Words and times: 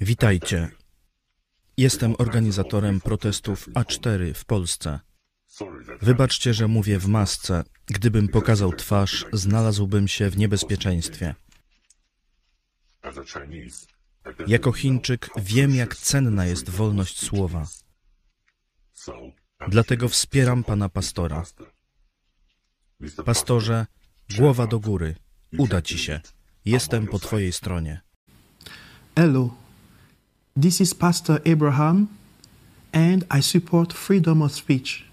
Witajcie. 0.00 0.70
Jestem 1.76 2.14
organizatorem 2.18 3.00
protestów 3.00 3.68
A4 3.68 4.34
w 4.34 4.44
Polsce. 4.44 5.00
Wybaczcie, 6.02 6.54
że 6.54 6.68
mówię 6.68 6.98
w 6.98 7.06
masce. 7.06 7.64
Gdybym 7.86 8.28
pokazał 8.28 8.72
twarz, 8.72 9.26
znalazłbym 9.32 10.08
się 10.08 10.30
w 10.30 10.36
niebezpieczeństwie. 10.36 11.34
Jako 14.46 14.72
Chińczyk 14.72 15.30
wiem, 15.36 15.74
jak 15.74 15.96
cenna 15.96 16.46
jest 16.46 16.70
wolność 16.70 17.24
słowa. 17.24 17.66
Dlatego 19.68 20.08
wspieram 20.08 20.64
pana 20.64 20.88
pastora. 20.88 21.44
Pastorze, 23.24 23.86
głowa 24.36 24.66
do 24.66 24.80
góry. 24.80 25.14
Uda 25.58 25.82
ci 25.82 25.98
się. 25.98 26.20
Jestem 26.64 27.06
po 27.06 27.18
twojej 27.18 27.52
stronie. 27.52 28.05
Hello, 29.18 29.54
this 30.54 30.78
is 30.78 30.92
Pastor 30.92 31.40
Abraham, 31.46 32.10
and 32.92 33.24
I 33.30 33.40
support 33.40 33.90
freedom 33.90 34.42
of 34.42 34.52
speech. 34.52 35.06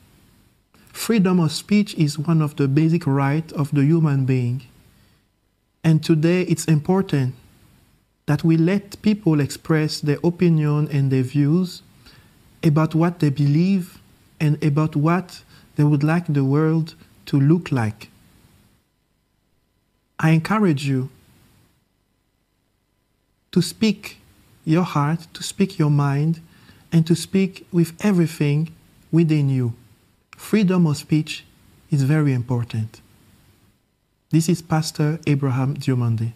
Freedom 0.92 1.40
of 1.40 1.54
speech 1.54 1.96
is 1.96 2.20
one 2.20 2.42
of 2.42 2.58
the 2.58 2.68
basic 2.68 3.08
rights 3.08 3.54
of 3.54 3.72
the 3.72 3.86
human 3.86 4.26
being. 4.26 4.64
And 5.86 6.04
today 6.04 6.42
it's 6.42 6.66
important 6.66 7.36
that 8.26 8.44
we 8.44 8.58
let 8.58 9.02
people 9.02 9.40
express 9.40 10.02
their 10.02 10.20
opinion 10.22 10.90
and 10.92 11.10
their 11.10 11.24
views 11.24 11.82
about 12.62 12.94
what 12.94 13.22
they 13.22 13.30
believe 13.30 14.00
and 14.38 14.62
about 14.62 14.98
what 14.98 15.44
they 15.78 15.86
would 15.86 16.04
like 16.04 16.26
the 16.28 16.44
world 16.44 16.96
to 17.28 17.40
look 17.40 17.72
like. 17.72 18.10
I 20.20 20.32
encourage 20.32 20.86
you 20.86 21.10
to 23.54 23.62
speak 23.62 24.18
your 24.66 24.84
heart, 24.84 25.20
to 25.34 25.44
speak 25.44 25.80
your 25.80 25.92
mind, 25.92 26.40
and 26.92 27.06
to 27.08 27.16
speak 27.16 27.66
with 27.72 27.94
everything 28.02 28.70
within 29.12 29.50
you. 29.50 29.74
Freedom 30.38 30.88
of 30.88 30.98
speech 30.98 31.46
is 31.92 32.02
very 32.04 32.34
important. 32.34 33.02
This 34.32 34.50
is 34.50 34.62
Pastor 34.62 35.20
Abraham 35.28 35.76
Diomande. 35.76 36.32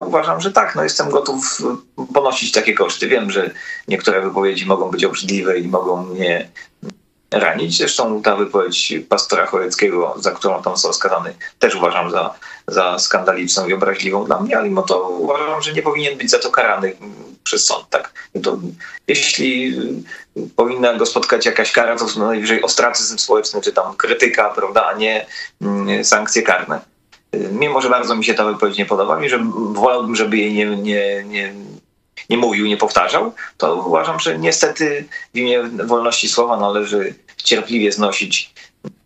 Uważam, 0.00 0.40
że 0.40 0.52
tak, 0.52 0.76
no 0.76 0.82
jestem 0.82 1.10
gotów 1.10 1.62
ponosić 2.14 2.52
takie 2.52 2.74
koszty. 2.74 3.08
Wiem, 3.08 3.30
że 3.30 3.50
niektóre 3.88 4.22
wypowiedzi 4.22 4.66
mogą 4.66 4.90
być 4.90 5.04
obrzydliwe 5.04 5.58
i 5.58 5.68
mogą 5.68 6.06
mnie 6.06 6.48
ranić. 7.40 7.78
Zresztą 7.78 8.22
ta 8.22 8.36
wypowiedź 8.36 8.94
pastora 9.08 9.46
Choreckiego, 9.46 10.14
za 10.18 10.30
którą 10.30 10.62
tam 10.62 10.72
został 10.72 10.92
skazany, 10.92 11.34
też 11.58 11.74
uważam 11.74 12.10
za, 12.10 12.34
za 12.66 12.98
skandaliczną 12.98 13.66
i 13.66 13.72
obraźliwą 13.72 14.24
dla 14.24 14.40
mnie, 14.40 14.58
ale 14.58 14.68
mimo 14.68 14.82
to 14.82 15.08
uważam, 15.08 15.62
że 15.62 15.72
nie 15.72 15.82
powinien 15.82 16.18
być 16.18 16.30
za 16.30 16.38
to 16.38 16.50
karany 16.50 16.96
przez 17.44 17.64
sąd. 17.64 17.90
Tak? 17.90 18.12
To, 18.42 18.58
jeśli 19.08 19.76
powinna 20.56 20.94
go 20.94 21.06
spotkać 21.06 21.46
jakaś 21.46 21.72
kara, 21.72 21.96
to 21.96 22.06
najwyżej 22.18 22.62
ostracyzm 22.62 23.18
społeczny, 23.18 23.60
czy 23.60 23.72
tam 23.72 23.96
krytyka, 23.96 24.50
prawda, 24.50 24.86
a 24.86 24.92
nie 24.94 25.26
mm, 25.62 26.04
sankcje 26.04 26.42
karne. 26.42 26.80
Mimo, 27.50 27.80
że 27.80 27.90
bardzo 27.90 28.16
mi 28.16 28.24
się 28.24 28.34
ta 28.34 28.44
wypowiedź 28.44 28.78
nie 28.78 28.86
podoba 28.86 29.24
i 29.24 29.28
że 29.28 29.38
wolałbym, 29.72 30.16
żeby 30.16 30.36
jej 30.36 30.52
nie, 30.52 30.66
nie, 30.66 31.24
nie 31.24 31.54
nie 32.30 32.36
mówił, 32.36 32.66
nie 32.66 32.76
powtarzał, 32.76 33.32
to 33.56 33.74
uważam, 33.74 34.20
że 34.20 34.38
niestety 34.38 35.04
w 35.34 35.38
imię 35.38 35.62
wolności 35.62 36.28
słowa 36.28 36.56
należy 36.56 37.14
cierpliwie 37.36 37.92
znosić, 37.92 38.54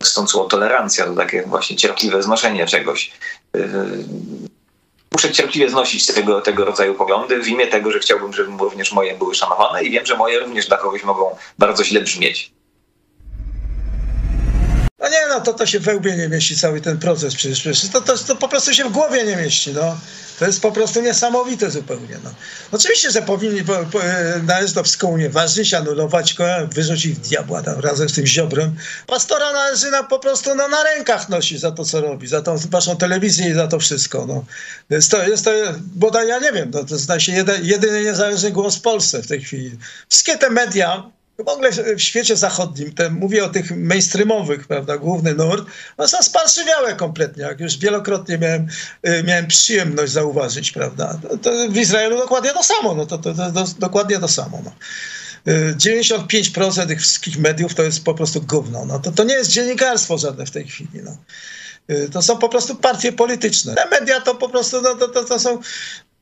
stąd 0.03 0.31
słowo 0.31 0.49
tolerancja, 0.49 1.05
to 1.05 1.15
takie 1.15 1.43
właśnie 1.43 1.75
cierpliwe 1.75 2.23
znoszenie 2.23 2.65
czegoś. 2.65 3.11
Yy, 3.53 3.61
muszę 5.11 5.31
cierpliwie 5.31 5.69
znosić 5.69 6.05
tego, 6.05 6.41
tego 6.41 6.65
rodzaju 6.65 6.95
poglądy 6.95 7.43
w 7.43 7.47
imię 7.47 7.67
tego, 7.67 7.91
że 7.91 7.99
chciałbym, 7.99 8.33
żeby 8.33 8.57
również 8.57 8.91
moje 8.91 9.17
były 9.17 9.35
szanowane 9.35 9.83
i 9.83 9.91
wiem, 9.91 10.05
że 10.05 10.17
moje 10.17 10.39
również 10.39 10.67
dla 10.67 10.77
kogoś 10.77 11.03
mogą 11.03 11.35
bardzo 11.57 11.83
źle 11.83 12.01
brzmieć. 12.01 12.51
No 14.99 15.09
nie, 15.09 15.27
no 15.29 15.41
to, 15.41 15.53
to 15.53 15.65
się 15.65 15.79
we 15.79 15.95
łbie 15.95 16.17
nie 16.17 16.29
mieści 16.29 16.57
cały 16.57 16.81
ten 16.81 16.97
proces 16.97 17.35
przecież. 17.35 17.59
przecież 17.59 17.89
to, 17.89 18.01
to, 18.01 18.17
to 18.17 18.35
po 18.35 18.47
prostu 18.47 18.73
się 18.73 18.83
w 18.83 18.91
głowie 18.91 19.23
nie 19.23 19.35
mieści. 19.35 19.73
No. 19.73 19.97
To 20.39 20.45
jest 20.45 20.61
po 20.61 20.71
prostu 20.71 21.01
niesamowite 21.01 21.71
zupełnie. 21.71 22.17
No. 22.23 22.33
Oczywiście, 22.71 23.11
że 23.11 23.21
powinni, 23.21 23.63
po, 23.63 23.73
po, 23.91 23.99
należy 24.43 24.73
to 24.73 24.83
anulować 25.73 26.33
go, 26.33 26.45
wyrzucić 26.71 27.19
diabła 27.19 27.61
tam, 27.61 27.79
razem 27.79 28.09
z 28.09 28.13
tym 28.13 28.25
ziobrem. 28.25 28.75
Pastora 29.07 29.53
należy 29.53 29.91
na, 29.91 30.03
po 30.03 30.19
prostu 30.19 30.55
no, 30.55 30.67
na 30.67 30.83
rękach 30.83 31.29
nosić 31.29 31.59
za 31.59 31.71
to, 31.71 31.85
co 31.85 32.01
robi, 32.01 32.27
za 32.27 32.41
tą 32.41 32.57
waszą 32.57 32.97
telewizję 32.97 33.49
i 33.49 33.53
za 33.53 33.67
to 33.67 33.79
wszystko. 33.79 34.25
No. 34.25 34.45
Jest 34.89 35.11
to, 35.11 35.27
jest 35.27 35.45
to 35.45 35.51
bodaj 35.95 36.27
ja 36.27 36.39
nie 36.39 36.51
wiem, 36.51 36.71
no, 36.73 36.83
to 36.83 36.95
jeden, 37.27 37.65
jedyny 37.65 38.03
niezależny 38.03 38.51
głos 38.51 38.75
w 38.75 38.81
Polsce 38.81 39.23
w 39.23 39.27
tej 39.27 39.41
chwili. 39.41 39.77
Wszystkie 40.09 40.37
te 40.37 40.49
media, 40.49 41.03
w 41.43 41.49
ogóle 41.49 41.71
w 41.71 42.01
świecie 42.01 42.35
zachodnim, 42.35 42.93
te, 42.93 43.09
mówię 43.09 43.45
o 43.45 43.49
tych 43.49 43.71
mainstreamowych, 43.77 44.67
prawda, 44.67 44.97
główny 44.97 45.33
nurt, 45.33 45.65
no 45.97 46.07
są 46.07 46.21
sparszywiałe 46.21 46.95
kompletnie, 46.95 47.43
jak 47.43 47.59
już 47.59 47.77
wielokrotnie 47.77 48.37
miałem, 48.37 48.67
y, 49.07 49.23
miałem 49.23 49.47
przyjemność 49.47 50.11
zauważyć, 50.11 50.71
prawda. 50.71 51.19
To, 51.21 51.37
to 51.37 51.51
w 51.69 51.77
Izraelu 51.77 52.17
dokładnie 52.17 52.53
to 52.53 52.63
samo, 52.63 52.95
no 52.95 53.05
to, 53.05 53.17
to, 53.17 53.33
to, 53.33 53.51
to 53.51 53.65
dokładnie 53.79 54.19
to 54.19 54.27
samo, 54.27 54.61
no. 54.65 54.71
95% 55.47 56.83
y, 56.83 56.87
tych 56.87 57.01
wszystkich 57.01 57.37
mediów 57.37 57.75
to 57.75 57.83
jest 57.83 58.03
po 58.03 58.13
prostu 58.13 58.41
gówno. 58.41 58.85
No 58.85 58.99
to, 58.99 59.11
to 59.11 59.23
nie 59.23 59.33
jest 59.33 59.51
dziennikarstwo 59.51 60.17
żadne 60.17 60.45
w 60.45 60.51
tej 60.51 60.67
chwili. 60.67 61.01
No. 61.03 61.17
Y, 61.89 62.09
to 62.09 62.21
są 62.21 62.37
po 62.37 62.49
prostu 62.49 62.75
partie 62.75 63.11
polityczne. 63.11 63.75
Te 63.75 63.89
media 63.89 64.21
to 64.21 64.35
po 64.35 64.49
prostu 64.49 64.81
no, 64.81 64.95
to, 64.95 65.07
to, 65.07 65.23
to 65.23 65.39
są 65.39 65.59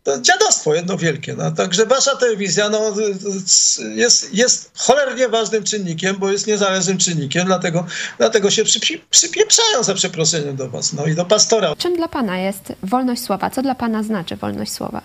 to 0.03 0.21
dziadostwo 0.21 0.75
jedno 0.75 0.97
wielkie. 0.97 1.35
No. 1.35 1.51
Także 1.51 1.85
wasza 1.85 2.15
telewizja 2.15 2.69
no, 2.69 2.93
jest, 3.95 4.33
jest 4.33 4.71
cholernie 4.77 5.29
ważnym 5.29 5.63
czynnikiem, 5.63 6.15
bo 6.19 6.31
jest 6.31 6.47
niezależnym 6.47 6.97
czynnikiem, 6.97 7.45
dlatego, 7.45 7.85
dlatego 8.17 8.51
się 8.51 8.63
przy, 8.63 8.79
przypieprzają 9.09 9.83
za 9.83 9.93
przeproszeniem 9.93 10.55
do 10.55 10.69
was 10.69 10.93
no, 10.93 11.05
i 11.05 11.15
do 11.15 11.25
pastora. 11.25 11.75
Czym 11.75 11.95
dla 11.95 12.07
pana 12.07 12.37
jest 12.37 12.73
wolność 12.83 13.21
słowa? 13.21 13.49
Co 13.49 13.61
dla 13.61 13.75
pana 13.75 14.03
znaczy 14.03 14.35
wolność 14.35 14.71
słowa? 14.71 15.01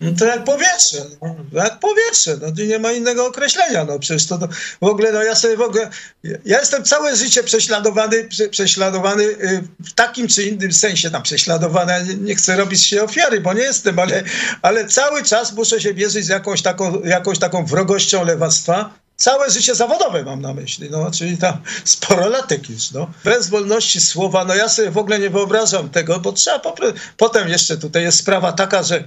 No 0.00 0.10
to 0.18 0.24
jak 0.24 0.44
powietrze, 0.44 1.04
no, 1.22 1.36
jak 1.52 1.80
powietrze, 1.80 2.36
no 2.42 2.64
nie 2.64 2.78
ma 2.78 2.92
innego 2.92 3.26
określenia, 3.26 3.84
no. 3.84 3.98
Przecież 3.98 4.26
to, 4.26 4.38
to 4.38 4.48
w 4.80 4.84
ogóle, 4.84 5.12
no 5.12 5.22
ja 5.22 5.34
sobie 5.34 5.56
w 5.56 5.60
ogóle, 5.60 5.90
ja 6.24 6.58
jestem 6.58 6.84
całe 6.84 7.16
życie 7.16 7.42
prześladowany, 7.42 8.24
prze, 8.24 8.48
prześladowany 8.48 9.24
y, 9.24 9.62
w 9.80 9.92
takim 9.92 10.28
czy 10.28 10.42
innym 10.42 10.72
sensie, 10.72 11.10
tam 11.10 11.22
prześladowany, 11.22 12.04
nie, 12.04 12.14
nie 12.14 12.34
chcę 12.34 12.56
robić 12.56 12.86
się 12.86 13.02
ofiary, 13.02 13.40
bo 13.40 13.52
nie 13.52 13.62
jestem, 13.62 13.98
ale, 13.98 14.22
ale 14.62 14.86
cały 14.86 15.22
czas 15.22 15.52
muszę 15.52 15.80
się 15.80 15.94
wierzyć 15.94 16.24
z 16.24 16.28
jakąś 16.28 16.62
taką, 16.62 17.00
jakąś 17.00 17.38
taką 17.38 17.66
wrogością 17.66 18.24
lewactwa, 18.24 19.00
całe 19.20 19.50
życie 19.50 19.74
zawodowe 19.74 20.24
mam 20.24 20.40
na 20.40 20.54
myśli, 20.54 20.88
no, 20.90 21.10
czyli 21.10 21.38
tam 21.38 21.62
sporo 21.84 22.28
latek 22.28 22.70
już, 22.70 22.90
no. 22.90 23.10
Bez 23.24 23.48
wolności 23.48 24.00
słowa, 24.00 24.44
no 24.44 24.54
ja 24.54 24.68
sobie 24.68 24.90
w 24.90 24.98
ogóle 24.98 25.18
nie 25.18 25.30
wyobrażam 25.30 25.90
tego, 25.90 26.20
bo 26.20 26.32
trzeba, 26.32 26.72
potem 27.16 27.48
jeszcze 27.48 27.76
tutaj 27.76 28.02
jest 28.02 28.18
sprawa 28.18 28.52
taka, 28.52 28.82
że 28.82 29.04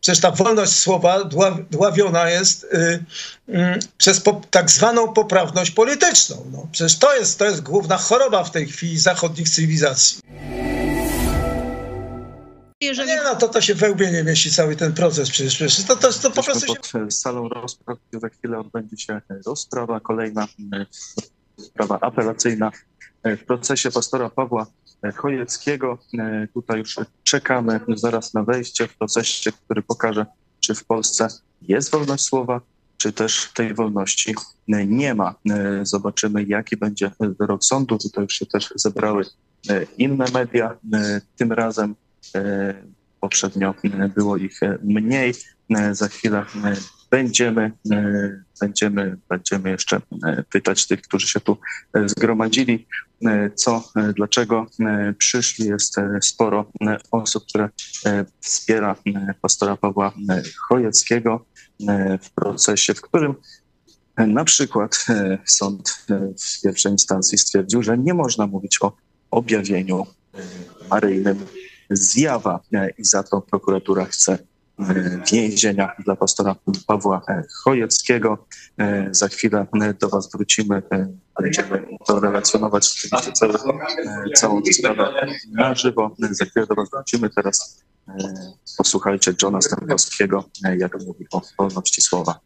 Przecież 0.00 0.20
ta 0.20 0.30
wolność 0.30 0.72
słowa 0.72 1.24
dławiona 1.70 2.30
jest 2.30 2.64
y, 2.64 3.04
y, 3.48 3.78
przez 3.98 4.20
po, 4.20 4.40
tak 4.50 4.70
zwaną 4.70 5.12
poprawność 5.12 5.70
polityczną. 5.70 6.46
No, 6.52 6.68
przecież 6.72 6.98
to 6.98 7.16
jest, 7.16 7.38
to 7.38 7.44
jest 7.44 7.62
główna 7.62 7.96
choroba 7.96 8.44
w 8.44 8.50
tej 8.50 8.66
chwili 8.66 8.98
zachodnich 8.98 9.50
cywilizacji. 9.50 10.18
Jeżeli... 12.86 13.08
Nie, 13.08 13.22
no 13.24 13.36
to, 13.36 13.48
to 13.48 13.60
się 13.60 13.74
we 13.74 13.90
łbie 13.90 14.10
nie 14.10 14.24
mieści 14.24 14.50
cały 14.50 14.76
ten 14.76 14.92
proces 14.92 15.30
przecież. 15.30 15.54
przecież 15.54 15.84
to, 15.84 15.96
to, 15.96 16.12
to 16.12 16.30
po 16.30 16.42
prostu 16.42 16.74
pod 16.74 16.86
się... 16.86 17.10
salą 17.10 17.48
rozpraw, 17.48 17.98
gdzie 18.10 18.20
za 18.20 18.28
chwilę 18.28 18.58
odbędzie 18.58 18.96
się 18.98 19.20
rozprawa, 19.46 20.00
kolejna 20.00 20.48
sprawa 21.58 21.98
apelacyjna 22.00 22.70
w 23.24 23.44
procesie 23.44 23.90
pastora 23.90 24.30
Pawła 24.30 24.66
Chojeckiego. 25.16 25.98
E, 26.18 26.48
tutaj 26.54 26.78
już 26.78 26.96
czekamy 27.22 27.80
zaraz 27.88 28.34
na 28.34 28.42
wejście 28.42 28.88
w 28.88 28.96
procesie, 28.96 29.52
który 29.52 29.82
pokaże, 29.82 30.26
czy 30.60 30.74
w 30.74 30.84
Polsce 30.84 31.28
jest 31.62 31.90
wolność 31.90 32.24
słowa, 32.24 32.60
czy 32.96 33.12
też 33.12 33.50
tej 33.54 33.74
wolności 33.74 34.34
nie 34.86 35.14
ma. 35.14 35.34
E, 35.50 35.86
zobaczymy, 35.86 36.44
jaki 36.44 36.76
będzie 36.76 37.10
wyrok 37.20 37.64
sądu. 37.64 37.98
Tutaj 37.98 38.24
już 38.24 38.34
się 38.34 38.46
też 38.46 38.72
zebrały 38.74 39.24
e, 39.70 39.86
inne 39.98 40.24
media. 40.34 40.76
Tym 41.36 41.52
razem 41.52 41.94
poprzednio 43.20 43.74
było 44.14 44.36
ich 44.36 44.60
mniej. 44.82 45.34
Za 45.92 46.08
chwilę 46.08 46.44
będziemy, 47.10 47.72
e, 47.90 48.42
będziemy, 48.60 49.16
będziemy 49.28 49.70
jeszcze 49.70 50.00
e, 50.26 50.42
pytać 50.50 50.86
tych, 50.86 51.02
którzy 51.02 51.28
się 51.28 51.40
tu 51.40 51.58
e, 51.94 52.08
zgromadzili, 52.08 52.86
co, 53.54 53.84
dlaczego 54.16 54.66
przyszli. 55.18 55.66
Jest 55.66 55.96
sporo 56.22 56.70
osób, 57.10 57.44
które 57.48 57.68
wspiera 58.40 58.96
pastora 59.42 59.76
Pawła 59.76 60.12
Chojeckiego 60.68 61.46
w 62.22 62.30
procesie, 62.34 62.94
w 62.94 63.00
którym 63.00 63.34
na 64.18 64.44
przykład 64.44 65.06
sąd 65.44 66.04
w 66.38 66.62
pierwszej 66.62 66.92
instancji 66.92 67.38
stwierdził, 67.38 67.82
że 67.82 67.98
nie 67.98 68.14
można 68.14 68.46
mówić 68.46 68.78
o 68.82 68.96
objawieniu 69.30 70.06
maryjnym 70.90 71.46
zjawa 71.90 72.60
i 72.98 73.04
za 73.04 73.22
to 73.22 73.40
prokuratura 73.40 74.04
chce 74.04 74.38
więzienia 75.32 75.92
dla 76.04 76.16
pastora 76.16 76.56
Pawła 76.86 77.22
Chojeckiego. 77.64 78.46
Za 79.10 79.28
chwilę 79.28 79.66
do 80.00 80.08
Was 80.08 80.30
wrócimy. 80.34 80.82
Będziemy 81.42 81.86
to 82.06 82.20
relacjonować 82.20 83.08
całą, 83.34 83.52
całą 84.34 84.62
sprawę 84.72 85.26
na 85.52 85.74
żywo. 85.74 86.16
Za 86.30 86.44
chwilę 86.44 86.66
do 86.66 86.74
Was 86.74 86.90
wrócimy. 86.90 87.30
Teraz 87.30 87.84
posłuchajcie 88.76 89.34
Johna 89.42 89.60
Stankowskiego, 89.60 90.44
jak 90.78 91.04
mówi 91.06 91.26
o 91.32 91.42
wolności 91.58 92.00
słowa. 92.00 92.40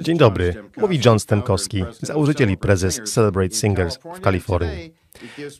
Dzień 0.00 0.18
dobry, 0.18 0.54
mówi 0.76 1.00
John 1.04 1.20
Stenkowski, 1.20 1.84
założyciel 2.00 2.50
i 2.50 2.56
prezes 2.56 3.00
Celebrate 3.04 3.54
Singers 3.54 3.98
w 4.14 4.20
Kalifornii. 4.20 4.94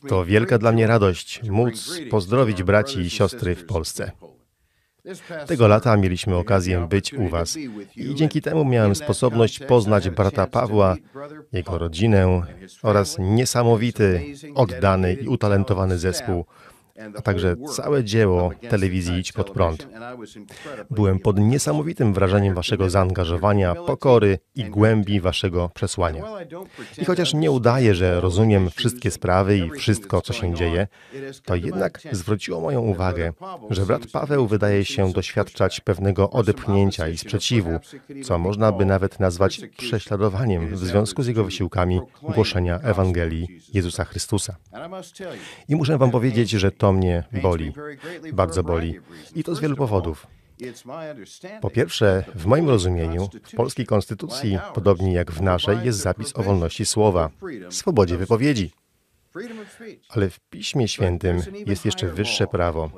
To 0.07 0.25
wielka 0.25 0.57
dla 0.57 0.71
mnie 0.71 0.87
radość 0.87 1.41
móc 1.43 1.99
pozdrowić 2.09 2.63
braci 2.63 2.99
i 2.99 3.09
siostry 3.09 3.55
w 3.55 3.65
Polsce. 3.65 4.11
Tego 5.47 5.67
lata 5.67 5.97
mieliśmy 5.97 6.35
okazję 6.35 6.87
być 6.89 7.13
u 7.13 7.29
Was 7.29 7.57
i 7.95 8.15
dzięki 8.15 8.41
temu 8.41 8.65
miałem 8.65 8.95
sposobność 8.95 9.59
poznać 9.59 10.09
brata 10.09 10.47
Pawła, 10.47 10.95
jego 11.51 11.77
rodzinę 11.77 12.41
oraz 12.83 13.17
niesamowity, 13.19 14.21
oddany 14.55 15.13
i 15.13 15.27
utalentowany 15.27 15.97
zespół, 15.97 16.45
a 17.17 17.21
także 17.21 17.55
całe 17.75 18.03
dzieło 18.03 18.51
telewizji 18.69 19.19
Idź 19.19 19.31
Pod 19.31 19.51
Prąd. 19.51 19.87
Byłem 20.89 21.19
pod 21.19 21.39
niesamowitym 21.39 22.13
wrażeniem 22.13 22.55
waszego 22.55 22.89
zaangażowania, 22.89 23.75
pokory 23.75 24.39
i 24.55 24.63
głębi 24.65 25.21
waszego 25.21 25.69
przesłania. 25.73 26.23
I 26.97 27.05
chociaż 27.05 27.33
nie 27.33 27.51
udaję, 27.51 27.95
że 27.95 28.21
rozumiem 28.21 28.69
wszystkie 28.69 29.11
sprawy 29.11 29.57
i 29.57 29.69
wszystko, 29.69 30.21
co 30.21 30.33
się 30.33 30.53
dzieje, 30.53 30.87
to 31.45 31.55
jednak 31.55 32.01
zwróciło 32.11 32.61
moją 32.61 32.81
uwagę, 32.81 33.33
że 33.69 33.85
brat 33.85 34.07
Paweł 34.13 34.47
wydaje 34.47 34.85
się 34.85 35.13
doświadczać 35.13 35.79
pewnego 35.79 36.29
odepchnięcia 36.29 37.07
i 37.07 37.17
sprzeciwu, 37.17 37.79
co 38.23 38.37
można 38.37 38.71
by 38.71 38.85
nawet 38.85 39.19
nazwać 39.19 39.61
prześladowaniem 39.77 40.75
w 40.75 40.77
związku 40.77 41.23
z 41.23 41.27
jego 41.27 41.43
wysiłkami 41.43 42.01
głoszenia 42.21 42.79
Ewangelii 42.79 43.61
Jezusa 43.73 44.05
Chrystusa. 44.05 44.55
I 45.69 45.75
muszę 45.75 45.97
wam 45.97 46.11
powiedzieć, 46.11 46.49
że 46.49 46.71
to 46.71 46.84
to 46.85 46.93
mnie 46.93 47.23
boli, 47.41 47.73
bardzo 48.33 48.63
boli. 48.63 48.99
I 49.35 49.43
to 49.43 49.55
z 49.55 49.59
wielu 49.59 49.75
powodów. 49.75 50.27
Po 51.61 51.69
pierwsze, 51.69 52.23
w 52.35 52.45
moim 52.45 52.69
rozumieniu, 52.69 53.29
w 53.43 53.55
polskiej 53.55 53.85
konstytucji, 53.85 54.59
podobnie 54.73 55.13
jak 55.13 55.31
w 55.31 55.41
naszej, 55.41 55.77
jest 55.83 55.99
zapis 55.99 56.33
o 56.35 56.43
wolności 56.43 56.85
słowa, 56.85 57.29
swobodzie 57.69 58.17
wypowiedzi. 58.17 58.71
Ale 60.09 60.29
w 60.29 60.39
Piśmie 60.39 60.87
Świętym 60.87 61.41
jest 61.65 61.85
jeszcze 61.85 62.07
wyższe 62.07 62.47
prawo. 62.47 62.91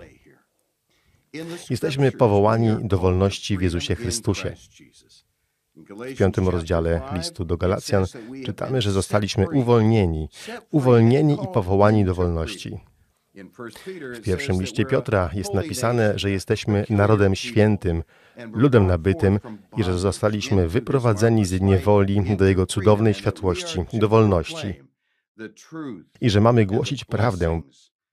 Jesteśmy 1.70 2.12
powołani 2.12 2.70
do 2.82 2.98
wolności 2.98 3.58
w 3.58 3.62
Jezusie 3.62 3.96
Chrystusie. 3.96 4.54
W 5.76 6.18
piątym 6.18 6.50
rozdziale 6.50 7.02
listu 7.14 7.46
do 7.46 7.58
Galacjan 7.58 8.06
czytamy, 8.46 8.82
że 8.82 8.92
zostaliśmy 8.92 9.50
uwolnieni, 9.50 10.30
uwolnieni 10.72 11.34
i 11.34 11.48
powołani 11.54 12.06
do 12.06 12.16
wolności. 12.16 12.80
W 14.14 14.22
pierwszym 14.22 14.62
liście 14.62 14.86
Piotra 14.86 15.30
jest 15.34 15.54
napisane, 15.54 16.20
że 16.20 16.32
jesteśmy 16.32 16.86
narodem 16.90 17.36
świętym, 17.36 18.04
ludem 18.54 18.88
nabytym 18.88 19.40
i 19.78 19.84
że 19.84 20.00
zostaliśmy 20.00 20.68
wyprowadzeni 20.68 21.46
z 21.46 21.62
niewoli 21.62 22.38
do 22.38 22.46
Jego 22.46 22.66
cudownej 22.66 23.14
światłości, 23.14 23.80
do 23.94 24.10
wolności. 24.10 24.74
I 26.22 26.30
że 26.30 26.42
mamy 26.42 26.66
głosić 26.66 27.06
prawdę, 27.06 27.62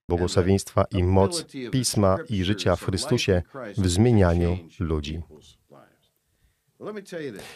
błogosławieństwa 0.08 0.84
i 0.90 1.02
moc 1.02 1.46
Pisma 1.72 2.18
i 2.28 2.44
życia 2.44 2.76
w 2.76 2.84
Chrystusie 2.84 3.42
w 3.78 3.88
zmienianiu 3.88 4.58
ludzi. 4.80 5.22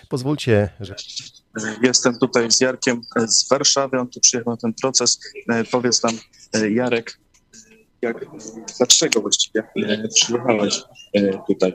Pozwólcie, 0.08 0.68
że... 0.80 0.94
Jestem 1.82 2.18
tutaj 2.18 2.50
z 2.50 2.60
Jarkiem 2.60 3.00
z 3.26 3.48
Warszawy, 3.48 3.98
on 3.98 4.08
tu 4.08 4.20
przyjechał 4.20 4.52
na 4.52 4.56
ten 4.56 4.74
proces. 4.74 5.20
E, 5.48 5.64
powiedz 5.64 6.02
nam, 6.02 6.14
e, 6.52 6.70
Jarek, 6.70 7.18
jak, 8.02 8.26
dlaczego 8.78 9.20
właściwie 9.20 9.62
e, 9.76 10.08
przyjechałeś 10.08 10.82
e, 11.14 11.38
tutaj? 11.46 11.72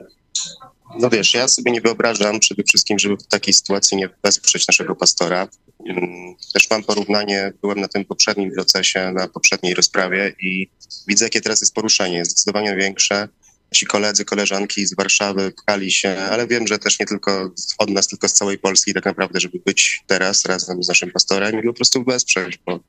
No 0.98 1.10
wiesz, 1.10 1.34
ja 1.34 1.48
sobie 1.48 1.72
nie 1.72 1.80
wyobrażam 1.80 2.40
przede 2.40 2.62
wszystkim, 2.62 2.98
żeby 2.98 3.16
w 3.16 3.26
takiej 3.26 3.54
sytuacji 3.54 3.96
nie 3.96 4.08
wesprzeć 4.24 4.68
naszego 4.68 4.96
pastora. 4.96 5.48
Mm, 5.88 6.34
też 6.52 6.70
mam 6.70 6.82
porównanie, 6.82 7.52
byłem 7.62 7.80
na 7.80 7.88
tym 7.88 8.04
poprzednim 8.04 8.52
procesie, 8.52 9.12
na 9.12 9.28
poprzedniej 9.28 9.74
rozprawie 9.74 10.32
i 10.40 10.68
widzę, 11.08 11.24
jakie 11.24 11.40
teraz 11.40 11.60
jest 11.60 11.74
poruszenie, 11.74 12.16
jest 12.16 12.30
zdecydowanie 12.30 12.76
większe. 12.76 13.28
Ci 13.74 13.86
koledzy, 13.86 14.24
koleżanki 14.24 14.86
z 14.86 14.94
Warszawy 14.94 15.52
pchali 15.52 15.92
się, 15.92 16.16
ale 16.30 16.46
wiem, 16.46 16.66
że 16.66 16.78
też 16.78 17.00
nie 17.00 17.06
tylko 17.06 17.50
od 17.78 17.90
nas, 17.90 18.06
tylko 18.08 18.28
z 18.28 18.32
całej 18.32 18.58
Polski 18.58 18.94
tak 18.94 19.04
naprawdę, 19.04 19.40
żeby 19.40 19.58
być 19.66 20.00
teraz 20.06 20.44
razem 20.44 20.82
z 20.82 20.88
naszym 20.88 21.10
pastorem 21.10 21.60
i 21.60 21.66
po 21.66 21.72
prostu 21.72 22.04
wesprzeć, 22.04 22.58
bo 22.66 22.80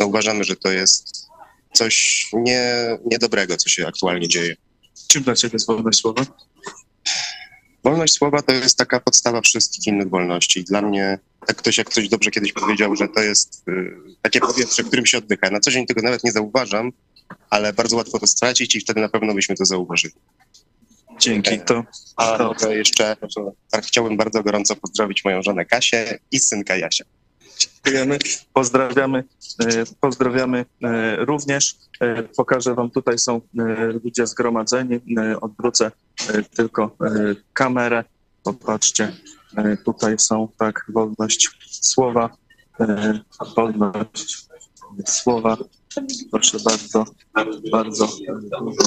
no, 0.00 0.06
uważamy, 0.06 0.44
że 0.44 0.56
to 0.56 0.72
jest 0.72 1.31
coś 1.72 2.26
nie, 2.32 2.62
niedobrego, 3.10 3.56
co 3.56 3.68
się 3.68 3.86
aktualnie 3.86 4.28
dzieje. 4.28 4.56
Czym 5.08 5.22
dla 5.22 5.34
Ciebie 5.34 5.52
jest 5.52 5.66
wolność 5.66 5.98
słowa? 5.98 6.26
Wolność 7.84 8.14
słowa 8.14 8.42
to 8.42 8.52
jest 8.52 8.78
taka 8.78 9.00
podstawa 9.00 9.40
wszystkich 9.40 9.86
innych 9.86 10.08
wolności. 10.08 10.64
Dla 10.64 10.82
mnie, 10.82 11.18
tak 11.46 11.56
ktoś 11.56 11.78
jak 11.78 11.90
ktoś 11.90 12.08
dobrze 12.08 12.30
kiedyś 12.30 12.52
powiedział, 12.52 12.96
że 12.96 13.08
to 13.08 13.22
jest 13.22 13.62
y, 13.68 13.96
takie 14.22 14.40
powietrze, 14.40 14.84
którym 14.84 15.06
się 15.06 15.18
oddycha. 15.18 15.50
Na 15.50 15.60
co 15.60 15.70
dzień 15.70 15.86
tego 15.86 16.02
nawet 16.02 16.24
nie 16.24 16.32
zauważam, 16.32 16.92
ale 17.50 17.72
bardzo 17.72 17.96
łatwo 17.96 18.18
to 18.18 18.26
stracić 18.26 18.74
i 18.74 18.80
wtedy 18.80 19.00
na 19.00 19.08
pewno 19.08 19.34
byśmy 19.34 19.54
to 19.56 19.64
zauważyli. 19.64 20.14
Dzięki. 21.18 21.60
To, 21.60 21.84
A 22.16 22.54
to 22.54 22.72
jeszcze 22.72 23.16
chciałbym 23.82 24.16
bardzo 24.16 24.42
gorąco 24.42 24.76
pozdrowić 24.76 25.24
moją 25.24 25.42
żonę 25.42 25.64
Kasię 25.64 26.18
i 26.30 26.38
synka 26.38 26.76
Jasia. 26.76 27.04
Dziękujemy. 27.84 28.18
Pozdrawiamy, 28.52 29.24
e, 29.64 29.84
pozdrawiamy 30.00 30.64
e, 30.84 31.16
również. 31.24 31.76
E, 32.00 32.22
pokażę 32.22 32.74
Wam, 32.74 32.90
tutaj 32.90 33.18
są 33.18 33.40
ludzie 34.04 34.26
zgromadzeni. 34.26 35.00
Odwrócę 35.40 35.90
tylko 36.56 36.96
kamerę. 37.52 38.04
Popatrzcie, 38.42 39.12
tutaj 39.84 40.18
są 40.18 40.48
tak, 40.58 40.86
wolność 40.88 41.50
słowa, 41.70 42.30
wolność 43.56 44.48
słowa. 45.06 45.56
Proszę 46.30 46.58
bardzo, 46.64 47.04
bardzo 47.72 48.08
dużo 48.60 48.86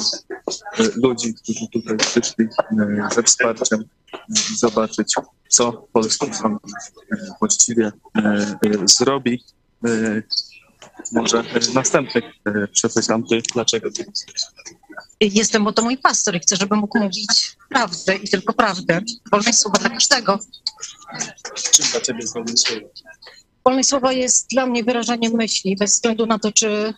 ludzi, 0.96 1.34
którzy 1.34 1.68
tutaj 1.72 1.96
przyszli 1.96 2.46
ze 3.14 3.22
wsparciem 3.22 3.84
zobaczyć, 4.56 5.14
co 5.48 5.72
polski 5.92 6.34
sąd 6.34 6.58
właściwie 7.40 7.92
zrobi. 8.84 9.44
Może 11.12 11.44
następny 11.74 12.22
przepytam 12.72 13.26
ty, 13.26 13.42
dlaczego 13.54 13.90
ty 13.90 14.04
Jestem, 15.20 15.64
bo 15.64 15.72
to 15.72 15.82
mój 15.82 15.98
pastor 15.98 16.36
i 16.36 16.40
chcę, 16.40 16.56
żeby 16.56 16.76
mógł 16.76 16.98
mówić 16.98 17.56
prawdę 17.68 18.16
i 18.16 18.28
tylko 18.28 18.52
prawdę. 18.52 19.00
Wolność 19.32 19.58
słowa 19.58 19.78
dla 19.78 19.90
każdego. 19.90 20.38
Czym 21.72 21.86
dla 21.92 22.00
ciebie 22.00 22.20
jest 22.20 22.34
wolność 22.34 22.66
słowa? 22.66 22.86
Wolność 23.64 23.88
słowa 23.88 24.12
jest 24.12 24.50
dla 24.50 24.66
mnie 24.66 24.84
wyrażaniem 24.84 25.32
myśli, 25.32 25.76
bez 25.76 25.92
względu 25.92 26.26
na 26.26 26.38
to, 26.38 26.52
czy 26.52 26.68
e, 26.68 26.94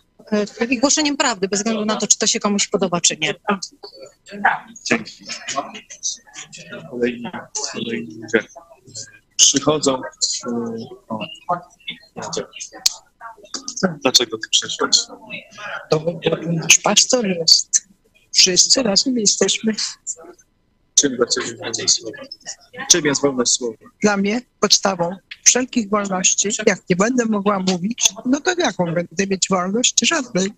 i 0.69 0.79
głoszeniem 0.79 1.17
prawdy, 1.17 1.47
bez 1.47 1.59
względu 1.59 1.85
na 1.85 1.95
to, 1.95 2.07
czy 2.07 2.17
to 2.17 2.27
się 2.27 2.39
komuś 2.39 2.67
podoba, 2.67 3.01
czy 3.01 3.17
nie. 3.17 3.35
Dzięki. 4.83 5.25
Kolejni, 6.89 7.31
kolejni 7.71 8.15
ludzie 8.21 8.47
przychodzą. 9.37 10.01
O, 11.07 11.19
Dlaczego 14.01 14.37
ty 14.37 14.49
przyszłeś? 14.49 14.97
To 15.89 15.99
bo 15.99 16.19
nasz 16.51 16.77
pastor 16.79 17.27
jest. 17.27 17.87
Wszyscy 18.31 18.83
razem 18.83 19.17
jesteśmy. 19.17 19.73
Czym 20.99 21.15
dla 21.17 21.25
ciebie 21.25 21.57
wolność 21.57 21.89
słowa? 21.89 22.17
Czym 22.91 23.05
jest 23.05 23.21
wolność 23.21 23.51
słowa? 23.51 23.77
Dla 24.01 24.17
mnie 24.17 24.41
podstawą 24.59 25.15
wszelkich 25.45 25.89
wolności. 25.89 26.49
Jak 26.65 26.89
nie 26.89 26.95
będę 26.95 27.25
mogła 27.25 27.59
mówić, 27.59 28.13
no 28.25 28.41
to 28.41 28.53
jaką 28.57 28.85
będę 28.85 29.27
mieć 29.27 29.47
wolność? 29.49 29.99
Żadnej. 30.01 30.53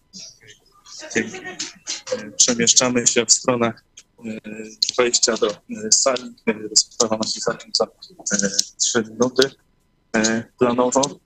Dzięki. 1.16 1.38
Przemieszczamy 2.38 3.08
się 3.08 3.26
w 3.26 3.32
stronach 3.32 3.84
e, 4.26 4.40
wejścia 4.98 5.38
do 5.38 5.52
e, 5.52 5.92
sali. 5.92 6.36
Rozprawa 6.70 7.18
ma 7.18 7.28
się 7.28 7.40
zacząć 7.40 7.78
za 7.78 7.88
trzy 8.80 9.04
minuty 9.10 9.50
e, 10.16 10.44
planowo. 10.60 11.20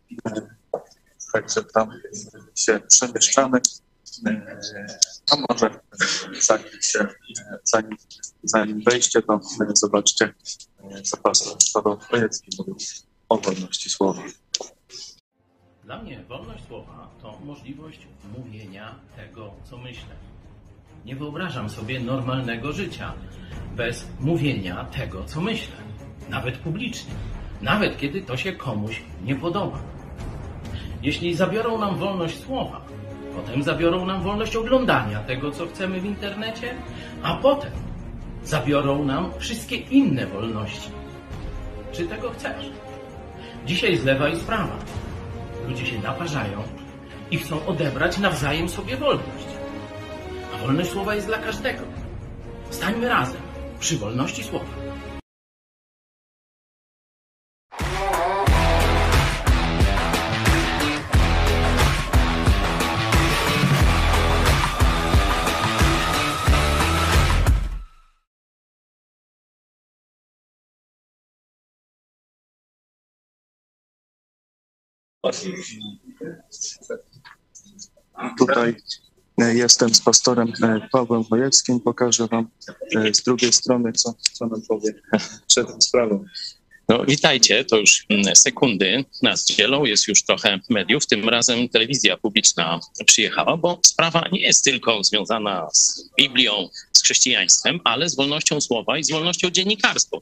Także 1.33 1.63
tam 1.63 1.89
się 2.55 2.79
przemieszczamy. 2.89 3.59
E, 4.25 4.51
a 5.31 5.35
może 5.49 5.79
zanim, 6.39 6.67
zanim, 7.63 7.97
zanim 8.43 8.81
wejście, 8.83 9.21
to 9.21 9.39
zobaczcie, 9.73 10.33
co 11.03 11.17
pastor 11.17 11.57
Paweł 11.73 11.97
Chojecki 11.97 12.51
mówił 12.57 12.75
o 13.29 13.37
wolności 13.37 13.89
słowa. 13.89 14.23
Dla 15.83 16.01
mnie 16.01 16.23
wolność 16.23 16.67
słowa 16.67 17.09
to 17.21 17.39
możliwość 17.39 18.07
mówienia 18.37 18.99
tego, 19.15 19.53
co 19.69 19.77
myślę. 19.77 20.15
Nie 21.05 21.15
wyobrażam 21.15 21.69
sobie 21.69 21.99
normalnego 21.99 22.71
życia 22.71 23.13
bez 23.75 24.05
mówienia 24.19 24.85
tego, 24.85 25.25
co 25.25 25.41
myślę, 25.41 25.75
nawet 26.29 26.57
publicznie, 26.57 27.13
nawet 27.61 27.97
kiedy 27.97 28.21
to 28.21 28.37
się 28.37 28.53
komuś 28.53 29.01
nie 29.23 29.35
podoba. 29.35 29.79
Jeśli 31.01 31.35
zabiorą 31.35 31.77
nam 31.77 31.97
wolność 31.97 32.43
słowa, 32.43 32.85
potem 33.35 33.63
zabiorą 33.63 34.05
nam 34.05 34.23
wolność 34.23 34.55
oglądania 34.55 35.19
tego, 35.19 35.51
co 35.51 35.67
chcemy 35.67 36.01
w 36.01 36.05
internecie, 36.05 36.75
a 37.23 37.35
potem 37.35 37.71
zabiorą 38.43 39.05
nam 39.05 39.31
wszystkie 39.37 39.75
inne 39.75 40.27
wolności. 40.27 40.89
Czy 41.91 42.07
tego 42.07 42.31
chcesz? 42.31 42.69
Dzisiaj 43.65 43.97
z 43.97 44.03
lewa 44.03 44.29
i 44.29 44.35
z 44.35 44.43
prawa. 44.43 44.77
Ludzie 45.67 45.85
się 45.85 45.99
naparzają 45.99 46.63
i 47.31 47.37
chcą 47.37 47.65
odebrać 47.65 48.17
nawzajem 48.17 48.69
sobie 48.69 48.97
wolność. 48.97 49.45
A 50.55 50.57
wolność 50.57 50.89
słowa 50.89 51.15
jest 51.15 51.27
dla 51.27 51.37
każdego. 51.37 51.83
Stańmy 52.69 53.09
razem 53.09 53.41
przy 53.79 53.97
wolności 53.97 54.43
słowa. 54.43 54.65
Tutaj 78.37 78.75
e, 79.41 79.55
jestem 79.55 79.95
z 79.95 80.01
pastorem 80.01 80.53
e, 80.63 80.87
Pawłem 80.91 81.23
Wojewskim. 81.23 81.79
Pokażę 81.79 82.27
Wam 82.27 82.49
e, 82.95 83.13
z 83.13 83.23
drugiej 83.23 83.53
strony, 83.53 83.93
co, 83.93 84.13
co 84.33 84.47
nam 84.47 84.61
powie 84.61 84.93
przed 85.47 85.67
tą 85.67 85.81
sprawą. 85.81 86.25
No, 86.89 87.05
witajcie, 87.05 87.65
to 87.65 87.77
już 87.77 88.05
mm, 88.09 88.35
sekundy 88.35 89.05
nas 89.21 89.45
dzielą, 89.45 89.85
jest 89.85 90.07
już 90.07 90.23
trochę 90.23 90.59
mediów. 90.69 91.05
Tym 91.05 91.29
razem 91.29 91.69
telewizja 91.69 92.17
publiczna 92.17 92.79
przyjechała, 93.05 93.57
bo 93.57 93.79
sprawa 93.85 94.27
nie 94.31 94.41
jest 94.41 94.63
tylko 94.63 95.03
związana 95.03 95.67
z 95.73 96.09
Biblią, 96.17 96.69
z 96.93 97.03
chrześcijaństwem, 97.03 97.79
ale 97.83 98.09
z 98.09 98.15
wolnością 98.15 98.61
słowa 98.61 98.97
i 98.97 99.03
z 99.03 99.11
wolnością 99.11 99.49
dziennikarską. 99.49 100.21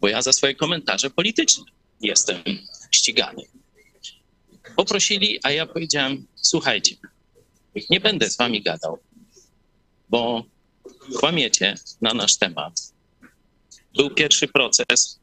Bo 0.00 0.08
ja 0.08 0.22
za 0.22 0.32
swoje 0.32 0.54
komentarze 0.54 1.10
polityczne 1.10 1.64
jestem 2.00 2.36
ścigany 2.90 3.42
poprosili, 4.78 5.40
a 5.42 5.50
ja 5.50 5.66
powiedziałem: 5.66 6.26
Słuchajcie, 6.34 6.96
nie 7.90 8.00
będę 8.00 8.30
z 8.30 8.36
wami 8.36 8.62
gadał, 8.62 8.98
bo 10.08 10.44
kłamiecie 11.16 11.74
na 12.00 12.14
nasz 12.14 12.36
temat. 12.36 12.92
Był 13.96 14.10
pierwszy 14.10 14.48
proces, 14.48 15.20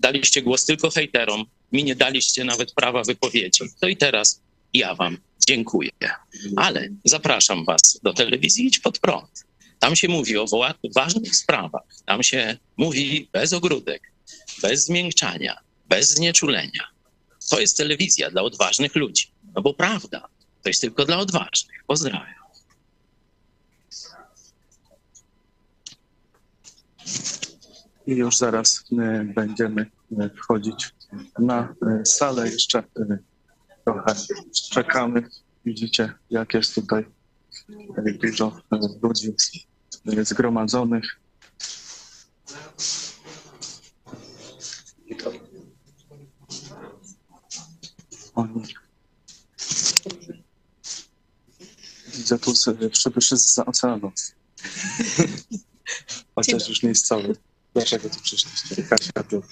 daliście 0.00 0.42
głos 0.42 0.64
tylko 0.64 0.90
hejterom, 0.90 1.44
mi 1.72 1.84
nie 1.84 1.96
daliście 1.96 2.44
nawet 2.44 2.72
prawa 2.72 3.02
wypowiedzi. 3.02 3.64
To 3.80 3.88
i 3.88 3.96
teraz 3.96 4.40
ja 4.74 4.94
wam 4.94 5.18
dziękuję. 5.48 5.90
Ale 6.56 6.88
zapraszam 7.04 7.64
was 7.64 8.00
do 8.02 8.14
telewizji 8.14 8.66
Idź 8.66 8.78
Pod 8.78 8.98
Prąd. 8.98 9.44
Tam 9.78 9.96
się 9.96 10.08
mówi 10.08 10.36
o 10.38 10.46
ważnych 10.94 11.36
sprawach. 11.36 11.86
Tam 12.06 12.22
się 12.22 12.56
mówi 12.76 13.28
bez 13.32 13.52
ogródek, 13.52 14.12
bez 14.62 14.84
zmiękczania, 14.84 15.58
bez 15.88 16.08
znieczulenia. 16.08 16.91
To 17.52 17.60
jest 17.60 17.76
telewizja 17.76 18.30
dla 18.30 18.42
odważnych 18.42 18.96
ludzi. 18.96 19.30
No 19.54 19.62
bo 19.62 19.74
prawda, 19.74 20.28
to 20.62 20.68
jest 20.68 20.80
tylko 20.80 21.04
dla 21.04 21.18
odważnych. 21.18 21.84
Pozdrawiam. 21.86 22.42
I 28.06 28.12
już 28.12 28.36
zaraz 28.36 28.84
e, 28.92 29.24
będziemy 29.24 29.90
e, 30.18 30.30
wchodzić 30.30 30.90
na 31.38 31.74
e, 31.86 32.06
salę. 32.06 32.48
Jeszcze 32.50 32.82
trochę 33.84 34.14
czekamy. 34.70 35.28
Widzicie, 35.64 36.12
jak 36.30 36.54
jest 36.54 36.74
tutaj 36.74 37.04
dużo 38.22 38.60
ludzi 39.02 39.34
zgromadzonych. 40.22 41.20
Oni. 48.34 48.64
Widzę 52.14 52.38
tu 52.38 52.54
sobie 52.54 52.90
przybyszy 52.90 53.36
z 53.36 53.58
oceanu. 53.58 54.12
Chociaż 56.34 56.68
już 56.68 56.82
nie 56.82 56.88
jest 56.88 57.06
cały. 57.06 57.36
Dlaczego 57.74 58.10
tu 58.10 58.20
przyszliście? 58.20 58.82
Kasia, 58.82 59.12
Piotr. 59.12 59.46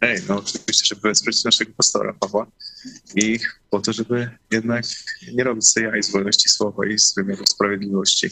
Ej, 0.00 0.22
no 0.28 0.38
oczywiście, 0.38 0.84
żeby 0.86 1.00
wesprzeć 1.00 1.44
naszego 1.44 1.72
pastora 1.76 2.12
Pawła 2.12 2.46
i 3.16 3.38
po 3.70 3.80
to, 3.80 3.92
żeby 3.92 4.38
jednak 4.50 4.84
nie 5.32 5.44
robić 5.44 5.68
sobie 5.68 5.86
jaj 5.86 6.02
z 6.02 6.10
wolności 6.10 6.48
słowa 6.48 6.86
i 6.86 6.98
z 6.98 7.14
wymiaru 7.14 7.46
sprawiedliwości. 7.46 8.30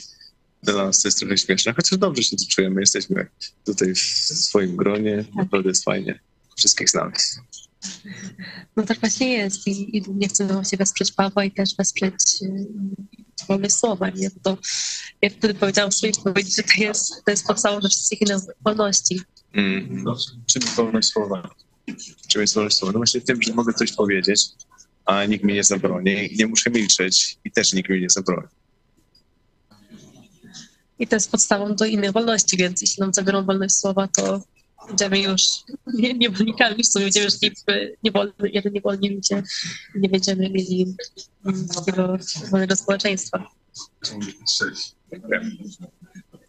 Dla 0.63 0.85
nas 0.85 1.03
to 1.03 1.09
jest 1.09 1.19
trochę 1.19 1.39
śmieszne, 1.39 1.73
chociaż 1.73 1.99
dobrze 1.99 2.23
się 2.23 2.37
tu 2.37 2.45
czujemy. 2.49 2.81
Jesteśmy 2.81 3.27
tutaj 3.65 3.95
w 3.95 3.99
swoim 3.99 4.77
gronie, 4.77 5.25
naprawdę 5.37 5.69
jest 5.69 5.85
fajnie. 5.85 6.21
Wszystkich 6.57 6.91
znamy. 6.91 7.13
No 8.77 8.83
tak 8.83 9.01
właśnie 9.01 9.33
jest 9.33 9.67
i, 9.67 9.97
i 9.97 10.03
nie 10.09 10.29
chcę 10.29 10.47
właśnie 10.47 10.79
wesprzeć 10.79 11.13
Pawła 11.13 11.45
i 11.45 11.51
też 11.51 11.77
wesprzeć 11.77 12.15
wolne 13.49 13.71
słowa, 13.71 14.11
nie? 14.11 14.31
To 14.43 14.59
ja 15.23 15.31
wtedy 15.31 15.55
powiedziałam 15.55 15.91
w 15.91 15.95
swojej 15.95 16.15
że 16.57 16.63
to 16.63 16.83
jest, 16.83 17.25
to 17.25 17.31
jest 17.31 17.47
podstawą 17.47 17.81
do 17.81 17.89
wszystkich 17.89 18.21
innych 18.21 18.43
wolności. 18.61 19.21
Mm. 19.55 20.03
No, 20.03 20.17
czym 20.47 20.63
wolność 20.77 21.09
słowa? 21.09 21.51
Czym 22.29 22.41
jest 22.41 22.55
wolność 22.55 22.77
słowa? 22.77 22.93
No 22.93 22.99
właśnie 22.99 23.21
tym, 23.21 23.43
że 23.43 23.55
mogę 23.55 23.73
coś 23.73 23.93
powiedzieć, 23.93 24.47
a 25.05 25.25
nikt 25.25 25.45
mi 25.45 25.55
nie 25.55 25.65
zabroni. 25.65 26.35
Nie 26.39 26.47
muszę 26.47 26.71
milczeć 26.71 27.39
i 27.45 27.51
też 27.51 27.73
nikt 27.73 27.91
mi 27.91 28.01
nie 28.01 28.11
zabroni. 28.11 28.49
I 30.99 31.07
to 31.07 31.17
jest 31.17 31.31
podstawą 31.31 31.75
do 31.75 31.85
innych 31.85 32.13
wolności, 32.13 32.57
więc 32.57 32.81
jeśli 32.81 33.01
nam 33.01 33.15
zabiorą 33.15 33.45
wolność 33.45 33.75
słowa, 33.75 34.09
to 34.09 34.43
będziemy 34.89 35.21
już 35.21 35.43
nie, 35.95 36.15
niewolnikami, 36.15 36.83
w 36.83 36.87
sumie 36.87 37.05
będziemy 37.05 37.25
już 37.25 37.35
niewolni, 38.03 38.33
jeden 38.43 38.73
niewolni 38.73 39.11
ludzie 39.11 39.43
nie 39.95 40.09
będziemy 40.09 40.51
mieli 40.51 40.97
takiego 41.75 42.19
wolnego 42.51 42.77
społeczeństwa. 42.77 43.47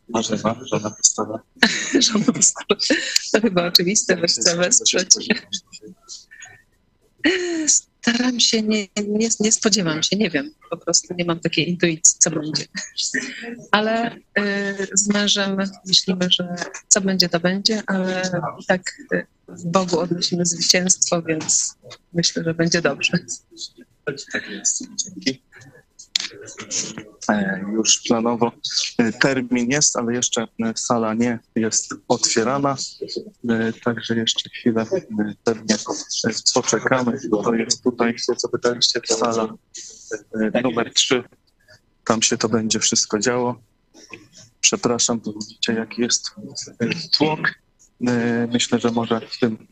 Marzena, 0.09 0.55
żona 0.71 0.89
postawa. 0.89 1.39
żona 2.07 2.25
postawa. 2.25 2.75
To 3.31 3.41
chyba 3.41 3.67
oczywiste, 3.67 4.17
że 4.17 4.27
chcę 4.27 4.57
wesprzeć. 4.57 5.09
Staram 7.67 8.39
się, 8.39 8.61
nie, 8.61 8.87
nie, 9.07 9.29
nie 9.39 9.51
spodziewam 9.51 10.03
się, 10.03 10.15
nie 10.15 10.29
wiem, 10.29 10.51
po 10.69 10.77
prostu 10.77 11.13
nie 11.13 11.25
mam 11.25 11.39
takiej 11.39 11.69
intuicji, 11.69 12.15
co 12.19 12.31
będzie. 12.31 12.63
Ale 13.71 14.15
y, 14.15 14.87
z 14.93 15.07
mężem 15.07 15.57
myślimy, 15.85 16.27
że 16.29 16.55
co 16.87 17.01
będzie, 17.01 17.29
to 17.29 17.39
będzie, 17.39 17.81
ale 17.85 18.21
i 18.59 18.65
tak 18.65 18.81
y, 19.13 19.25
w 19.47 19.65
Bogu 19.65 19.99
odnosimy 19.99 20.45
zwycięstwo, 20.45 21.21
więc 21.21 21.75
myślę, 22.13 22.43
że 22.43 22.53
będzie 22.53 22.81
dobrze. 22.81 23.19
Tak 24.31 24.49
jest. 24.49 24.83
Dzięki. 24.95 25.41
E, 27.29 27.65
już 27.73 28.01
planowo 28.07 28.51
e, 28.97 29.11
termin 29.11 29.71
jest, 29.71 29.97
ale 29.97 30.13
jeszcze 30.13 30.41
e, 30.41 30.73
sala 30.75 31.13
nie 31.13 31.39
jest 31.55 31.93
otwierana, 32.07 32.75
także 33.83 34.15
jeszcze 34.15 34.49
chwilę 34.49 34.85
pewnie 35.43 35.75
poczekamy. 36.53 37.19
To 37.43 37.53
jest 37.53 37.83
tutaj, 37.83 38.15
co 38.37 38.49
pytaliście, 38.49 38.99
sala 39.05 39.53
numer 40.63 40.93
3. 40.93 41.23
Tam 42.05 42.21
się 42.21 42.37
to 42.37 42.49
będzie 42.49 42.79
wszystko 42.79 43.19
działo. 43.19 43.61
Przepraszam, 44.61 45.19
bo 45.19 45.33
widzicie 45.33 45.73
jaki 45.73 46.01
jest 46.01 46.25
tłok. 47.17 47.39
Myślę, 48.53 48.79
że 48.79 48.91
może 48.91 49.21
w 49.21 49.39
tym 49.39 49.67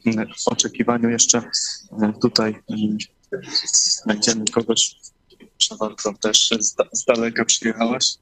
oczekiwaniu 0.45 1.09
jeszcze 1.09 1.41
tutaj 2.21 2.55
znajdziemy 4.03 4.45
kogoś 4.51 4.95
bardzo 5.79 6.13
też 6.13 6.49
z, 6.59 6.75
z 6.93 7.05
daleka 7.05 7.45
przyjechałaś? 7.45 8.15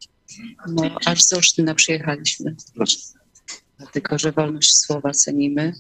No, 0.68 0.98
aż 1.06 1.24
z 1.24 1.34
Olsztyna 1.34 1.76
przyjechaliśmy. 1.76 2.56
Dlaczego? 2.76 3.04
Dlatego, 3.78 4.20
że 4.20 4.32
wolność 4.32 4.78
słowa 4.78 5.12
cenimy. 5.12 5.74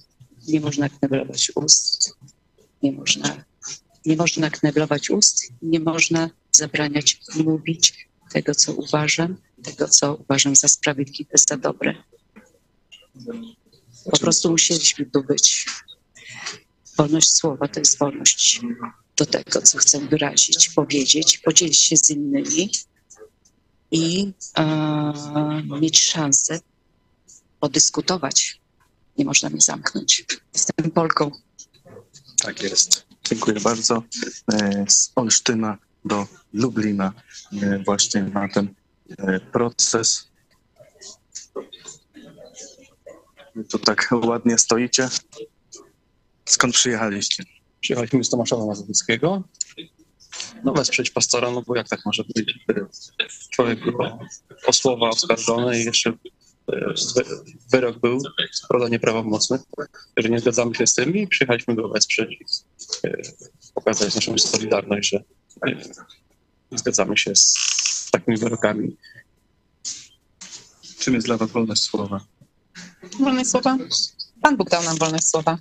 Nie 0.47 0.59
można 0.59 0.89
kneblować 0.89 1.51
ust. 1.55 2.15
Nie 2.83 2.91
można, 2.91 3.43
nie 4.05 4.15
można 4.15 4.49
kneblować 4.49 5.09
ust. 5.09 5.53
Nie 5.61 5.79
można 5.79 6.29
zabraniać 6.51 7.21
mówić 7.35 8.07
tego, 8.31 8.55
co 8.55 8.73
uważam, 8.73 9.37
tego, 9.63 9.87
co 9.87 10.15
uważam 10.15 10.55
za 10.55 10.67
sprawiedliwe, 10.67 11.31
za 11.49 11.57
dobre. 11.57 11.95
Po 14.11 14.17
prostu 14.19 14.51
musieliśmy 14.51 15.05
tu 15.05 15.23
być. 15.23 15.65
Wolność 16.97 17.33
słowa 17.33 17.67
to 17.67 17.79
jest 17.79 17.97
wolność 17.97 18.61
do 19.19 19.25
tego, 19.25 19.61
co 19.61 19.77
chcę 19.77 19.99
wyrazić, 19.99 20.69
powiedzieć, 20.69 21.37
podzielić 21.37 21.77
się 21.77 21.97
z 21.97 22.09
innymi 22.09 22.71
i 23.91 24.33
e, 24.57 25.63
mieć 25.81 25.99
szansę 25.99 26.59
podyskutować. 27.59 28.61
Nie 29.17 29.25
można 29.25 29.49
mnie 29.49 29.61
zamknąć. 29.61 30.25
Jestem 30.53 30.91
Polką. 30.91 31.31
Tak 32.43 32.63
jest. 32.63 33.05
Dziękuję 33.29 33.59
bardzo. 33.59 34.03
E, 34.53 34.85
Z 34.89 35.11
Olsztyna 35.15 35.77
do 36.05 36.27
Lublina 36.53 37.13
e, 37.61 37.83
właśnie 37.83 38.23
na 38.23 38.49
ten 38.49 38.75
proces. 39.51 40.29
Tu 43.69 43.79
tak 43.79 44.09
ładnie 44.23 44.57
stoicie. 44.57 45.09
Skąd 46.45 46.73
przyjechaliście? 46.73 47.58
Przyjechaliśmy 47.81 48.23
z 48.23 48.29
Tomaszowa 48.29 48.65
Mazowieckiego. 48.65 49.43
No 50.63 50.73
wesprzeć 50.73 51.11
pastora, 51.11 51.51
no 51.51 51.61
bo 51.61 51.75
jak 51.75 51.89
tak 51.89 51.99
może 52.05 52.23
być? 52.35 52.55
Człowiek 53.49 53.83
był 53.83 53.97
o 54.67 54.73
słowa 54.73 55.09
oskarżony 55.09 55.79
i 55.81 55.85
jeszcze 55.85 56.09
e, 56.09 56.93
wy- 57.15 57.25
wyrok 57.71 57.99
był, 57.99 58.21
prawda, 58.69 58.89
nieprawomocny, 58.89 59.59
że 60.17 60.29
nie 60.29 60.39
zgadzamy 60.39 60.75
się 60.75 60.87
z 60.87 60.95
tym 60.95 61.15
i 61.15 61.27
przyjechaliśmy 61.27 61.75
go 61.75 61.89
wesprzeć 61.89 62.31
i 62.31 62.45
e, 63.07 63.17
pokazać 63.73 64.15
naszą 64.15 64.37
solidarność, 64.37 65.09
że 65.09 65.23
e, 65.67 65.75
nie 66.71 66.77
zgadzamy 66.77 67.17
się 67.17 67.35
z 67.35 67.53
takimi 68.11 68.37
wyrokami. 68.37 68.97
Czym 70.99 71.13
jest 71.13 71.27
dla 71.27 71.37
Was 71.37 71.51
wolność 71.51 71.81
słowa? 71.81 72.25
Wolność 73.19 73.49
słowa? 73.49 73.77
Pan 74.41 74.57
Bóg 74.57 74.69
dał 74.69 74.83
nam 74.83 74.97
wolność 74.97 75.27
słowa. 75.27 75.57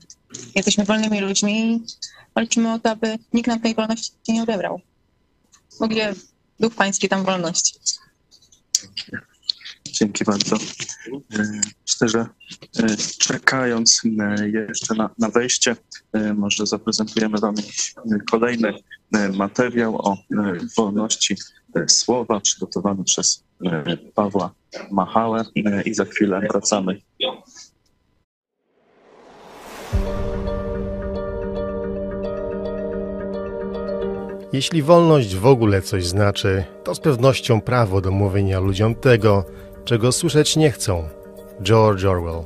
Jesteśmy 0.55 0.85
wolnymi 0.85 1.21
ludźmi 1.21 1.83
walczymy 2.35 2.73
o 2.73 2.79
to, 2.79 2.91
aby 2.91 3.19
nikt 3.33 3.49
nam 3.49 3.61
tej 3.61 3.75
wolności 3.75 4.13
nie 4.29 4.43
odebrał. 4.43 4.81
W 5.79 5.83
ogóle 5.83 6.15
Duch 6.61 6.75
Pański 6.75 7.09
tam 7.09 7.25
wolność. 7.25 7.79
Dzięki 9.85 10.25
bardzo. 10.25 10.57
Myślę, 11.87 12.09
że 12.09 12.27
e, 12.79 12.97
czekając 13.19 14.03
e, 14.05 14.49
jeszcze 14.49 14.95
na, 14.95 15.11
na 15.19 15.29
wejście, 15.29 15.77
e, 16.13 16.35
może 16.35 16.67
zaprezentujemy 16.67 17.39
Wam 17.39 17.55
kolejny 18.31 18.73
materiał 19.33 19.97
o 19.97 20.19
wolności 20.77 21.37
słowa 21.87 22.41
przygotowany 22.41 23.05
przez 23.05 23.45
Pawła 24.15 24.55
Machałę 24.91 25.45
i 25.85 25.95
za 25.95 26.05
chwilę 26.05 26.41
wracamy. 26.51 27.01
Jeśli 34.53 34.83
wolność 34.83 35.37
w 35.37 35.47
ogóle 35.47 35.83
coś 35.83 36.07
znaczy, 36.07 36.65
to 36.85 36.95
z 36.95 37.01
pewnością 37.01 37.61
prawo 37.61 38.01
do 38.01 38.11
mówienia 38.11 38.61
ludziom 38.61 38.95
tego, 38.95 39.45
czego 39.85 40.13
słyszeć 40.13 40.57
nie 40.57 40.71
chcą. 40.71 41.09
George 41.63 42.05
Orwell. 42.05 42.43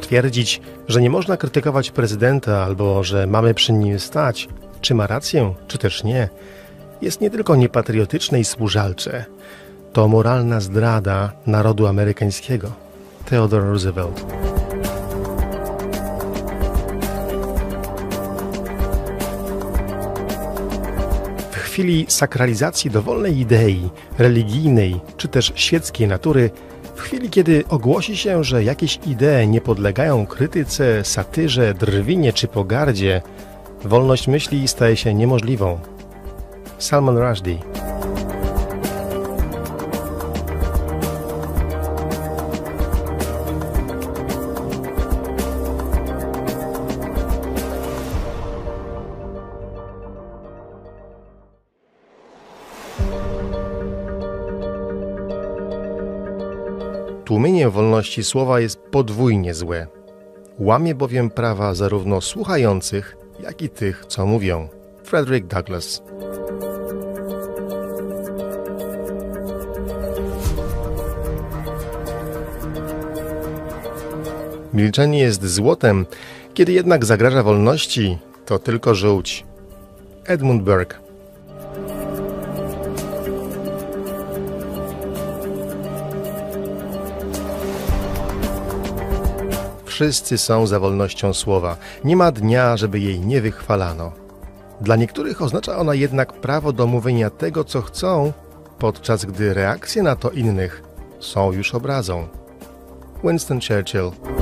Twierdzić, 0.00 0.60
że 0.88 1.00
nie 1.00 1.10
można 1.10 1.36
krytykować 1.36 1.90
prezydenta 1.90 2.64
albo 2.64 3.04
że 3.04 3.26
mamy 3.26 3.54
przy 3.54 3.72
nim 3.72 3.98
stać, 3.98 4.48
czy 4.80 4.94
ma 4.94 5.06
rację, 5.06 5.54
czy 5.66 5.78
też 5.78 6.04
nie, 6.04 6.28
jest 7.02 7.20
nie 7.20 7.30
tylko 7.30 7.56
niepatriotyczne 7.56 8.40
i 8.40 8.44
służalcze, 8.44 9.24
to 9.96 10.08
moralna 10.08 10.60
zdrada 10.60 11.32
narodu 11.46 11.86
amerykańskiego. 11.86 12.72
Theodore 13.24 13.66
Roosevelt. 13.66 14.24
W 21.50 21.56
chwili 21.56 22.06
sakralizacji 22.08 22.90
dowolnej 22.90 23.38
idei, 23.38 23.90
religijnej 24.18 25.00
czy 25.16 25.28
też 25.28 25.52
świeckiej 25.54 26.08
natury, 26.08 26.50
w 26.94 27.00
chwili 27.00 27.30
kiedy 27.30 27.64
ogłosi 27.68 28.16
się, 28.16 28.44
że 28.44 28.64
jakieś 28.64 28.98
idee 29.06 29.48
nie 29.48 29.60
podlegają 29.60 30.26
krytyce, 30.26 31.04
satyrze, 31.04 31.74
drwinie 31.74 32.32
czy 32.32 32.48
pogardzie, 32.48 33.22
wolność 33.84 34.28
myśli 34.28 34.68
staje 34.68 34.96
się 34.96 35.14
niemożliwą. 35.14 35.78
Salman 36.78 37.18
Rushdie. 37.18 37.95
Tłumienie 57.26 57.70
wolności 57.70 58.24
słowa 58.24 58.60
jest 58.60 58.78
podwójnie 58.78 59.54
złe. 59.54 59.86
Łamie 60.58 60.94
bowiem 60.94 61.30
prawa 61.30 61.74
zarówno 61.74 62.20
słuchających, 62.20 63.16
jak 63.40 63.62
i 63.62 63.68
tych, 63.68 64.04
co 64.08 64.26
mówią. 64.26 64.68
Frederick 65.04 65.46
Douglass. 65.46 66.02
Milczenie 74.74 75.18
jest 75.18 75.46
złotem, 75.46 76.06
kiedy 76.54 76.72
jednak 76.72 77.04
zagraża 77.04 77.42
wolności, 77.42 78.18
to 78.44 78.58
tylko 78.58 78.94
żółć. 78.94 79.44
Edmund 80.24 80.62
Burke. 80.62 81.05
Wszyscy 89.96 90.38
są 90.38 90.66
za 90.66 90.80
wolnością 90.80 91.34
słowa. 91.34 91.76
Nie 92.04 92.16
ma 92.16 92.32
dnia, 92.32 92.76
żeby 92.76 93.00
jej 93.00 93.20
nie 93.20 93.40
wychwalano. 93.40 94.12
Dla 94.80 94.96
niektórych 94.96 95.42
oznacza 95.42 95.78
ona 95.78 95.94
jednak 95.94 96.32
prawo 96.32 96.72
do 96.72 96.86
mówienia 96.86 97.30
tego, 97.30 97.64
co 97.64 97.82
chcą, 97.82 98.32
podczas 98.78 99.24
gdy 99.24 99.54
reakcje 99.54 100.02
na 100.02 100.16
to 100.16 100.30
innych 100.30 100.82
są 101.20 101.52
już 101.52 101.74
obrazą. 101.74 102.28
Winston 103.24 103.60
Churchill. 103.60 104.35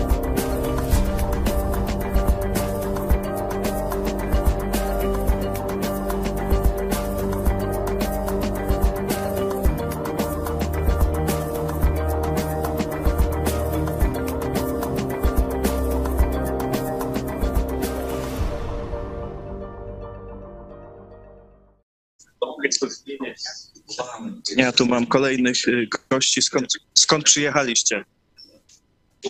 Ja 24.57 24.73
tu 24.73 24.87
mam 24.87 25.07
kolejnych 25.07 25.69
y, 25.69 25.89
gości. 26.11 26.43
Skąd, 26.43 26.73
skąd 26.95 27.25
przyjechaliście? 27.25 28.05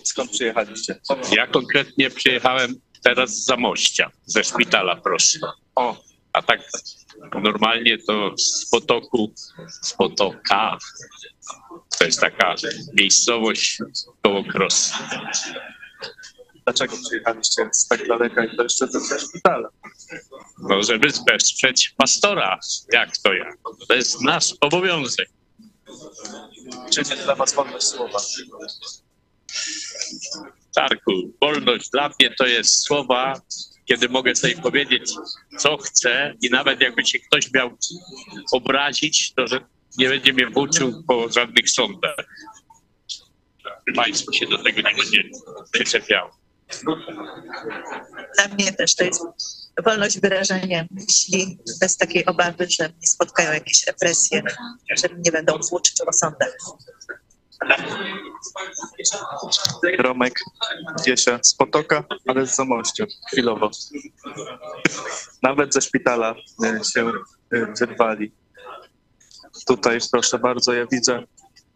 Skąd 0.04 0.30
przyjechaliście? 0.30 1.00
Ja 1.36 1.46
konkretnie 1.46 2.10
przyjechałem 2.10 2.74
teraz 3.02 3.30
z 3.30 3.44
Zamościa, 3.44 4.10
ze 4.26 4.44
szpitala, 4.44 4.96
proszę. 4.96 5.38
O, 5.74 5.96
a 6.32 6.42
tak 6.42 6.60
normalnie 7.42 7.98
to 7.98 8.34
z 8.38 8.70
Potoku, 8.70 9.32
z 9.82 9.92
Potoka. 9.92 10.78
To 11.98 12.04
jest 12.04 12.20
taka 12.20 12.54
miejscowość 12.94 13.78
koło 14.22 14.44
Kros. 14.44 14.92
Dlaczego 16.64 16.96
przyjechaliście 17.06 17.68
z 17.72 17.88
tak 17.88 18.08
daleka 18.08 18.44
i 18.44 18.56
to 18.56 18.62
jeszcze 18.62 18.86
ze 18.88 19.20
szpitala? 19.20 19.68
No, 20.58 20.82
żeby 20.82 21.08
wesprzeć 21.30 21.94
pastora. 21.96 22.58
Jak 22.92 23.18
to 23.18 23.32
jak? 23.32 23.58
To 23.88 23.94
jest 23.94 24.20
nasz 24.20 24.54
obowiązek. 24.60 25.28
Czym 26.90 27.04
jest 27.10 27.24
dla 27.24 27.34
was 27.34 27.54
wolność 27.54 27.86
słowa? 27.86 28.18
Tarku, 30.74 31.12
wolność 31.40 31.90
dla 31.90 32.08
mnie 32.08 32.34
to 32.38 32.46
jest 32.46 32.82
słowa, 32.86 33.40
kiedy 33.84 34.08
mogę 34.08 34.34
sobie 34.34 34.56
powiedzieć, 34.56 35.12
co 35.58 35.76
chcę 35.76 36.34
i 36.42 36.50
nawet 36.50 36.80
jakby 36.80 37.06
się 37.06 37.18
ktoś 37.18 37.52
miał 37.52 37.70
obrazić, 38.52 39.32
to 39.34 39.46
że 39.46 39.60
nie 39.98 40.08
będzie 40.08 40.32
mnie 40.32 40.50
włóczył 40.50 41.02
po 41.08 41.32
żadnych 41.32 41.70
sądach. 41.70 42.16
państwo 43.94 44.32
się 44.32 44.46
do 44.46 44.62
tego 44.62 44.80
nie 44.80 44.96
będzie 44.96 45.22
przyczepiało. 45.72 46.43
Dla 48.34 48.48
mnie 48.54 48.72
też 48.72 48.94
to 48.94 49.04
jest 49.04 49.22
wolność 49.84 50.20
wyrażania 50.20 50.86
myśli 50.90 51.58
bez 51.80 51.96
takiej 51.96 52.26
obawy, 52.26 52.66
że 52.70 52.88
mnie 52.88 53.06
spotkają 53.06 53.52
jakieś 53.52 53.86
represje, 53.86 54.42
że 54.96 55.08
mnie 55.08 55.32
będą 55.32 55.58
włóczyć 55.70 55.96
po 56.06 56.12
sądach. 56.12 56.56
Romek 59.98 60.34
Giesia 61.04 61.38
z 61.42 61.54
Potoka, 61.54 62.04
ale 62.26 62.46
z 62.46 62.56
Zamościa, 62.56 63.04
chwilowo. 63.32 63.70
Nawet 65.42 65.74
ze 65.74 65.80
szpitala 65.80 66.34
e, 66.64 66.84
się 66.84 67.12
e, 67.50 67.74
wyrwali. 67.80 68.32
Tutaj 69.66 69.98
proszę 70.12 70.38
bardzo, 70.38 70.72
ja 70.72 70.86
widzę, 70.92 71.22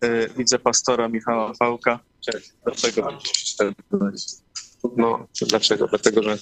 e, 0.01 0.29
widzę 0.29 0.59
pastora 0.59 1.09
Michała 1.09 1.55
Fałka. 1.55 1.99
Dlaczego? 2.65 3.19
No, 4.97 5.27
dlaczego? 5.49 5.87
Dlatego, 5.87 6.23
że 6.23 6.39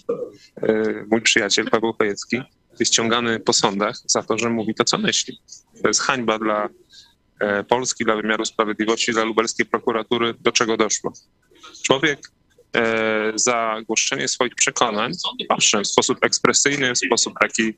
e, 0.63 1.05
mój 1.11 1.23
przyjaciel 1.23 1.71
Paweł 1.71 1.93
Chojecki 1.93 2.43
jest 2.81 2.93
ściągany 2.93 3.41
po 3.41 3.53
sądach 3.53 3.97
za 4.07 4.23
to, 4.23 4.39
że 4.39 4.51
mówi 4.51 4.75
to, 4.75 4.85
co 4.85 4.99
myśli. 4.99 5.39
To 5.83 5.89
jest 5.89 6.01
hańba 6.01 6.39
dla 6.39 6.69
e, 7.41 7.65
Polski, 7.65 8.05
dla 8.05 8.17
wymiaru 8.17 8.45
sprawiedliwości, 8.45 9.13
dla 9.13 9.25
lubelskiej 9.25 9.67
prokuratury, 9.67 10.35
do 10.41 10.53
czego 10.53 10.77
doszło. 10.77 11.13
Człowiek 11.83 12.33
e, 12.77 13.33
za 13.35 13.77
głoszenie 13.87 14.29
swoich 14.29 14.55
przekonań, 14.55 15.13
owszem, 15.49 15.85
w 15.85 15.89
sposób 15.89 16.25
ekspresyjny, 16.25 16.93
w 16.95 16.99
sposób 16.99 17.35
taki 17.41 17.75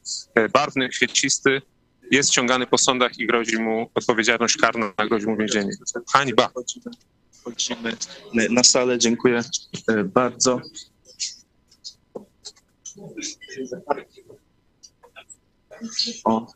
barwny, 0.52 0.88
kwiecisty, 0.88 1.62
jest 2.10 2.30
ściągany 2.30 2.66
po 2.66 2.78
sądach 2.78 3.18
i 3.18 3.26
grozi 3.26 3.58
mu 3.58 3.90
odpowiedzialność 3.94 4.56
karna, 4.56 4.92
grozi 5.08 5.26
mu 5.26 5.36
więzienie. 5.36 5.70
Hańba. 6.12 6.50
Wchodzimy 7.48 7.96
na 8.50 8.64
salę. 8.64 8.98
Dziękuję 8.98 9.42
e, 9.88 10.04
bardzo. 10.04 10.60
O, 16.24 16.46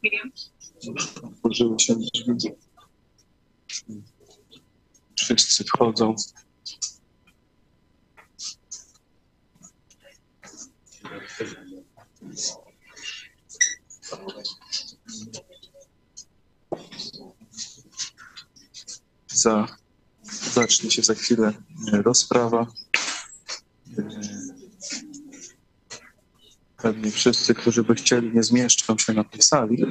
otworzyły 1.22 1.81
się 1.81 1.96
drzwi. 1.96 2.50
Wszyscy 5.16 5.64
wchodzą. 5.64 6.14
Za 19.26 19.81
zacznie 20.52 20.90
się 20.90 21.02
za 21.02 21.14
chwilę 21.14 21.52
e, 21.92 22.02
rozprawa. 22.02 22.66
E, 23.98 24.02
Pewnie 26.82 27.10
wszyscy, 27.10 27.54
którzy 27.54 27.84
by 27.84 27.94
chcieli, 27.94 28.32
nie 28.34 28.42
zmieszczą 28.42 28.98
się 28.98 29.12
na 29.12 29.24
tej 29.24 29.42
sali. 29.42 29.84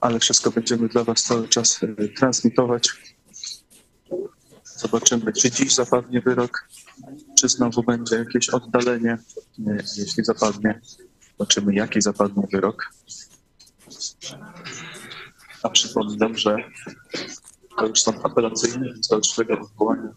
Ale 0.00 0.20
wszystko 0.20 0.50
będziemy 0.50 0.88
dla 0.88 1.04
Was 1.04 1.22
cały 1.22 1.48
czas 1.48 1.80
e, 1.82 2.08
transmitować. 2.08 2.88
Zobaczymy, 4.64 5.32
czy 5.32 5.50
dziś 5.50 5.74
zapadnie 5.74 6.20
wyrok, 6.20 6.68
czy 7.38 7.48
znowu 7.48 7.82
będzie 7.82 8.16
jakieś 8.16 8.48
oddalenie. 8.48 9.18
Jeśli 9.96 10.24
zapadnie, 10.24 10.80
zobaczymy, 11.38 11.74
jaki 11.74 12.00
zapadnie 12.02 12.42
wyrok. 12.52 12.92
A 15.62 15.68
przypominam, 15.70 16.36
że 16.36 16.56
to 17.78 17.86
już 17.86 18.02
sąd 18.02 18.26
apelacyjny, 18.26 18.92
więc 18.92 19.08
dalszego 19.08 19.54
odwołania 19.60 20.14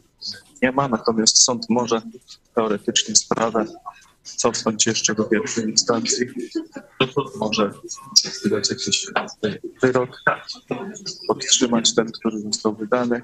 nie 0.61 0.71
ma, 0.71 0.87
natomiast 0.87 1.43
sąd 1.43 1.65
może 1.69 2.01
teoretycznie 2.55 3.15
sprawę 3.15 3.65
cofnąć 4.23 4.85
jeszcze 4.85 5.15
do 5.15 5.23
pierwszej 5.23 5.69
instancji. 5.69 6.27
Może 7.35 7.71
wydać 8.43 8.69
jakiś 8.69 9.07
wyrok, 9.81 10.23
podtrzymać 11.27 11.95
ten, 11.95 12.11
który 12.11 12.39
został 12.39 12.75
wydany. 12.75 13.21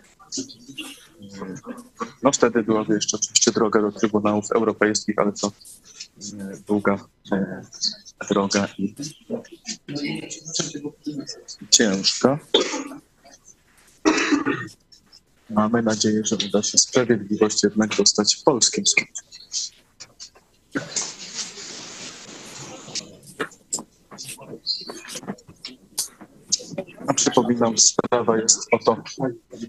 No 2.23 2.31
wtedy 2.31 2.63
byłaby 2.63 2.93
jeszcze 2.93 3.17
oczywiście 3.17 3.51
droga 3.51 3.81
do 3.81 3.91
Trybunałów 3.91 4.51
Europejskich, 4.51 5.19
ale 5.19 5.31
to 5.31 5.51
długa 6.67 7.07
e, 7.31 7.61
droga 8.29 8.67
i 8.77 8.95
ciężka. 11.69 12.39
Mamy 15.49 15.81
nadzieję, 15.81 16.21
że 16.25 16.35
uda 16.47 16.63
się 16.63 16.77
sprawiedliwość 16.77 17.63
jednak 17.63 17.95
dostać 17.95 18.35
w 18.35 18.43
polskim 18.43 18.83
sądzie. 18.85 19.27
A 27.07 27.13
przypominam, 27.13 27.77
sprawa 27.77 28.37
jest 28.37 28.67
o 28.71 28.79
to, 28.79 29.03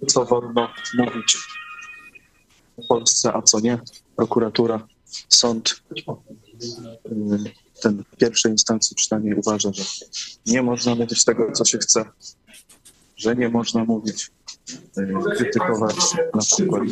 co 0.06 0.24
wolno 0.24 0.68
mówić 0.98 1.36
w 2.78 2.86
Polsce, 2.88 3.32
a 3.32 3.42
co 3.42 3.60
nie. 3.60 3.78
Prokuratura, 4.16 4.88
sąd, 5.28 5.82
ten 7.82 8.04
w 8.12 8.16
pierwszej 8.16 8.52
instancji 8.52 8.96
przynajmniej 8.96 9.34
uważa, 9.34 9.72
że 9.72 9.82
nie 10.46 10.62
można 10.62 10.94
mówić 10.94 11.24
tego, 11.24 11.52
co 11.52 11.64
się 11.64 11.78
chce, 11.78 12.04
że 13.16 13.36
nie 13.36 13.48
można 13.48 13.84
mówić, 13.84 14.30
y, 14.98 15.36
krytykować 15.36 15.96
na 16.34 16.40
przykład 16.40 16.82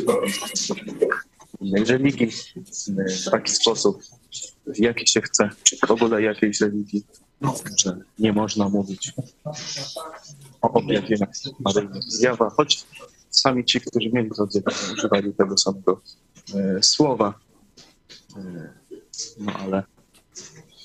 innej 1.61 1.85
religii 1.85 2.27
y, 2.27 3.15
w 3.27 3.29
taki 3.31 3.51
sposób, 3.51 4.01
w 4.67 4.79
jaki 4.79 5.07
się 5.07 5.21
chce, 5.21 5.49
w 5.87 5.91
ogóle 5.91 6.21
jakiejś 6.21 6.61
religii, 6.61 7.05
że 7.77 7.97
nie 8.19 8.33
można 8.33 8.69
mówić 8.69 9.13
o 10.61 10.71
objawieniach 10.73 11.29
maryjnych 11.59 12.03
zjawa, 12.03 12.49
choć 12.49 12.85
sami 13.29 13.65
ci, 13.65 13.81
którzy 13.81 14.09
mieli 14.09 14.29
to 14.29 14.47
używali 14.93 15.33
tego 15.33 15.57
samego 15.57 16.01
słowa. 16.81 17.33
No 19.39 19.53
ale 19.53 19.83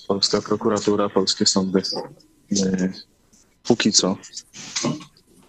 polska 0.09 0.43
prokuratura, 0.43 1.09
polskie 1.09 1.47
sądy 1.47 1.83
e, 2.63 2.93
póki 3.63 3.93
co 3.93 4.17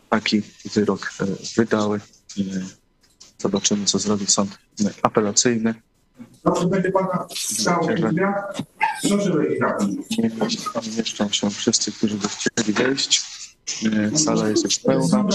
taki 0.09 0.41
wyrok 0.73 1.11
e, 1.19 1.25
wydały. 1.55 1.99
E, 2.39 2.41
zobaczymy, 3.37 3.85
co 3.85 3.99
zrobi 3.99 4.27
sąd 4.27 4.57
apelacyjny. 5.01 5.75
Dobrze, 6.43 6.65
będzie 6.67 6.91
pana 6.91 7.27
chciał 7.29 7.87
Nie 10.17 10.31
mieszczą 10.97 11.29
się 11.29 11.49
wszyscy, 11.49 11.91
którzy 11.91 12.15
by 12.17 12.27
chcieli 12.27 12.73
wejść. 12.73 13.23
Sala 14.15 14.49
jest 14.49 14.63
już 14.63 14.79
pełna. 14.79 15.25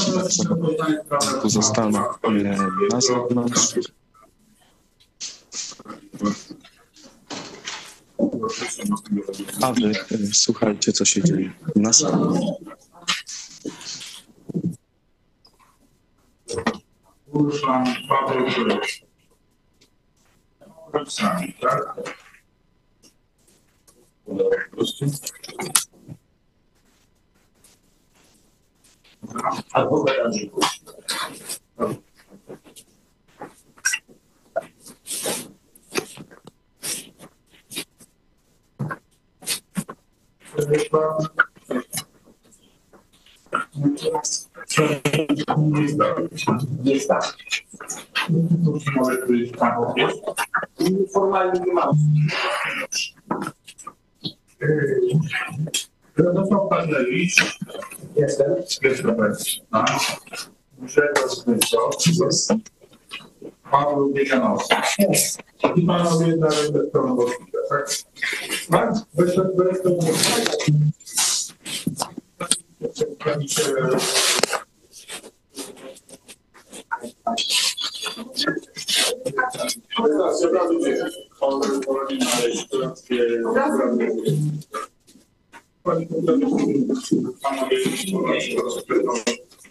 Pozostaną 1.42 2.04
na 2.92 3.00
zewnątrz. 3.00 3.74
A 9.62 9.72
wy 9.72 9.90
e, 9.90 9.94
słuchajcie, 10.32 10.92
co 10.92 11.04
się 11.04 11.22
dzieje 11.22 11.52
na 11.76 11.92
sali. 11.92 12.38
Tak? 21.60 21.94
Albo 29.72 30.04
garażyku. 30.04 30.60
Nie 45.56 45.88
zdaje 45.88 46.28
się. 46.38 46.58
Nie 46.84 47.00
zdaje 47.00 47.22
się. 47.48 47.62
Może 48.96 49.26
być 49.26 49.56
panowie? 49.56 50.08
Formalnie 51.12 51.60
nie 51.60 51.72
mam. 51.72 51.96
Radosław 56.16 56.68
Pawlewicz. 56.70 57.58
Mając 68.70 69.04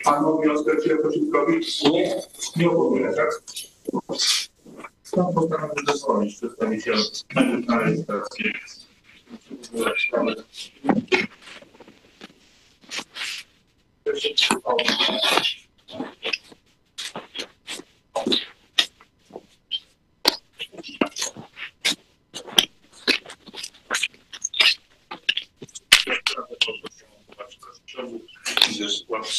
Panu 0.03 0.41
wniosek, 0.41 0.83
czy 0.83 0.89
ja 0.89 0.97
to 1.01 1.09
wszystko 1.09 1.45
Nie, 1.91 2.21
nie 2.55 2.69
opowiadam, 2.69 3.15
tak? 3.15 3.41
Pan 5.11 5.33
postanowił 5.33 5.85
zezwolić 5.87 6.35
przedstawiciel 6.35 6.97
na 7.67 7.79
rejestrację. 7.79 8.51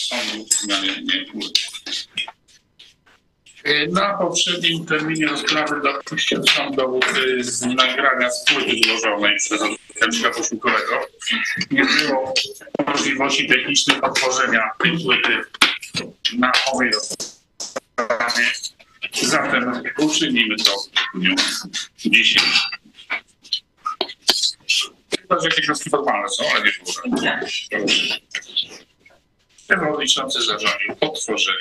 sądu 0.09 0.47
na 0.69 0.81
nie 0.81 1.27
Na 3.91 4.19
poprzednim 4.19 4.87
terminie 4.87 5.27
rozprawy 5.27 5.81
dopuścił 5.83 6.47
sąd 6.47 6.77
dowód 6.77 7.05
y, 7.17 7.45
z 7.45 7.63
nagrania 7.63 8.29
płyty 8.55 8.81
złożonej 8.87 9.37
przez 9.37 9.61
Kęczka 10.01 10.31
Posiłkowego. 10.31 11.07
Nie 11.71 11.85
było 11.85 12.35
możliwości 12.87 13.49
technicznej 13.49 14.01
otworzenia 14.01 14.71
tej 14.83 14.99
płyty 15.05 15.43
na 16.39 16.53
owej 16.73 16.91
rozprawie. 16.93 18.45
Zatem 19.23 19.83
uczynimy 19.99 20.57
to 20.57 20.73
w 21.15 21.19
dniu 21.19 21.35
dzisiejszym. 21.97 22.43
Chyba, 25.21 25.41
że 25.41 25.49
jakieś 25.49 25.67
wnioski 25.67 25.91
formalne 25.91 26.29
są, 26.29 26.45
ale 26.55 26.65
nie 26.65 26.73
było. 26.73 27.97
Przewodniczący 29.69 30.43
zarządził 30.43 30.97
otworzenie. 31.01 31.59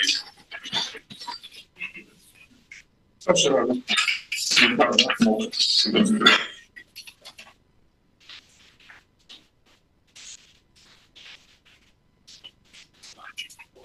Bardzo 3.28 3.68
mógł. 5.20 5.44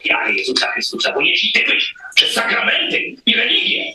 Ja 0.05 0.29
Jezusa 0.29 0.73
Chrystusa, 0.73 1.13
bo 1.13 1.21
jeśli 1.21 1.53
ty 1.53 1.65
byś 1.67 1.95
przez 2.15 2.33
sakramenty 2.33 3.17
i 3.27 3.35
religię 3.35 3.95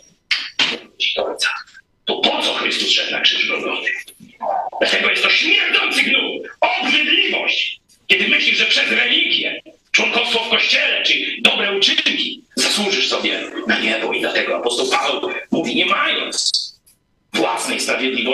to 2.06 2.22
po 2.22 2.42
co 2.42 2.54
Chrystus 2.54 2.92
szedł 2.92 3.12
na 3.12 3.22
krzyż 3.22 3.48
Golgoty? 3.48 3.90
Dlatego 4.82 5.10
jest 5.10 5.24
to 5.24 5.30
śmierdzący 5.30 6.04
gnój, 6.04 6.42
obrzydliwość, 6.62 7.67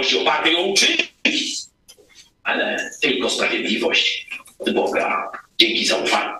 sprawiedliwości 0.03 0.21
opartej 0.21 0.55
o 0.55 0.61
uczynki, 0.61 1.07
ale 2.43 2.91
tylko 3.01 3.29
sprawiedliwość 3.29 4.29
od 4.59 4.73
Boga. 4.73 5.31
Dzięki 5.57 5.85
zaufaniu. 5.85 6.33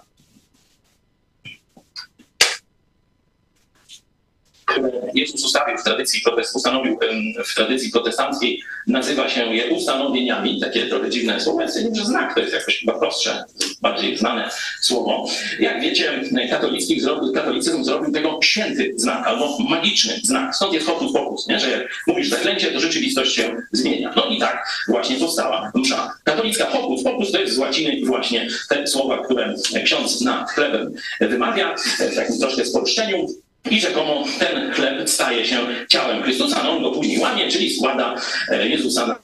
Jezus 5.14 5.46
ustawił 5.46 5.78
w 5.78 5.84
tradycji, 5.84 6.22
ustanowił 6.56 7.00
w 7.46 7.56
tradycji 7.56 7.92
protestanckiej, 7.92 8.62
nazywa 8.88 9.30
się 9.30 9.56
je 9.56 9.66
ustanowieniami, 9.66 10.60
takie 10.62 10.88
trochę 10.88 11.10
dziwne 11.10 11.42
słowo, 11.42 11.62
ja 11.62 11.68
że 11.96 12.06
znak 12.06 12.34
to 12.34 12.40
jest 12.40 12.54
jakoś 12.54 12.80
chyba 12.80 13.00
prostsze, 13.00 13.44
bardziej 13.84 14.18
znane 14.18 14.50
słowo. 14.82 15.28
Jak 15.60 15.82
wiecie, 15.82 16.22
katolicki 16.50 17.02
zrobił, 17.02 17.34
katolicyzm 17.34 17.84
zrobił 17.84 18.14
tego 18.14 18.40
święty 18.44 18.94
znak 18.96 19.28
albo 19.28 19.58
magiczny 19.60 20.20
znak. 20.24 20.56
Stąd 20.56 20.74
jest 20.74 20.88
hokus 20.88 21.14
pokus, 21.14 21.48
nie? 21.48 21.60
że 21.60 21.72
jak 21.72 21.88
mówisz 22.08 22.30
zaklęcie, 22.30 22.72
to 22.72 22.80
rzeczywistość 22.80 23.36
się 23.36 23.56
zmienia. 23.72 24.14
No 24.16 24.26
i 24.26 24.40
tak 24.40 24.68
właśnie 24.88 25.16
powstała 25.16 25.72
msza 25.76 26.14
katolicka. 26.24 26.66
Hokus 26.66 27.04
pokus 27.04 27.32
to 27.32 27.40
jest 27.40 27.54
z 27.54 27.58
łaciny 27.58 28.06
właśnie 28.06 28.48
te 28.70 28.88
słowa, 28.88 29.24
które 29.24 29.54
ksiądz 29.84 30.22
nad 30.22 30.52
chlebem 30.52 30.94
wymawia 31.20 31.76
w 32.12 32.16
takim 32.16 32.40
troszkę 32.40 32.66
spolszczeniu. 32.66 33.28
I 33.72 33.82
rzekomo 33.82 34.24
ten 34.40 34.72
chleb 34.72 35.10
staje 35.10 35.46
się 35.46 35.58
ciałem 35.90 36.24
Chrystusa, 36.24 36.64
no 36.64 36.72
on 36.72 36.84
go 36.84 36.92
później 36.92 37.20
łamie, 37.20 37.50
czyli 37.52 37.76
składa 37.76 38.16
e, 38.50 38.68
Jezusa 38.68 39.08
na 39.08 39.16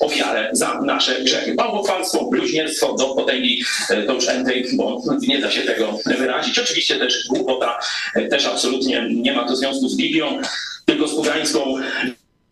ofiarę 0.00 0.48
za 0.52 0.80
nasze 0.80 1.20
grzechy. 1.20 1.54
Bałwochwalstwo, 1.54 2.24
bluźnierstwo 2.24 2.94
do 2.94 3.14
potęgi 3.14 3.62
e, 3.90 4.02
do 4.06 4.20
świętej, 4.20 4.66
bo 4.72 5.02
nie 5.20 5.38
da 5.38 5.50
się 5.50 5.62
tego 5.62 5.98
wyrazić. 6.18 6.58
Oczywiście 6.58 6.96
też 6.96 7.26
głupota, 7.28 7.78
e, 8.14 8.28
też 8.28 8.46
absolutnie 8.46 9.08
nie 9.10 9.32
ma 9.32 9.48
to 9.48 9.56
związku 9.56 9.88
z 9.88 9.96
Biblią, 9.96 10.38
tylko 10.86 11.08
z 11.08 11.14
pogańską 11.14 11.74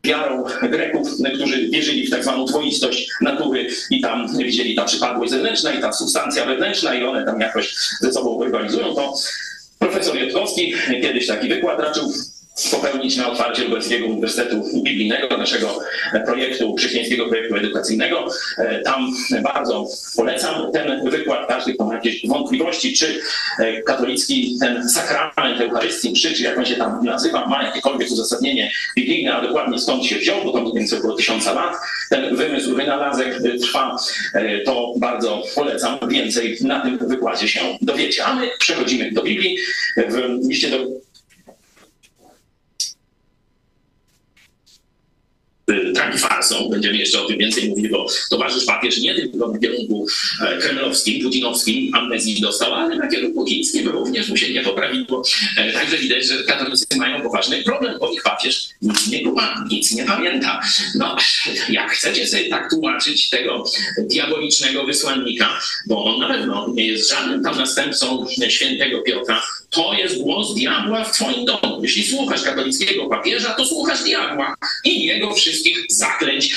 wiarą 0.04 0.44
Greków, 0.62 1.08
którzy 1.34 1.68
wierzyli 1.68 2.06
w 2.06 2.10
tak 2.10 2.22
zwaną 2.22 2.44
dwoistość 2.44 3.10
natury 3.20 3.68
i 3.90 4.00
tam 4.00 4.38
widzieli 4.38 4.74
ta 4.74 4.84
przypadłość 4.84 5.30
zewnętrzna 5.30 5.72
i 5.72 5.80
ta 5.80 5.92
substancja 5.92 6.46
wewnętrzna 6.46 6.94
i 6.94 7.04
one 7.04 7.24
tam 7.24 7.40
jakoś 7.40 7.74
ze 8.00 8.12
sobą 8.12 8.44
rywalizują, 8.44 8.94
to 8.94 9.14
Profesor 9.78 10.16
Jotkowski 10.16 10.74
kiedyś 11.02 11.26
taki 11.26 11.48
wykład 11.48 11.80
raczył 11.80 12.12
popełnić 12.70 13.16
na 13.16 13.30
otwarcie 13.30 13.64
Lubelskiego 13.64 14.06
Uniwersytetu 14.06 14.64
Biblijnego, 14.82 15.36
naszego 15.36 15.78
projektu, 16.26 16.74
chrześcijańskiego 16.74 17.26
projektu 17.26 17.56
edukacyjnego. 17.56 18.28
E, 18.58 18.82
tam 18.82 19.10
bardzo 19.42 19.86
polecam 20.16 20.72
ten 20.72 21.10
wykład. 21.10 21.48
Każdy, 21.48 21.74
kto 21.74 21.84
ma 21.84 21.94
jakieś 21.94 22.26
wątpliwości, 22.26 22.92
czy 22.92 23.20
e, 23.58 23.82
katolicki 23.82 24.56
ten 24.60 24.88
sakrament 24.88 25.60
Eucharystii, 25.60 26.12
mszy, 26.12 26.32
czy 26.32 26.42
jak 26.42 26.58
on 26.58 26.64
się 26.64 26.74
tam 26.74 27.04
nazywa, 27.04 27.46
ma 27.46 27.62
jakiekolwiek 27.62 28.10
uzasadnienie 28.10 28.70
biblijne, 28.96 29.34
a 29.34 29.42
dokładnie 29.42 29.78
skąd 29.78 30.04
się 30.04 30.16
wziął, 30.16 30.44
bo 30.44 30.52
to 30.52 30.60
mniej 30.60 30.74
więcej 30.74 30.98
około 30.98 31.14
tysiąca 31.14 31.52
lat. 31.52 31.76
Ten 32.10 32.36
wymysł, 32.36 32.74
wynalazek 32.74 33.38
trwa, 33.60 33.96
e, 34.34 34.58
to 34.58 34.94
bardzo 34.96 35.42
polecam. 35.54 35.98
Więcej 36.08 36.58
na 36.60 36.80
tym 36.80 36.98
wykładzie 37.08 37.48
się 37.48 37.60
dowiecie. 37.80 38.24
A 38.24 38.34
my 38.34 38.50
przechodzimy 38.58 39.12
do 39.12 39.22
Biblii. 39.22 39.58
W 39.96 40.48
liście 40.48 40.70
do 40.70 40.78
tragi 45.94 46.18
farsą. 46.18 46.68
Będziemy 46.70 46.96
jeszcze 46.96 47.22
o 47.22 47.24
tym 47.24 47.38
więcej 47.38 47.68
mówili, 47.68 47.88
bo 47.88 48.06
towarzysz 48.30 48.64
papież 48.64 48.98
nie 48.98 49.14
tylko 49.14 49.48
w 49.48 49.60
kierunku 49.60 50.06
e, 50.42 50.58
kremlowskim, 50.58 51.22
putinowskim 51.22 51.94
amnezji 51.94 52.40
dostał, 52.40 52.74
ale 52.74 52.96
na 52.96 53.08
kierunku 53.08 53.46
chińskim 53.46 53.88
również 53.88 54.28
mu 54.28 54.36
się 54.36 54.52
nie 54.52 54.62
poprawiło. 54.62 55.22
E, 55.56 55.72
także 55.72 55.98
widać, 55.98 56.26
że 56.26 56.42
katolicy 56.42 56.86
mają 56.96 57.22
poważny 57.22 57.62
problem, 57.62 57.98
bo 58.00 58.12
ich 58.12 58.22
papież 58.22 58.68
nic 58.82 59.08
nie 59.08 59.24
kuma, 59.24 59.64
nic 59.70 59.92
nie 59.92 60.04
pamięta. 60.04 60.60
No, 60.94 61.16
jak 61.68 61.90
chcecie 61.90 62.26
sobie 62.26 62.48
tak 62.48 62.70
tłumaczyć 62.70 63.30
tego 63.30 63.64
diabolicznego 63.98 64.84
wysłannika, 64.84 65.60
bo 65.86 66.04
on 66.04 66.20
na 66.20 66.28
pewno 66.28 66.68
nie 66.74 66.86
jest 66.86 67.10
żadnym 67.10 67.42
tam 67.42 67.58
następcą 67.58 68.26
świętego 68.48 69.02
Piotra, 69.02 69.42
to 69.70 69.92
jest 69.92 70.22
głos 70.22 70.54
diabła 70.54 71.04
w 71.04 71.12
twoim 71.12 71.44
domu. 71.44 71.80
Jeśli 71.82 72.04
słuchasz 72.04 72.42
katolickiego 72.42 73.06
papieża, 73.06 73.54
to 73.54 73.66
słuchasz 73.66 74.04
diabła 74.04 74.54
i 74.84 75.04
jego 75.04 75.34
wszystkich 75.34 75.86
zaklęć 75.90 76.54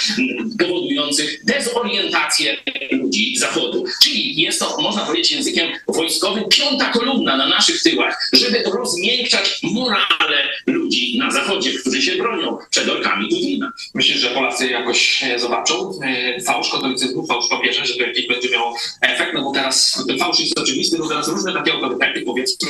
powodujących 0.60 1.46
dezorientację 1.46 2.58
ludzi 2.92 3.38
Zachodu. 3.38 3.86
Czyli 4.04 4.42
jest 4.42 4.60
to, 4.60 4.82
można 4.82 5.02
powiedzieć 5.02 5.32
językiem 5.32 5.72
wojskowym, 5.88 6.44
piąta 6.50 6.90
kolumna 6.90 7.38
na 7.38 7.48
naszych 7.48 7.84
tyłach, 7.84 8.30
żeby 8.34 8.64
rozmiękczać 8.64 9.60
morale 9.64 10.50
ludzi 10.68 11.18
na 11.18 11.32
Zachodzie, 11.32 11.74
którzy 11.74 12.02
się 12.02 12.16
bronią 12.16 12.58
przed 12.70 12.90
orkami 12.90 13.30
Putina. 13.30 13.72
Myślisz, 13.94 14.18
że 14.18 14.30
Polacy 14.30 14.68
jakoś 14.68 15.24
zobaczą 15.38 16.00
e, 16.04 16.42
fałsz 16.42 16.72
katolicyzmu, 16.72 17.28
fałsz 17.28 17.50
papieża, 17.50 17.86
żeby 17.86 18.04
jakiś 18.04 18.28
będzie 18.28 18.50
miał 18.50 18.74
efekt? 19.02 19.34
No 19.34 19.44
bo 19.44 19.52
teraz 19.52 20.06
fałsz 20.20 20.40
jest 20.40 20.60
oczywisty, 20.60 20.98
bo 20.98 21.08
teraz 21.08 21.28
różne 21.28 21.54
takie 21.54 21.74
autorytety, 21.74 22.22
powiedzmy, 22.22 22.70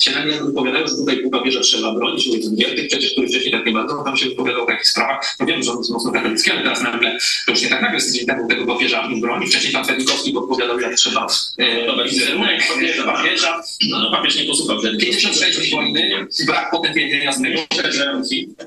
się 0.00 0.10
nagle 0.10 0.44
wypowiadają, 0.44 0.86
że 0.86 0.94
tutaj 0.94 1.22
u 1.22 1.30
papieża 1.30 1.60
trzeba 1.60 1.94
bronić, 1.94 2.28
Giertych 2.54 2.88
przecież, 2.88 3.12
który 3.12 3.28
wcześniej 3.28 3.52
tak 3.52 3.66
nie 3.66 3.72
bardzo 3.72 4.02
tam 4.04 4.16
się 4.16 4.28
wypowiadał 4.28 4.62
o 4.62 4.66
takich 4.66 4.86
sprawach. 4.86 5.36
No 5.40 5.46
wiem, 5.46 5.62
że 5.62 5.72
on 5.72 5.78
jest 5.78 5.90
mocno 5.90 6.12
katolicki, 6.12 6.50
ale 6.50 6.62
teraz 6.62 6.82
nagle 6.82 7.18
to 7.46 7.52
już 7.52 7.62
nie 7.62 7.68
tak 7.68 7.82
nagle 7.82 8.00
tydzień 8.00 8.26
temu 8.26 8.48
tego 8.48 8.66
papieża 8.66 9.08
broni. 9.20 9.46
Wcześniej 9.46 9.72
pan 9.72 9.84
Fedikowski 9.84 10.32
podpowiadał, 10.32 10.80
jak 10.80 10.94
trzeba 10.94 11.26
e, 11.58 12.04
wizerunek 12.04 12.68
papieża, 12.68 13.04
papieża. 13.04 13.62
No, 13.90 13.98
no 13.98 14.10
papież 14.10 14.36
nie 14.36 14.44
posłuchał. 14.44 14.80
56 14.98 15.70
wojny, 15.70 16.26
brak 16.46 16.70
potępienia 16.70 17.32
z 17.32 17.42
tego. 17.42 17.60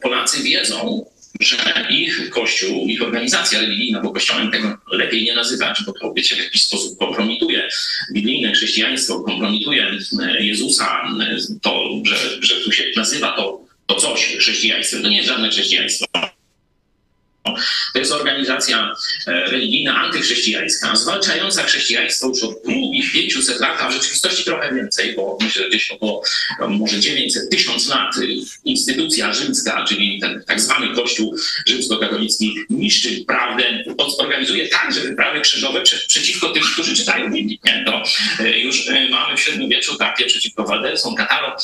Polacy 0.01 0.43
wiedzą, 0.43 1.05
że 1.39 1.57
ich 1.89 2.29
kościół, 2.29 2.87
ich 2.87 3.01
organizacja 3.01 3.59
religijna, 3.59 4.01
bo 4.01 4.11
kościołem 4.11 4.51
tego 4.51 4.77
lepiej 4.91 5.23
nie 5.23 5.35
nazywać, 5.35 5.83
bo 5.85 5.93
to 5.93 6.13
wiecie, 6.13 6.35
w 6.35 6.39
jakiś 6.39 6.63
sposób 6.63 6.99
kompromituje 6.99 7.69
biblijne 8.13 8.51
chrześcijaństwo, 8.51 9.19
kompromituje 9.19 9.97
e, 10.21 10.45
Jezusa, 10.45 11.01
e, 11.21 11.37
to, 11.61 12.01
że, 12.03 12.15
że 12.41 12.55
tu 12.55 12.71
się 12.71 12.83
nazywa 12.95 13.31
to, 13.31 13.61
to 13.85 13.95
coś 13.95 14.35
chrześcijaństwem. 14.37 15.01
To 15.01 15.09
nie 15.09 15.17
jest 15.17 15.29
żadne 15.29 15.49
chrześcijaństwo. 15.49 16.05
To 17.93 17.99
jest 17.99 18.11
organizacja 18.11 18.95
e, 19.27 19.31
religijna 19.31 19.95
antychrześcijańska, 19.95 20.95
zwalczająca 20.95 21.63
chrześcijaństwo 21.63 22.27
już 22.27 22.43
od 22.43 22.63
długich 22.65 23.11
500 23.11 23.59
lat, 23.59 23.81
a 23.81 23.89
w 23.89 23.93
rzeczywistości 23.93 24.43
trochę 24.43 24.75
więcej, 24.75 25.15
bo 25.15 25.37
myślę, 25.41 25.63
że 25.63 25.69
gdzieś 25.69 25.91
około 25.91 26.23
e, 26.59 26.67
może 26.67 26.99
900, 26.99 27.49
1000 27.49 27.87
lat 27.89 28.17
y, 28.17 28.27
instytucja 28.65 29.33
rzymska, 29.33 29.85
czyli 29.87 30.19
ten 30.19 30.43
tak 30.47 30.61
zwany 30.61 30.95
Kościół 30.95 31.35
rzymskokatolicki 31.67 32.55
niszczy 32.69 33.25
prawdę, 33.27 33.83
organizuje 34.17 34.67
także 34.67 35.01
wyprawy 35.01 35.41
krzyżowe 35.41 35.81
prze, 35.81 35.97
przeciwko 36.07 36.49
tym, 36.49 36.63
którzy 36.73 36.95
czytają 36.95 37.31
Biblię. 37.31 37.83
To 37.85 38.03
e, 38.39 38.59
już 38.59 38.89
mamy 39.09 39.37
w 39.37 39.41
średniowieczu 39.41 39.95
takie 39.95 40.25
przeciwko 40.25 40.63
Waldelsom, 40.63 41.15
Kataro, 41.15 41.57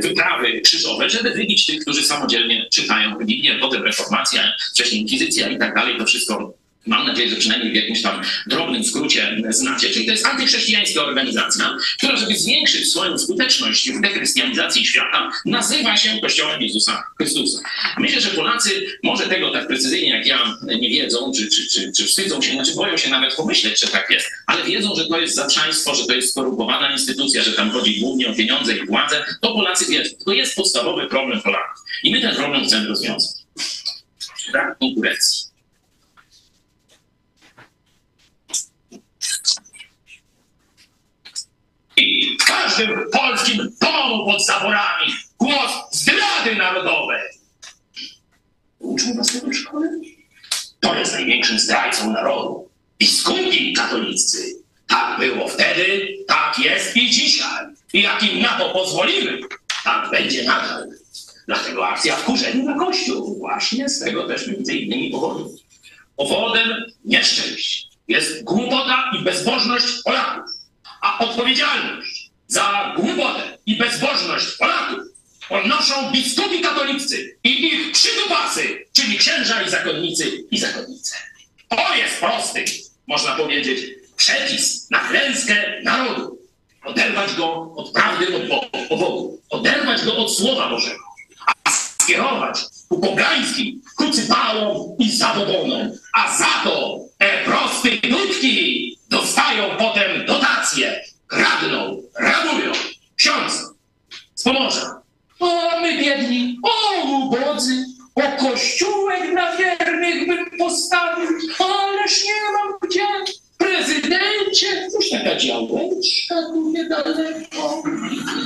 wyprawy 0.00 0.60
krzyżowe, 0.60 1.10
żeby 1.10 1.30
wybić 1.30 1.66
tych, 1.66 1.80
którzy 1.80 2.04
samodzielnie 2.04 2.66
czytają 2.72 3.18
Biblię, 3.18 3.58
potem 3.60 3.82
reformacja, 3.82 4.52
wcześniej 4.74 5.00
inkwizycja 5.00 5.25
i 5.28 5.58
tak 5.58 5.74
dalej, 5.74 5.98
to 5.98 6.04
wszystko 6.04 6.54
Mam 6.86 7.06
nadzieję, 7.06 7.28
że 7.28 7.36
przynajmniej 7.36 7.72
w 7.72 7.74
jakimś 7.74 8.02
tam 8.02 8.22
drobnym 8.46 8.84
skrócie 8.84 9.42
znacie. 9.48 9.90
Czyli 9.90 10.06
to 10.06 10.12
jest 10.12 10.26
antychrześcijańska 10.26 11.04
organizacja, 11.04 11.76
która, 11.98 12.16
żeby 12.16 12.36
zwiększyć 12.36 12.90
swoją 12.90 13.18
skuteczność 13.18 13.90
w 13.90 14.00
dechrystianizacji 14.00 14.86
świata, 14.86 15.30
nazywa 15.44 15.96
się 15.96 16.20
Kościołem 16.20 16.62
Jezusa 16.62 17.04
Chrystusa. 17.16 17.58
Myślę, 17.98 18.20
że 18.20 18.28
Polacy 18.28 18.86
może 19.02 19.26
tego 19.26 19.50
tak 19.50 19.66
precyzyjnie 19.66 20.08
jak 20.08 20.26
ja 20.26 20.56
nie 20.80 20.88
wiedzą, 20.88 21.32
czy, 21.36 21.48
czy, 21.50 21.68
czy, 21.68 21.92
czy 21.92 22.04
wstydzą 22.04 22.42
się, 22.42 22.52
znaczy 22.52 22.74
boją 22.74 22.96
się 22.96 23.10
nawet 23.10 23.34
pomyśleć, 23.34 23.80
że 23.80 23.86
tak 23.86 24.10
jest, 24.10 24.30
ale 24.46 24.64
wiedzą, 24.64 24.94
że 24.96 25.06
to 25.06 25.20
jest 25.20 25.34
zaprzaństwo, 25.34 25.94
że 25.94 26.06
to 26.06 26.14
jest 26.14 26.30
skorumpowana 26.30 26.92
instytucja, 26.92 27.42
że 27.42 27.52
tam 27.52 27.70
chodzi 27.70 28.00
głównie 28.00 28.28
o 28.28 28.34
pieniądze 28.34 28.76
i 28.76 28.86
władzę, 28.86 29.24
to 29.42 29.52
Polacy 29.52 29.86
wiedzą. 29.92 30.10
To 30.24 30.32
jest 30.32 30.54
podstawowy 30.54 31.06
problem 31.06 31.40
Polaków. 31.40 31.82
I 32.02 32.12
my 32.12 32.20
ten 32.20 32.36
problem 32.36 32.64
chcemy 32.64 32.88
rozwiązać. 32.88 33.45
Brak 34.52 34.78
konkurencji. 34.78 35.46
I 41.96 42.38
w 42.40 42.44
każdym 42.44 43.10
polskim 43.12 43.56
domu 43.80 44.26
pod 44.26 44.46
zaborami 44.46 45.12
głos 45.38 45.72
zdrady 45.92 46.56
narodowej. 46.56 47.22
Uczą 48.78 49.14
was 49.16 49.32
tego 49.32 49.52
szkole? 49.52 49.88
To 50.80 50.94
jest 50.94 51.12
największym 51.12 51.58
zdrajcą 51.58 52.12
narodu. 52.12 52.68
Biskupi 52.98 53.72
katolicy. 53.72 54.62
Tak 54.88 55.18
było 55.18 55.48
wtedy, 55.48 56.16
tak 56.28 56.58
jest 56.58 56.96
i 56.96 57.10
dzisiaj. 57.10 57.66
I 57.92 58.02
jak 58.02 58.22
im 58.22 58.42
na 58.42 58.58
to 58.58 58.70
pozwolimy, 58.70 59.40
tak 59.84 60.10
będzie 60.10 60.44
nadal. 60.44 60.88
Dlatego 61.46 61.88
akcja 61.88 62.16
wkurzenia 62.16 62.64
na 62.64 62.78
Kościół 62.78 63.38
właśnie 63.38 63.88
z 63.88 64.00
tego 64.00 64.26
też 64.26 64.46
między 64.46 64.74
innymi 64.74 65.10
powodu. 65.10 65.54
Powodem 66.16 66.68
nieszczęść 67.04 67.88
jest 68.08 68.44
głupota 68.44 69.10
i 69.20 69.24
bezbożność 69.24 69.86
Polaków 70.04 70.50
a 71.06 71.18
odpowiedzialność 71.18 72.30
za 72.46 72.94
głupotę 72.96 73.58
i 73.66 73.76
bezbożność 73.76 74.46
Polaków 74.58 74.98
ponoszą 75.48 76.10
biskupi 76.12 76.60
katolicy 76.60 77.38
i 77.44 77.66
ich 77.66 77.92
przydupasy, 77.92 78.84
czyli 78.92 79.18
księża 79.18 79.62
i 79.62 79.70
zakonnicy 79.70 80.44
i 80.50 80.58
zakonnice. 80.58 81.16
To 81.68 81.96
jest 81.96 82.20
prosty, 82.20 82.64
można 83.06 83.36
powiedzieć, 83.36 83.80
przepis 84.16 84.90
na 84.90 84.98
klęskę 84.98 85.82
narodu. 85.82 86.38
Oderwać 86.84 87.34
go 87.34 87.74
od 87.76 87.92
prawdy, 87.92 88.26
od 88.36 88.98
Bogu, 88.98 89.40
oderwać 89.50 90.04
go 90.04 90.16
od 90.16 90.36
Słowa 90.36 90.70
Bożego, 90.70 91.04
skierować 92.06 92.58
ku 92.88 93.00
pogańskim 93.02 93.82
krucypałom 93.98 94.96
i 94.98 95.10
zabobonom. 95.10 95.90
A 96.14 96.38
za 96.38 96.54
to 96.64 96.98
te 97.18 97.44
prostytutki 97.44 98.98
dostają 99.10 99.76
potem 99.78 100.26
dotacje, 100.26 101.00
kradną, 101.26 102.02
rabują. 102.18 102.72
Ksiądz 103.16 103.52
z 104.34 104.42
Pomorza. 104.42 105.02
O, 105.40 105.80
my 105.80 105.98
biedni, 105.98 106.58
o, 106.62 107.06
ubodzy, 107.06 107.84
o 108.14 108.22
kościółek 108.22 109.30
dla 109.30 109.56
wiernych 109.56 110.28
bym 110.28 110.58
postawił, 110.58 111.28
ależ 111.58 112.24
nie 112.24 112.40
mam 112.52 112.78
gdzie. 112.82 113.34
Prezydencie, 113.58 114.88
już 114.94 115.10
taka 115.10 115.36
działeczka 115.36 116.34
tu 116.46 116.70
niedaleko. 116.72 117.82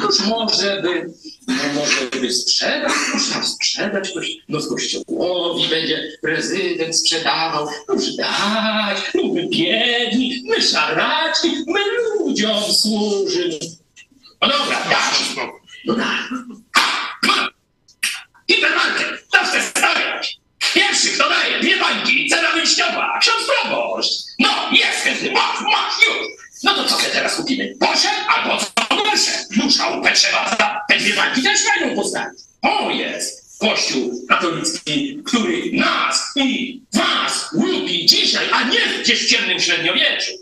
Już 0.02 0.20
może 0.20 0.82
by, 0.82 1.10
no 1.46 1.54
może 1.74 2.20
by 2.20 2.32
sprzedać, 2.32 2.92
można 3.14 3.42
sprzedać 3.42 4.12
coś, 4.12 4.36
no 4.48 4.60
z 4.60 4.68
kościołowi 4.68 5.68
będzie 5.68 6.12
prezydent 6.22 6.96
sprzedawał. 6.96 7.68
Noż 7.88 8.16
dać, 8.16 8.98
no 9.14 9.22
my 9.34 9.48
biedni, 9.48 10.42
my 10.44 10.62
szaraczki, 10.62 11.48
my 11.66 11.80
ludziom 12.18 12.62
służymy. 12.72 13.58
No 14.42 14.48
dobra, 14.48 14.84
dać. 14.90 15.46
No 15.84 15.94
daj. 15.94 16.18
Hipermarket, 18.50 19.26
zawsze 19.32 19.62
stawiać. 19.62 20.39
Pierwszy, 20.74 21.08
kto 21.08 21.28
daje 21.28 21.60
dwie 21.60 21.76
bańki, 21.76 22.28
cena 22.28 22.52
wyjściowa, 22.52 23.18
ksiądz 23.20 23.46
proboszcz. 23.46 24.10
No, 24.38 24.70
jest 24.72 24.98
chętny, 24.98 25.32
masz, 25.32 25.60
masz, 25.60 25.94
już. 26.06 26.26
No 26.62 26.74
to 26.74 26.84
co 26.84 26.96
sobie 26.96 27.08
teraz 27.08 27.36
kupimy? 27.36 27.74
Posze 27.80 28.08
albo 28.28 28.58
co 28.58 28.96
gorsze? 28.96 29.30
Dusza 29.56 29.88
łupę 29.88 30.12
trzeba 30.12 30.48
za 30.48 30.80
te 30.88 30.98
dwie 30.98 31.14
bańki 31.14 31.42
też 31.42 31.60
mają 31.64 31.96
postawić. 31.96 32.40
To 32.62 32.90
jest 32.90 33.40
Kościół 33.60 34.26
katolicki, 34.28 35.22
który 35.24 35.72
nas 35.72 36.32
i 36.36 36.82
was 36.92 37.52
lubi 37.52 38.06
dzisiaj, 38.06 38.48
a 38.52 38.62
nie 38.62 38.80
gdzieś 39.02 39.24
w 39.24 39.30
ciemnym 39.30 39.60
średniowieczu. 39.60 40.32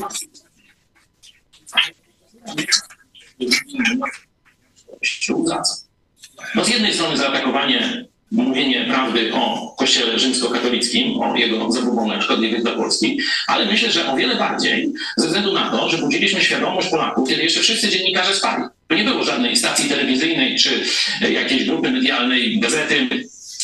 Kościół 0.00 0.30
za 0.34 0.52
co? 5.62 5.74
No 6.54 6.64
z 6.64 6.68
jednej 6.68 6.94
strony 6.94 7.16
zaatakowanie, 7.16 8.04
mówienie 8.30 8.84
prawdy 8.84 9.34
o 9.34 9.74
kościele 9.78 10.18
rzymskokatolickim, 10.18 11.20
o 11.20 11.36
jego 11.36 11.72
zabobonach 11.72 12.22
szkodliwych 12.22 12.62
dla 12.62 12.72
Polski, 12.72 13.20
ale 13.46 13.66
myślę, 13.66 13.90
że 13.90 14.12
o 14.12 14.16
wiele 14.16 14.36
bardziej 14.36 14.92
ze 15.16 15.26
względu 15.26 15.52
na 15.52 15.70
to, 15.70 15.88
że 15.88 15.98
budziliśmy 15.98 16.40
świadomość 16.40 16.88
Polaków, 16.88 17.28
kiedy 17.28 17.42
jeszcze 17.42 17.60
wszyscy 17.60 17.88
dziennikarze 17.88 18.34
spali. 18.34 18.64
To 18.88 18.94
nie 18.94 19.04
było 19.04 19.24
żadnej 19.24 19.56
stacji 19.56 19.88
telewizyjnej 19.88 20.56
czy 20.56 20.84
jakiejś 21.30 21.64
grupy 21.64 21.90
medialnej, 21.90 22.60
gazety, 22.60 23.08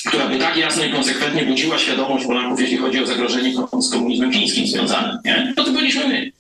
która 0.07 0.29
by 0.29 0.39
tak 0.39 0.57
jasno 0.57 0.85
i 0.85 0.93
konsekwentnie 0.93 1.43
budziła 1.43 1.79
świadomość 1.79 2.27
Polaków, 2.27 2.61
jeśli 2.61 2.77
chodzi 2.77 3.03
o 3.03 3.07
zagrożenie 3.07 3.53
z 3.81 3.91
komunizmem 3.91 4.33
chińskim 4.33 4.67
związanym. 4.67 5.19
Nie? 5.25 5.53
No 5.57 5.65
to 5.65 5.73
byliśmy 5.73 6.09
my. 6.09 6.33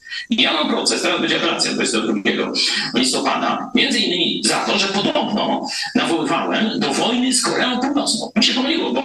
Mam 0.58 0.68
proces, 0.68 1.02
teraz 1.02 1.20
będzie 1.20 1.36
apelacja 1.36 1.72
22 1.72 2.52
listopada, 2.94 3.70
między 3.74 3.98
innymi 3.98 4.42
za 4.44 4.58
to, 4.58 4.78
że 4.78 4.86
podobno 4.86 5.66
nawoływałem 5.94 6.80
do 6.80 6.94
wojny 6.94 7.32
z 7.32 7.42
Koreą 7.42 7.80
Północną. 7.80 8.32
Mi 8.36 8.44
się 8.44 8.54
pomyliło, 8.54 8.92
bo 8.92 9.02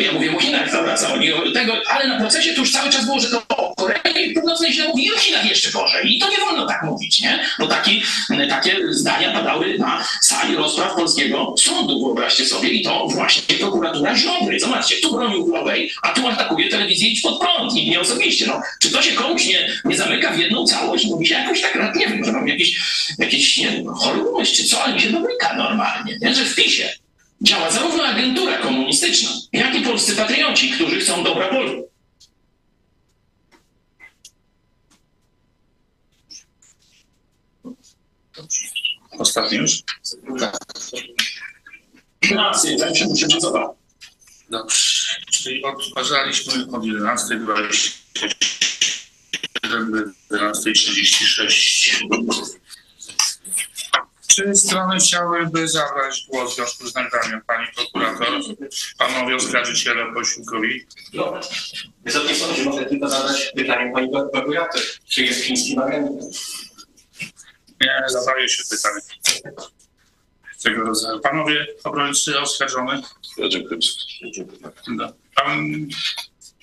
ja 0.00 0.12
mówię 0.12 0.36
o 0.36 0.40
Chinach 0.40 0.70
cały 0.70 1.14
oni 1.14 1.52
tego, 1.54 1.72
ale 1.90 2.08
na 2.08 2.18
procesie 2.18 2.54
to 2.54 2.60
już 2.60 2.72
cały 2.72 2.90
czas 2.90 3.04
było, 3.04 3.20
że 3.20 3.28
to 3.28 3.44
o 3.56 3.74
Korei 3.74 4.34
Północnej 4.34 4.72
źle 4.72 4.88
mówi 4.88 5.14
o 5.14 5.18
Chinach 5.18 5.48
jeszcze 5.48 5.70
gorzej. 5.70 6.16
I 6.16 6.18
to 6.18 6.30
nie 6.30 6.36
wolno 6.36 6.66
tak 6.66 6.82
mówić, 6.82 7.20
nie? 7.20 7.44
No 7.58 7.66
taki, 7.66 8.02
takie 8.48 8.76
zdania 8.90 9.32
padały 9.32 9.78
na 9.78 10.04
sali 10.20 10.56
rozpraw 10.56 10.94
polskiego 10.94 11.54
sądu, 11.58 12.04
wyobraźcie 12.04 12.46
sobie, 12.46 12.68
i 12.68 12.82
to 12.82 13.06
właśnie 13.08 13.56
prokuratura 13.58 14.16
Ziobry. 14.16 14.60
Zobaczcie, 14.60 14.96
tu 15.02 15.12
bronił 15.12 15.46
Huawei, 15.46 15.90
a 16.02 16.08
tu 16.08 16.28
atakuje 16.28 16.68
telewizję 16.68 17.08
Idź 17.08 17.20
Pod 17.20 17.40
Prąd 17.40 17.76
i 17.76 17.88
mnie 17.88 18.00
osobiście. 18.00 18.46
No, 18.46 18.60
czy 18.80 18.90
to 18.90 19.02
się 19.02 19.12
komuś 19.12 19.46
nie, 19.46 19.68
nie 19.84 19.96
zamyka 19.96 20.30
w 20.30 20.38
jedną 20.44 20.66
całość? 20.66 21.06
Mówi 21.06 21.26
się 21.26 21.34
jakoś 21.34 21.62
tak, 21.62 21.96
nie 21.96 22.08
wiem, 22.08 22.18
może 22.18 22.32
mam 22.32 22.48
jakiś, 22.48 22.80
jakiś 23.18 23.58
nie 23.58 23.70
wiem, 23.70 23.86
czy 24.44 24.64
co, 24.64 24.82
ale 24.82 24.94
mi 24.94 25.00
się 25.00 25.10
domyka 25.10 25.56
normalnie, 25.56 26.18
nie? 26.20 26.34
że 26.34 26.44
w 26.44 26.54
PiSie 26.54 26.92
działa 27.42 27.70
zarówno 27.70 28.04
agentura 28.04 28.58
komunistyczna, 28.58 29.30
jak 29.52 29.74
i 29.74 29.80
polscy 29.80 30.16
patrioci, 30.16 30.70
którzy 30.70 31.00
chcą 31.00 31.24
dobra 31.24 31.48
Polski. 31.48 31.82
Ostatni 39.18 39.58
już? 39.58 39.82
Tak. 40.40 40.56
Rację, 42.30 42.78
tak 42.78 42.96
się 42.96 43.04
muszę. 43.04 43.26
Dobrze, 44.50 45.08
czyli 45.32 45.64
odtwarzaliśmy 45.64 46.66
od 46.72 46.84
11 46.84 47.38
do 47.38 47.54
11.36. 49.80 52.58
Czy 54.26 54.54
strony 54.54 54.96
chciałyby 54.96 55.68
zabrać 55.68 56.26
głos 56.30 56.52
w 56.52 56.56
związku 56.56 56.86
z 56.86 56.94
nagraniem? 56.94 57.40
Pani 57.46 57.66
prokurator, 57.74 58.28
panowie 58.98 59.36
oskarżyciele 59.36 60.14
posiłkowi? 60.14 60.86
Wysoki 62.04 62.34
sądzie, 62.34 62.64
mogę 62.64 62.86
tylko 62.86 63.08
zadać 63.08 63.52
pytanie 63.56 63.92
pani 63.92 64.10
prokurator. 64.10 64.80
Czy 65.08 65.22
jest 65.22 65.44
chiński 65.44 65.78
agentem? 65.78 66.30
Nie, 67.80 68.02
zadaje 68.08 68.48
się 68.48 68.62
pytanie. 68.70 69.00
tego 70.62 70.82
rodzaju. 70.82 71.20
Panowie 71.20 71.66
obrońcy 71.84 72.40
oskarżony? 72.40 73.02
Ja 73.36 73.48
dziękuję. 73.48 73.80
Pan 75.34 75.72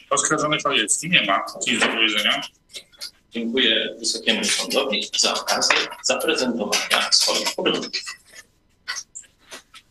oskarżony 0.09 0.57
Chojecki 0.63 1.09
nie 1.09 1.25
ma 1.25 1.45
nic 1.67 1.79
do 1.79 1.87
powiedzenia. 1.87 2.41
Dziękuję 3.31 3.95
Wysokiemu 3.99 4.43
Sądowi 4.43 5.09
za 5.17 5.33
okazję 5.33 5.77
zaprezentowania 6.03 7.11
swoich 7.11 7.55
poglądów. 7.55 7.91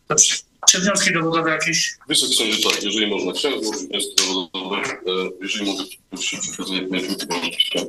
Dobrze. 0.09 0.35
Czy 0.69 0.79
wnioski 0.81 1.13
dowodowe 1.13 1.51
jakieś? 1.51 1.97
Wysoki 2.07 2.33
Sądzie, 2.35 2.69
tak, 2.69 2.83
jeżeli 2.83 3.07
można, 3.07 3.33
chciałem 3.33 3.63
złożyć 3.63 3.87
wnioski 3.89 4.15
dowodowe. 4.15 4.77
E, 4.77 4.99
Jeżeli 5.41 5.65
mogę, 5.65 5.83
prosić 6.09 6.39
przekazanie 6.39 6.81
pieniędzy, 6.81 7.15
to 7.15 7.25
chciałem. 7.59 7.87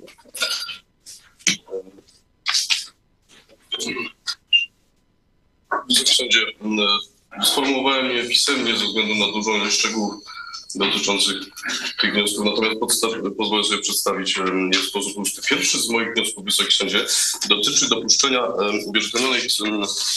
Wysoki 5.88 6.14
Sądzie, 6.14 6.40
e, 7.40 7.44
sformułowałem 7.44 8.10
je 8.10 8.28
pisemnie 8.28 8.76
ze 8.76 8.84
względu 8.84 9.14
na 9.14 9.32
dużą 9.32 9.56
ilość 9.56 9.78
szczegółów 9.78 10.24
dotyczących 10.74 11.36
tych 12.00 12.12
wniosków, 12.12 12.44
natomiast 12.44 12.80
podstaw, 12.80 13.10
pozwolę 13.38 13.64
sobie 13.64 13.80
przedstawić 13.80 14.36
je 14.72 14.78
w 14.78 14.86
sposób 14.86 15.14
pusty. 15.14 15.42
Pierwszy 15.48 15.78
z 15.78 15.88
moich 15.88 16.14
wniosków, 16.14 16.44
Wysoki 16.44 16.72
Sądzie, 16.72 17.06
dotyczy 17.48 17.88
dopuszczenia 17.88 18.42
uwierzytelnionych, 18.86 19.42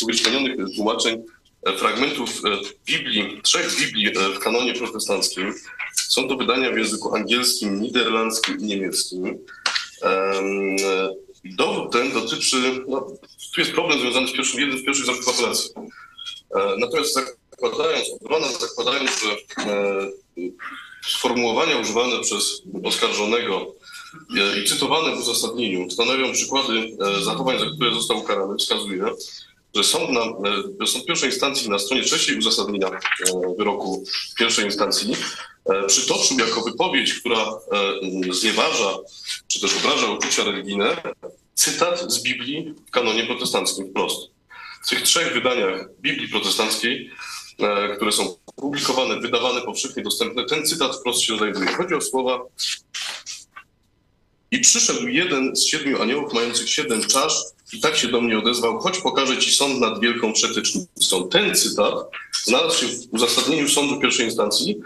uwierzytelnionych 0.04 0.56
tłumaczeń 0.76 1.24
e, 1.64 1.78
fragmentów 1.78 2.30
e, 2.30 2.58
Biblii, 2.86 3.42
trzech 3.44 3.76
Biblii 3.80 4.08
e, 4.08 4.12
w 4.30 4.40
kanonie 4.40 4.74
protestanckim. 4.74 5.54
Są 5.96 6.28
to 6.28 6.38
wydania 6.38 6.72
w 6.72 6.78
języku 6.78 7.16
angielskim, 7.16 7.82
niderlandzkim 7.82 8.60
i 8.60 8.64
niemieckim. 8.64 9.38
Em, 10.02 10.76
Dowód 11.46 11.92
ten 11.92 12.12
dotyczy, 12.12 12.58
no, 12.88 13.08
tu 13.56 13.62
jest 13.62 13.72
problem 13.72 14.00
związany 14.00 14.28
z 14.28 14.32
pierwszym, 14.32 14.60
jednym 14.60 14.80
z 14.80 14.86
pierwszych 14.86 15.06
zarzutów 15.06 15.40
apelacji. 15.40 15.70
Natomiast 16.78 17.20
zakładając, 17.62 18.60
zakładając, 18.60 19.12
że 19.24 19.64
e, 19.64 20.12
sformułowania 21.08 21.78
używane 21.78 22.20
przez 22.20 22.62
oskarżonego 22.84 23.76
i 24.64 24.68
cytowane 24.70 25.16
w 25.16 25.20
uzasadnieniu 25.20 25.90
stanowią 25.90 26.34
przykłady 26.34 26.98
e, 27.20 27.24
zachowań, 27.24 27.60
za 27.60 27.66
które 27.66 27.94
został 27.94 28.18
ukarany, 28.18 28.58
wskazuje, 28.58 29.06
że 29.76 29.84
sąd, 29.84 30.10
na, 30.10 30.22
e, 30.84 30.88
sąd 30.88 31.06
pierwszej 31.06 31.30
instancji 31.30 31.70
na 31.70 31.80
stronie 31.80 32.04
trzeciej 32.04 32.38
uzasadnienia 32.38 32.90
wyroku 33.58 34.04
pierwszej 34.40 34.66
instancji 34.66 35.16
przytoczył 35.88 36.40
jako 36.40 36.62
wypowiedź, 36.62 37.14
która 37.14 37.46
znieważa 38.30 38.98
czy 39.48 39.62
też 39.62 39.78
obraża 39.78 40.12
uczucia 40.12 40.44
religijne, 40.44 41.02
cytat 41.56 42.12
z 42.12 42.24
Biblii 42.24 42.74
w 42.88 42.92
kanonie 42.92 43.26
protestanckim 43.26 43.90
wprost. 43.90 44.30
W 44.86 44.90
tych 44.90 45.02
trzech 45.02 45.34
wydaniach 45.34 45.88
Biblii 46.02 46.30
protestanckiej, 46.30 47.12
które 47.96 48.12
są 48.12 48.36
publikowane, 48.56 49.20
wydawane, 49.20 49.62
powszechnie 49.62 50.04
dostępne, 50.04 50.46
ten 50.46 50.66
cytat 50.66 50.96
wprost 50.96 51.22
się 51.22 51.38
znajduje. 51.38 51.68
Chodzi 51.68 51.94
o 51.94 52.02
słowa 52.02 52.42
i 54.52 54.60
przyszedł 54.60 55.08
jeden 55.08 55.56
z 55.56 55.66
siedmiu 55.66 56.02
aniołów 56.02 56.34
mających 56.34 56.70
siedem 56.70 57.02
czasz 57.02 57.34
i 57.74 57.80
tak 57.80 57.96
się 57.96 58.08
do 58.08 58.22
mnie 58.22 58.40
odezwał, 58.40 58.80
choć 58.80 58.98
pokażę 58.98 59.38
ci 59.38 59.52
sąd 59.52 59.80
nad 59.80 60.00
wielką 60.00 60.34
przetycznicą. 60.34 61.30
Ten 61.30 61.56
cytat 61.56 61.94
znalazł 62.44 62.80
się 62.80 62.88
w 62.88 63.14
uzasadnieniu 63.14 63.70
sądu 63.70 64.00
pierwszej 64.00 64.26
instancji 64.26 64.82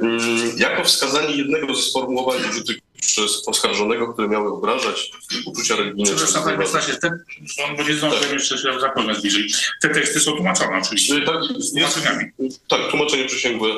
mm, 0.00 0.58
jako 0.58 0.84
wskazanie 0.84 1.36
jednego 1.36 1.74
ze 1.74 1.82
sformułowań 1.82 2.40
użytych 2.50 2.85
przez 3.00 3.48
oskarżonego, 3.48 4.12
które 4.12 4.28
miały 4.28 4.52
obrażać 4.52 5.10
uczucia 5.46 5.76
religijne. 5.76 6.10
Przepraszam, 6.16 6.44
panie 6.44 6.66
Stasie, 6.66 6.94
te, 6.94 7.18
bo 7.76 7.82
nie 7.82 7.94
zdążyłem 7.94 8.32
jeszcze 8.34 8.58
się 8.58 8.68
bliżej. 9.22 9.46
Te 9.82 9.88
teksty 9.88 10.20
są 10.20 10.32
tłumaczone 10.32 10.78
oczywiście. 10.82 11.20
Tak, 11.20 11.34
jest, 11.56 11.72
Tłumaczeniami. 11.72 12.24
tak, 12.68 12.90
tłumaczenie 12.90 13.24
przysięgłe 13.24 13.68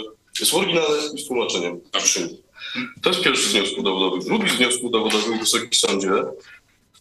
jest 0.41 0.55
oryginalne 0.55 0.99
i 1.15 1.23
z 1.23 1.27
tłumaczeniem 1.27 1.81
przysięgi. 1.99 2.43
To 3.03 3.11
jest 3.11 3.23
pierwszy 3.23 3.49
z 3.49 3.53
wniosków 3.53 3.85
dowodowych. 3.85 4.25
Drugi 4.25 4.51
z 4.51 4.53
wniosków 4.53 4.93
dowodowych 4.93 5.37
w 5.37 5.41
Wysokim 5.41 5.75
Sądzie 5.75 6.11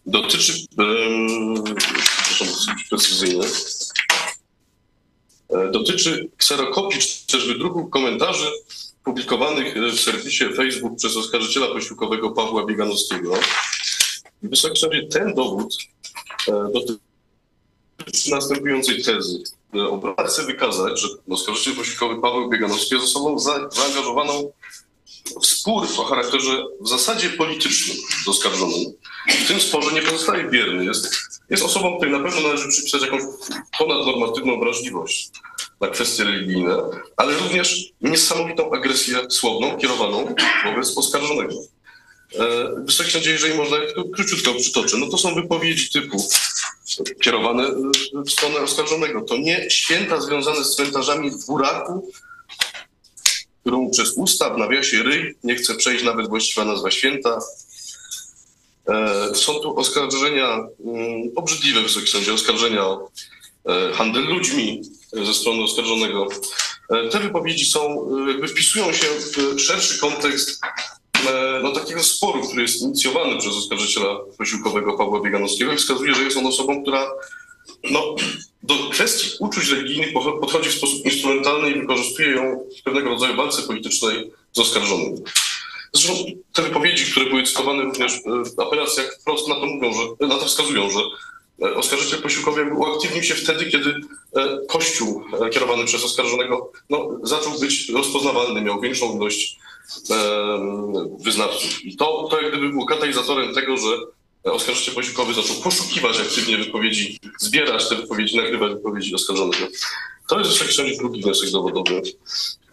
dotyczy, 0.05 0.53
um, 0.77 1.63
być 1.63 2.83
precyzyjny, 2.89 3.45
E, 5.49 5.71
dotyczy 5.71 6.29
kserokopii 6.37 7.01
czy 7.01 7.27
też 7.27 7.47
wydruku 7.47 7.87
komentarzy 7.87 8.51
publikowanych 9.07 9.77
e, 9.77 9.91
w 9.91 9.99
serwisie 9.99 10.43
Facebook 10.55 10.97
przez 10.97 11.17
oskarżyciela 11.17 11.67
posiłkowego 11.67 12.31
Pawła 12.31 12.65
Bieganowskiego. 12.65 13.33
W 14.43 14.49
Wysokim 14.49 14.75
Sądzie 14.75 15.07
ten 15.07 15.33
dowód 15.33 15.77
e, 16.47 16.51
dotyczy 16.73 18.31
następującej 18.31 19.03
tezy. 19.03 19.43
E, 19.75 19.87
Obrona 19.87 20.23
chce 20.23 20.43
wykazać, 20.43 21.01
że 21.01 21.07
oskarżyciel 21.29 21.75
posiłkowy 21.75 22.21
Paweł 22.21 22.49
Bieganowski 22.49 22.95
jest 22.95 23.07
osobą 23.07 23.39
za, 23.39 23.69
zaangażowaną 23.69 24.51
spór 25.41 25.87
o 25.97 26.03
charakterze 26.03 26.63
w 26.81 26.89
zasadzie 26.89 27.29
politycznym 27.29 27.97
z 28.25 28.27
oskarżonym. 28.27 28.93
W 29.29 29.47
tym 29.47 29.61
sporze 29.61 29.91
nie 29.91 30.01
pozostaje 30.01 30.43
bierny. 30.43 30.85
Jest, 30.85 31.17
jest 31.49 31.63
osobą, 31.63 31.97
której 31.97 32.13
na 32.13 32.29
pewno 32.29 32.41
należy 32.41 32.69
przypisać 32.69 33.01
jakąś 33.01 33.21
ponadnormatywną 33.79 34.59
wrażliwość 34.59 35.31
na 35.81 35.87
kwestie 35.87 36.23
religijne, 36.23 36.77
ale 37.17 37.37
również 37.37 37.85
niesamowitą 38.01 38.71
agresję 38.71 39.17
słowną 39.29 39.77
kierowaną 39.77 40.35
wobec 40.65 40.97
oskarżonego. 40.97 41.55
E, 42.35 42.69
Wysoki 42.85 43.11
Sądzie, 43.11 43.31
jeżeli 43.31 43.53
można, 43.53 43.77
ja 43.77 43.85
tylko 43.85 44.03
króciutko 44.03 44.53
przytoczę, 44.53 44.97
no 44.97 45.07
to 45.07 45.17
są 45.17 45.35
wypowiedzi 45.35 45.89
typu 45.89 46.27
kierowane 47.21 47.71
w 48.25 48.31
stronę 48.31 48.59
oskarżonego. 48.59 49.21
To 49.21 49.37
nie 49.37 49.69
święta 49.69 50.21
związane 50.21 50.63
z 50.63 50.75
cmentarzami 50.75 51.31
w 51.31 51.45
buraku, 51.45 52.11
którą 53.67 53.89
przez 53.89 54.13
usta 54.17 54.49
w 54.53 54.57
nawiasie 54.57 55.03
ryj 55.03 55.35
nie 55.43 55.55
chce 55.55 55.75
przejść 55.75 56.03
nawet 56.03 56.27
właściwa 56.27 56.65
nazwa 56.65 56.91
święta. 56.91 57.39
E, 58.87 59.35
Są 59.35 59.53
tu 59.53 59.79
oskarżenia 59.79 60.47
mm, 60.85 61.31
obrzydliwe, 61.35 61.81
Wysoki 61.81 62.07
Sądzie, 62.07 62.33
oskarżenia 62.33 62.85
o 62.85 63.09
e, 63.65 63.93
handel 63.93 64.23
ludźmi 64.23 64.81
ze 65.13 65.33
strony 65.33 65.63
oskarżonego. 65.63 66.27
E, 66.89 67.09
Te 67.09 67.19
wypowiedzi 67.19 67.65
są, 67.65 68.09
jakby 68.27 68.47
wpisują 68.47 68.93
się 68.93 69.07
w 69.55 69.59
szerszy 69.59 69.99
kontekst 69.99 70.61
no, 71.63 71.71
takiego 71.71 72.03
sporu, 72.03 72.47
który 72.47 72.61
jest 72.61 72.81
inicjowany 72.81 73.37
przez 73.37 73.53
oskarżyciela 73.53 74.19
posiłkowego 74.37 74.97
Pawła 74.97 75.21
Bieganowskiego 75.21 75.73
i 75.73 75.77
wskazuje, 75.77 76.15
że 76.15 76.23
jest 76.23 76.37
on 76.37 76.47
osobą, 76.47 76.81
która 76.81 77.11
no, 77.91 78.15
do 78.63 78.73
kwestii 78.91 79.29
uczuć 79.39 79.69
religijnych 79.69 80.13
podchodzi 80.41 80.69
w 80.69 80.73
sposób 80.73 81.05
instrumentalny 81.05 81.69
i 81.69 81.79
wykorzystuje 81.79 82.29
ją 82.29 82.67
w 82.79 82.83
pewnego 82.83 83.09
rodzaju 83.09 83.35
walce 83.35 83.61
politycznej 83.61 84.31
z 84.53 84.59
oskarżonym. 84.59 85.15
Zresztą 85.93 86.25
te 86.53 86.61
wypowiedzi, 86.61 87.11
które 87.11 87.25
były 87.25 87.43
cytowane 87.43 87.83
również 87.83 88.13
e, 88.13 88.19
w 88.55 88.59
apelacjach, 88.59 89.17
wprost 89.21 89.47
na 89.47 89.55
to 89.55 89.65
mówią, 89.65 89.93
że, 89.93 90.27
na 90.27 90.35
to 90.35 90.45
wskazują, 90.45 90.89
że 90.89 90.99
e, 91.67 91.75
oskarżyciel 91.75 92.21
posiłkowy 92.21 92.73
uaktywnił 92.73 93.23
się 93.23 93.35
wtedy, 93.35 93.65
kiedy 93.65 93.89
e, 94.35 94.59
Kościół 94.67 95.23
kierowany 95.53 95.85
przez 95.85 96.03
oskarżonego 96.03 96.71
no, 96.89 97.09
zaczął 97.23 97.59
być 97.59 97.89
rozpoznawalny, 97.89 98.61
miał 98.61 98.81
większą 98.81 99.15
ilość 99.15 99.57
wyznawców. 101.19 101.85
I 101.85 101.95
to, 101.97 102.27
to 102.31 102.41
jak 102.41 102.51
gdyby 102.51 102.69
było 102.69 102.85
katalizatorem 102.85 103.53
tego, 103.53 103.77
że 103.77 103.87
oskarżyciel 104.53 104.95
posiłkowy 104.95 105.33
zaczął 105.33 105.55
poszukiwać 105.55 106.19
aktywnie 106.19 106.57
wypowiedzi, 106.57 107.19
zbierać 107.39 107.89
te 107.89 107.95
wypowiedzi, 107.95 108.37
nagrywać 108.37 108.73
wypowiedzi 108.73 109.15
oskarżonego. 109.15 109.67
To 110.27 110.39
jest 110.39 110.49
w 110.49 110.53
Wysokim 110.53 110.73
Sądzie 110.73 110.97
drugi 110.97 111.21
wniosek 111.21 111.51
dowodowy. 111.51 112.01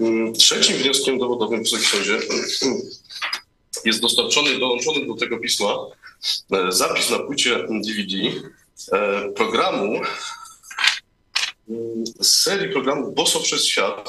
Mm, 0.00 0.32
Trzecim 0.32 0.76
wnioskiem 0.76 1.18
dowodowym 1.18 1.60
w 1.60 1.62
Wysokim 1.62 1.86
Sądzie 1.86 2.14
mm, 2.14 2.80
jest 3.84 4.00
dostarczony, 4.00 4.58
dołączony 4.58 5.06
do 5.06 5.14
tego 5.14 5.38
pisma 5.38 5.74
e, 6.52 6.72
zapis 6.72 7.10
na 7.10 7.18
płycie 7.18 7.66
DVD 7.68 8.14
e, 8.92 9.28
programu 9.32 10.00
mm, 11.68 12.04
z 12.20 12.42
serii 12.42 12.72
programu 12.72 13.12
Boso 13.12 13.40
przez 13.40 13.66
świat 13.66 14.08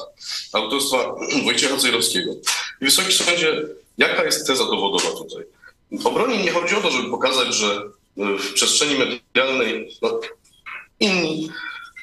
autorstwa 0.54 1.16
Wojciecha 1.46 1.78
Cejrowskiego. 1.78 2.32
I 2.82 2.86
Wysoki 2.86 3.14
Sądzie, 3.14 3.62
jaka 3.98 4.24
jest 4.24 4.48
teza 4.48 4.64
dowodowa 4.64 5.12
tutaj? 5.12 5.44
Obronie 6.04 6.44
nie 6.44 6.52
chodzi 6.52 6.76
o 6.76 6.82
to, 6.82 6.92
żeby 6.92 7.10
pokazać, 7.10 7.54
że 7.54 7.84
e, 8.18 8.38
w 8.38 8.54
przestrzeni 8.54 8.96
medialnej 9.00 9.98
no, 10.02 10.20
inni, 11.00 11.50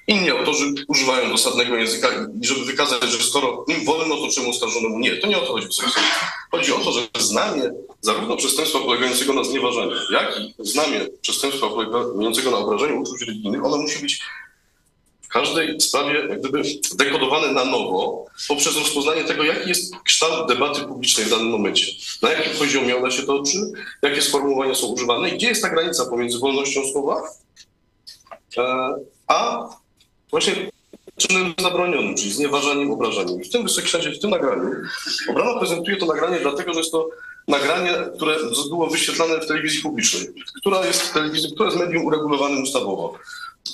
inni 0.06 0.30
autorzy 0.30 0.74
używają 0.88 1.30
dosadnego 1.30 1.76
języka 1.76 2.08
i 2.42 2.46
żeby 2.46 2.64
wykazać, 2.64 3.02
że 3.02 3.24
skoro 3.24 3.64
im 3.68 3.84
wolno, 3.84 4.16
to 4.16 4.28
czemu 4.34 4.50
oskarżonemu 4.50 4.98
nie. 4.98 5.16
To 5.16 5.26
nie 5.26 5.38
o 5.38 5.40
to 5.40 5.52
chodzi. 5.52 5.66
Sądzie. 5.70 5.94
Chodzi 6.50 6.72
o 6.72 6.78
to, 6.78 6.92
że 6.92 7.08
znamie 7.18 7.70
zarówno 8.00 8.36
przestępstwa 8.36 8.78
polegającego 8.78 9.32
na 9.32 9.44
znieważaniu, 9.44 9.92
jak 10.10 10.40
i 10.40 10.54
znamie 10.58 11.00
przestępstwa 11.20 11.68
polegającego 11.68 12.50
na 12.50 12.58
obrażeniu 12.58 13.00
uczuć 13.00 13.20
religijnych, 13.20 13.64
ono 13.64 13.76
musi 13.76 13.98
być 13.98 14.14
w 14.16 14.41
każdej 15.32 15.80
sprawie 15.80 16.18
jak 16.18 16.40
gdyby 16.40 16.62
dekodowane 16.94 17.52
na 17.52 17.64
nowo 17.64 18.26
poprzez 18.48 18.76
rozpoznanie 18.76 19.24
tego, 19.24 19.42
jaki 19.42 19.68
jest 19.68 19.96
kształt 20.04 20.48
debaty 20.48 20.80
publicznej 20.80 21.26
w 21.26 21.30
danym 21.30 21.50
momencie. 21.50 21.86
Na 22.22 22.32
jakim 22.32 22.52
poziomie 22.58 22.96
ona 22.96 23.10
się 23.10 23.22
toczy, 23.22 23.58
jakie 24.02 24.22
sformułowania 24.22 24.74
są 24.74 24.86
używane 24.86 25.28
i 25.28 25.32
gdzie 25.32 25.48
jest 25.48 25.62
ta 25.62 25.70
granica 25.70 26.06
pomiędzy 26.06 26.38
wolnością 26.38 26.80
słowa, 26.92 27.22
e, 28.58 28.94
a 29.26 29.68
właśnie 30.30 30.54
czynem 31.16 31.54
zabronionym, 31.58 32.16
czyli 32.16 32.32
znieważaniem, 32.32 32.90
obrażaniem. 32.90 33.44
W 33.44 33.50
tym 33.50 33.62
Wysoki 33.62 33.88
Sądzie, 33.88 34.10
w 34.10 34.20
tym 34.20 34.30
nagraniu, 34.30 34.70
obrona 35.30 35.58
prezentuje 35.58 35.96
to 35.96 36.06
nagranie 36.06 36.40
dlatego, 36.40 36.72
że 36.72 36.80
jest 36.80 36.92
to 36.92 37.08
nagranie, 37.48 37.92
które 38.16 38.36
było 38.68 38.86
wyświetlane 38.86 39.40
w 39.40 39.46
telewizji 39.46 39.82
publicznej, 39.82 40.28
która 40.56 40.86
jest 40.86 41.14
telewizją, 41.14 41.50
która 41.50 41.68
jest 41.68 41.80
medium 41.80 42.04
uregulowanym 42.04 42.62
ustawowo. 42.62 43.18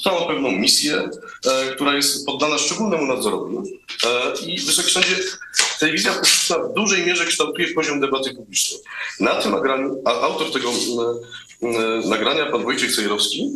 Która 0.00 0.20
ma 0.20 0.26
pewną 0.26 0.52
misję, 0.52 1.10
e, 1.46 1.74
która 1.74 1.94
jest 1.94 2.26
poddana 2.26 2.58
szczególnemu 2.58 3.06
nadzorowi. 3.06 3.56
E, 4.04 4.46
I 4.46 4.60
Wysoki 4.60 4.90
Sądzie, 4.90 5.16
telewizja 5.80 6.12
publiczna 6.12 6.58
w 6.58 6.74
dużej 6.74 7.06
mierze 7.06 7.26
kształtuje 7.26 7.74
poziom 7.74 8.00
debaty 8.00 8.34
publicznej. 8.34 8.80
Na 9.20 9.34
tym 9.34 9.52
nagraniu, 9.52 10.02
a 10.04 10.20
autor 10.20 10.52
tego 10.52 10.70
e, 11.62 12.08
nagrania, 12.08 12.46
pan 12.46 12.62
Wojciech 12.62 12.96
Cejrowski, 12.96 13.50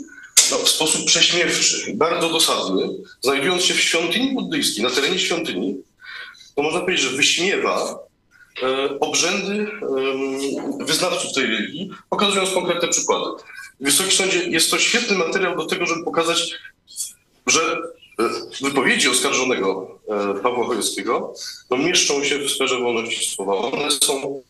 no, 0.50 0.58
w 0.58 0.68
sposób 0.68 1.06
prześmiewczy, 1.06 1.92
bardzo 1.94 2.28
dosadny, 2.28 2.88
znajdując 3.20 3.62
się 3.62 3.74
w 3.74 3.80
świątyni 3.80 4.32
buddyjskiej, 4.32 4.84
na 4.84 4.90
terenie 4.90 5.18
świątyni, 5.18 5.76
to 6.54 6.62
można 6.62 6.80
powiedzieć, 6.80 7.04
że 7.04 7.16
wyśmiewa 7.16 7.98
obrzędy 9.00 9.52
em, 9.52 10.86
wyznawców 10.86 11.32
tej 11.34 11.46
religii, 11.46 11.90
pokazując 12.10 12.50
konkretne 12.50 12.88
przykłady. 12.88 13.24
Wysoki 13.80 14.16
Sądzie, 14.16 14.38
jest 14.44 14.70
to 14.70 14.78
świetny 14.78 15.18
materiał 15.18 15.56
do 15.56 15.66
tego, 15.66 15.86
żeby 15.86 16.04
pokazać, 16.04 16.54
że 17.46 17.60
e, 17.60 18.28
wypowiedzi 18.62 19.08
oskarżonego 19.08 19.98
e, 20.08 20.40
Pawła 20.40 20.66
Chojeckiego 20.66 21.34
no, 21.70 21.76
mieszczą 21.76 22.24
się 22.24 22.38
w 22.38 22.50
sferze 22.50 22.78
wolności 22.80 23.34
słowa. 23.34 23.54
One 23.56 23.90
są 23.90 24.42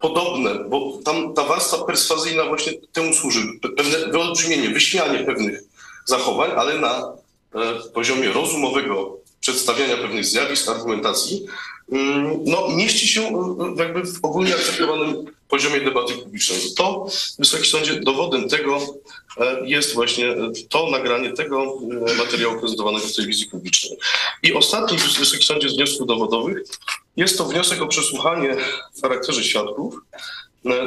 podobne, 0.00 0.54
bo 0.68 0.98
tam 1.04 1.34
ta 1.34 1.44
warstwa 1.44 1.84
perswazyjna 1.84 2.44
właśnie 2.44 2.72
temu 2.92 3.12
służy. 3.14 3.40
Pe- 3.62 3.74
Pewne 3.76 3.98
wyolbrzymienie, 4.12 4.68
wyśmianie 4.68 5.18
pewnych 5.18 5.60
zachowań, 6.04 6.50
ale 6.56 6.78
na 6.78 7.12
e, 7.54 7.90
poziomie 7.94 8.32
rozumowego 8.32 9.17
przedstawiania 9.40 9.96
pewnych 9.96 10.24
zjawisk, 10.24 10.68
argumentacji, 10.68 11.46
mm, 11.92 12.38
no, 12.44 12.68
mieści 12.68 13.08
się 13.08 13.22
e, 13.22 13.82
jakby 13.82 14.04
w 14.04 14.18
ogólnie 14.22 14.54
akceptowanym 14.54 15.26
poziomie 15.48 15.80
debaty 15.80 16.14
publicznej. 16.14 16.58
To, 16.76 17.06
Wysoki 17.38 17.68
Sądzie, 17.68 18.00
dowodem 18.00 18.48
tego 18.48 18.78
e, 19.36 19.68
jest 19.68 19.94
właśnie 19.94 20.28
e, 20.28 20.52
to 20.68 20.90
nagranie 20.90 21.32
tego 21.32 21.78
e, 22.10 22.14
materiału 22.14 22.60
prezentowanego 22.60 23.06
w 23.06 23.14
telewizji 23.14 23.46
publicznej. 23.46 23.98
I 24.42 24.52
ostatni, 24.52 24.98
Wysoki 24.98 25.44
Sądzie, 25.44 25.68
z 25.68 25.74
wniosków 25.76 26.06
dowodowych 26.06 26.58
jest 27.16 27.38
to 27.38 27.44
wniosek 27.44 27.82
o 27.82 27.86
przesłuchanie 27.86 28.56
w 28.94 29.02
charakterze 29.02 29.44
świadków 29.44 29.94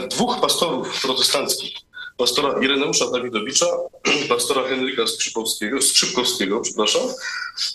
dwóch 0.09 0.41
pastorów 0.41 1.01
protestanckich. 1.01 1.73
Pastora 2.21 2.59
Ireneusza 2.61 3.11
Dawidowicza, 3.11 3.65
pastora 4.29 4.63
Henryka 4.63 5.03
Skrzypkowskiego, 5.81 6.61
przepraszam, 6.61 7.01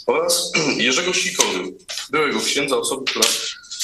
oraz 0.07 0.53
Jerzego 0.79 1.13
Sikory, 1.13 1.75
byłego 2.11 2.41
księdza, 2.41 2.77
osoby, 2.77 3.05
która 3.05 3.25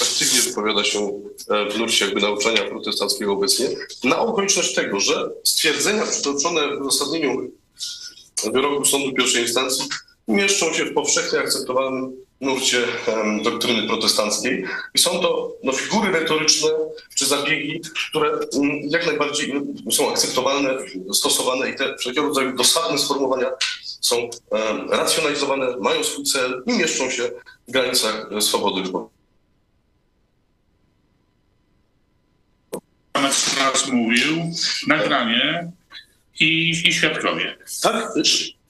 aktywnie 0.03 0.41
wypowiada 0.41 0.85
się 0.85 1.23
e, 1.49 1.71
w 1.71 1.79
nurcie 1.79 2.05
jakby 2.05 2.21
nauczania 2.21 2.65
protestanckiego 2.65 3.33
obecnie, 3.33 3.69
na 4.05 4.19
okoliczność 4.19 4.75
tego, 4.75 5.01
że 5.01 5.31
stwierdzenia 5.45 6.07
przytoczone 6.07 6.77
w 6.77 6.81
uzasadnieniu 6.81 7.51
wyroku 8.53 8.85
sądu 8.85 9.13
pierwszej 9.13 9.43
instancji 9.43 9.85
mieszczą 10.29 10.73
się 10.73 10.85
w 10.85 10.95
powszechnie 10.95 11.39
akceptowanym 11.39 12.17
nurcie 12.43 12.79
doktryny 13.43 13.89
protestanckiej 13.89 14.65
i 14.95 14.99
są 14.99 15.11
to 15.11 15.53
no, 15.63 15.73
figury 15.73 16.13
retoryczne 16.13 16.69
czy 17.15 17.27
zabiegi, 17.27 17.81
które 18.11 18.31
mm, 18.31 18.81
jak 18.83 19.07
najbardziej 19.07 19.51
mm, 19.51 19.75
są 19.93 20.11
akceptowalne, 20.11 20.71
stosowane 21.13 21.71
i 21.71 21.77
te 21.77 21.97
wszelkiego 21.97 22.27
rodzaju 22.27 22.57
dosadne 22.57 22.99
sformułowania 22.99 23.51
są 24.01 24.31
racjonalizowane, 24.91 25.77
mają 25.81 26.05
swój 26.05 26.25
cel 26.25 26.63
i 26.67 26.73
mieszczą 26.73 27.11
się 27.11 27.31
w 27.69 27.73
granicach 27.73 28.29
e, 28.33 28.41
swobody 28.41 28.83
wypowiedzi. 28.83 29.13
Pan 33.13 33.25
raz 33.59 33.89
mówił, 33.89 34.37
nagranie 34.87 35.73
i, 36.41 36.71
i 36.71 36.93
świadkowie. 36.93 37.57
Tak? 37.83 38.13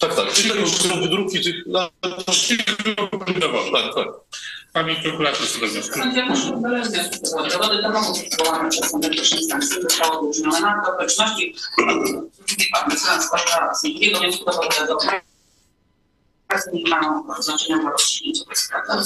Tak, 0.02 0.14
tak. 0.14 0.32
Czyli 0.32 0.50
to 0.50 0.66
są 0.66 1.00
wydruki 1.00 1.44
tych... 1.44 1.54
Tak, 1.72 1.90
tak. 3.94 4.06
Pani 4.72 4.96
prokurator 4.96 5.46
wniosku. 5.46 5.94
Sędzia 5.94 6.26
musi 6.26 6.52
wniosek. 6.52 7.12
Dowody 7.52 7.82
domowe 7.82 8.20
przywołane 8.30 8.70
przez 8.70 8.90
sąd 8.90 9.10
pierwszej 9.10 9.38
instancji 9.38 9.82
zostało 9.82 10.20
używane 10.20 10.60
na 10.60 10.82
to 10.84 10.92
okoliczności. 10.92 11.54
Składa 13.20 13.74
z 13.74 13.82
drugiego 13.82 14.18
wniosku 14.18 14.44
dowodowego. 14.44 14.98
Nie 16.72 16.90
ma 16.90 17.42
znaczenia 17.42 17.78
dla 17.78 17.90
rozstrzygnięcia 17.90 18.44
tej 18.44 18.56
sprawy. 18.56 19.02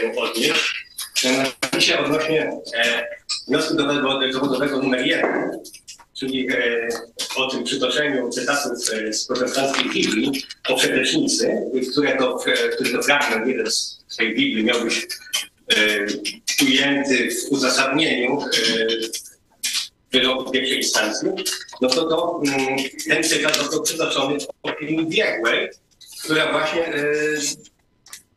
Się 0.00 0.12
odnieść. 0.16 0.86
Mianowicie 1.24 1.98
odnośnie 2.00 2.60
e, 2.74 3.06
wniosku 3.48 3.74
dowodo- 3.74 4.32
dowodowego 4.32 4.78
numer 4.78 5.06
jeden, 5.06 5.60
czyli 6.18 6.48
e, 6.52 6.88
o 7.36 7.50
tym 7.50 7.64
przytoczeniu 7.64 8.30
cytatów 8.30 8.78
z 9.10 9.26
protestanckiej 9.26 9.90
Biblii 9.90 10.42
o 10.68 10.76
przedecznicy, 10.76 11.56
które 11.92 12.16
to, 12.16 12.44
e, 12.46 12.68
który 12.68 12.90
to 12.90 13.02
fragment 13.02 13.46
jeden 13.46 13.70
z 13.70 14.16
tej 14.18 14.34
Biblii 14.34 14.64
miał 14.64 14.80
być 14.80 15.06
ujęty 16.62 17.28
w 17.30 17.52
uzasadnieniu 17.52 18.38
wyroku 20.12 20.50
pierwszej 20.50 20.76
instancji, 20.76 21.28
no 21.80 21.88
to, 21.88 22.04
to 22.04 22.40
mm, 22.46 22.78
ten 23.08 23.24
cytat 23.24 23.56
został 23.56 23.82
przytoczony 23.82 24.38
w 24.40 24.46
opinii 24.62 25.06
biegłej, 25.06 25.68
która 26.24 26.52
właśnie 26.52 26.92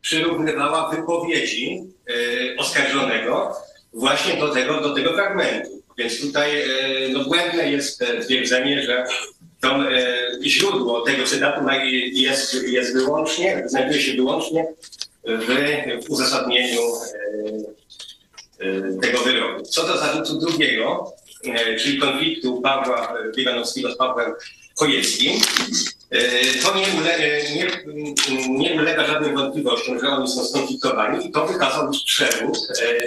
przyrównywała 0.00 0.90
wypowiedzi 0.90 1.82
e, 2.08 2.56
oskarżonego 2.56 3.56
właśnie 3.92 4.40
do 4.40 4.48
tego, 4.48 4.80
do 4.80 4.94
tego 4.94 5.12
fragmentu. 5.12 5.70
Więc 5.98 6.20
tutaj 6.20 6.60
e, 6.60 6.66
no, 7.12 7.24
błędne 7.24 7.70
jest 7.70 8.02
e, 8.02 8.20
twierdzenie, 8.20 8.82
że 8.82 9.04
to 9.60 9.78
źródło 10.42 11.00
tego 11.00 11.24
cytatu 11.24 11.60
jest, 12.12 12.68
jest 12.68 12.92
wyłącznie, 12.92 13.62
znajduje 13.66 14.00
się 14.00 14.12
wyłącznie 14.12 14.66
w, 15.24 16.10
uzasadnieniu 16.10 16.80
tego 19.02 19.18
wyroku. 19.18 19.62
Co 19.62 19.86
do 19.86 19.98
zarzutu 19.98 20.38
drugiego, 20.38 21.12
czyli 21.78 21.98
konfliktu 21.98 22.60
Pawła 22.62 23.14
Bieganowskiego 23.36 23.92
z 23.92 23.96
Pawłem 23.96 24.32
Chojeckim, 24.80 25.40
e, 26.10 26.18
to 26.62 26.74
nie, 26.74 26.86
ule, 27.00 27.18
nie, 27.54 27.66
nie 28.58 28.80
ulega 28.80 29.06
żadnym 29.06 29.36
wątpliwościom, 29.36 30.00
że 30.00 30.08
oni 30.08 30.28
są 30.28 30.44
skonfliktowani 30.44 31.26
i 31.26 31.32
to 31.32 31.46
wykazał 31.46 31.86
już 31.86 32.02
przewód 32.04 32.58
e, 32.82 32.98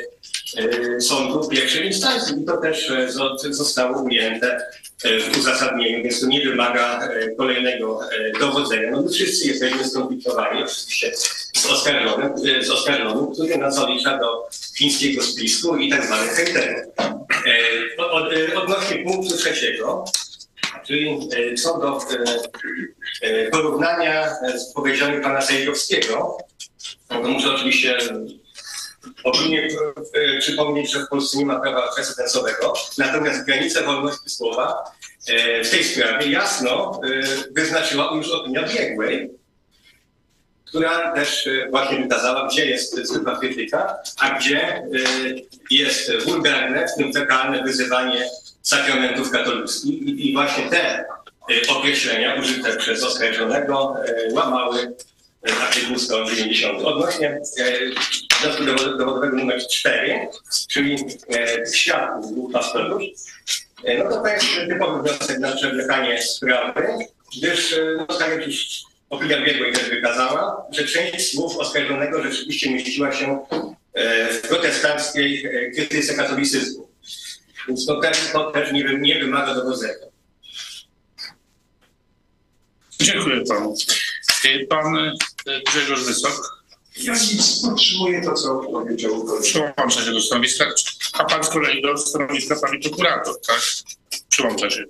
e, 0.97 1.01
sądu 1.01 1.47
pierwszej 1.49 1.87
instancji 1.87 2.41
i 2.41 2.45
to 2.45 2.57
też 2.57 2.89
e, 2.89 3.07
zo- 3.07 3.53
zostało 3.53 4.01
ujęte 4.01 4.59
e, 5.03 5.19
w 5.19 5.37
uzasadnieniu, 5.39 6.03
więc 6.03 6.21
to 6.21 6.27
nie 6.27 6.41
wymaga 6.45 6.99
e, 7.07 7.35
kolejnego 7.35 7.99
e, 8.11 8.39
dowodzenia. 8.39 8.91
No 8.91 9.01
my 9.01 9.09
wszyscy 9.09 9.47
jesteśmy 9.47 9.85
skonfliktowani 9.89 10.63
oczywiście 10.63 11.11
z 11.55 11.65
oskarżonym, 11.65 12.33
e, 12.59 12.63
z 12.63 12.69
oskarżonym 12.69 13.33
który 13.33 13.57
nas 13.57 13.75
zalicza 13.75 14.17
do 14.17 14.47
fińskiego 14.77 15.23
spisku 15.23 15.77
i 15.77 15.89
tak 15.89 16.05
zwanych 16.05 16.31
hejterów. 16.31 16.93
E, 17.97 18.03
od, 18.11 18.33
e, 18.33 18.55
odnośnie 18.61 18.97
punktu 19.03 19.37
trzeciego, 19.37 20.05
czyli 20.83 21.29
e, 21.35 21.53
co 21.53 21.79
do 21.79 21.97
e, 21.97 22.01
e, 23.21 23.49
porównania 23.49 24.35
z 24.55 24.73
powiedziami 24.73 25.21
pana 25.21 25.41
Sejkowskiego, 25.41 26.37
no 27.09 27.21
to 27.21 27.27
muszę 27.27 27.53
oczywiście 27.53 27.97
e, 30.13 30.39
przypomnieć, 30.39 30.91
że 30.91 31.05
w 31.05 31.09
Polsce 31.09 31.37
nie 31.37 31.45
ma 31.45 31.59
prawa 31.59 31.93
precedensowego, 31.95 32.73
natomiast 32.97 33.45
granice 33.45 33.83
wolności 33.83 34.29
słowa 34.29 34.83
w 35.63 35.69
tej 35.69 35.83
sprawie 35.83 36.31
jasno 36.31 37.01
wyznaczyła 37.51 38.11
już 38.15 38.31
opinia 38.31 38.63
biegłej, 38.67 39.29
która 40.65 41.11
też 41.11 41.49
właśnie 41.69 41.99
wykazała, 41.99 42.47
gdzie 42.47 42.65
jest 42.65 43.07
zwykła 43.07 43.39
krytyka, 43.39 43.97
a 44.19 44.39
gdzie 44.39 44.83
jest 45.71 46.11
wulgarne, 46.25 46.87
w 46.87 46.95
tym 46.97 47.13
fekalne 47.13 47.63
wyzywanie 47.63 48.29
sakramentów 48.63 49.31
katolickich. 49.31 50.01
I, 50.01 50.29
i 50.29 50.33
właśnie 50.33 50.69
te 50.69 50.99
e, 50.99 51.05
określenia 51.69 52.35
użyte 52.35 52.77
przez 52.77 53.03
oskarżonego 53.03 53.95
e, 54.05 54.33
łamały 54.33 54.95
e, 55.49 55.55
artykuł 55.61 55.99
190. 55.99 56.83
Odnośnie 56.83 57.41
wniosku 58.41 58.63
dowo- 58.63 58.97
dowodowego 58.97 59.37
numer 59.37 59.67
4, 59.67 60.27
czyli 60.67 60.97
świadków 61.73 62.31
dwóch 62.31 62.51
pastorów, 62.51 63.01
no 63.97 64.09
to 64.09 64.21
to 64.21 64.27
jest 64.27 64.45
typowy 64.69 65.01
wniosek 65.01 65.39
na 65.39 65.55
przewlekanie 65.55 66.21
sprawy, 66.21 66.87
gdyż 67.37 67.75
no, 67.97 68.05
tak 68.05 68.29
jak 68.29 68.47
już 68.47 68.83
opinia 69.09 69.45
biegłej 69.45 69.73
też 69.73 69.89
wykazała, 69.89 70.65
że 70.71 70.83
część 70.85 71.31
słów 71.31 71.57
oskarżonego 71.57 72.23
rzeczywiście 72.23 72.71
mieściła 72.71 73.11
się 73.11 73.45
w 74.31 74.47
protestanckiej 74.47 75.43
krytyce 75.75 76.13
katolicyzmu. 76.13 76.92
Więc 77.67 77.85
to 77.85 77.99
też, 77.99 78.17
to 78.33 78.51
też 78.51 78.71
nie, 78.71 78.83
nie 78.99 79.19
wymaga 79.19 79.55
dowodzenia. 79.55 79.93
Dziękuję 83.01 83.43
panu. 83.49 83.75
Y, 84.45 84.67
Pan 84.69 84.95
y, 84.95 85.11
Grzegorz 85.71 86.03
Wysok. 86.03 86.63
Ja 86.97 87.13
nic 87.13 87.61
podtrzymuję 87.61 88.21
to, 88.21 88.33
co 88.33 88.55
powiedział 88.59 89.23
kolega. 89.25 89.43
Przyłącza 89.43 90.05
się 90.05 90.11
do 90.11 90.21
stanowiska, 90.21 90.65
a 91.13 91.23
pan 91.23 91.43
z 91.43 91.49
kolei 91.49 91.81
do 91.81 91.97
stanowiska 91.97 92.55
pani 92.61 92.79
prokurator, 92.79 93.41
tak? 93.47 93.61
Przyłącza 94.29 94.69
się. 94.69 94.85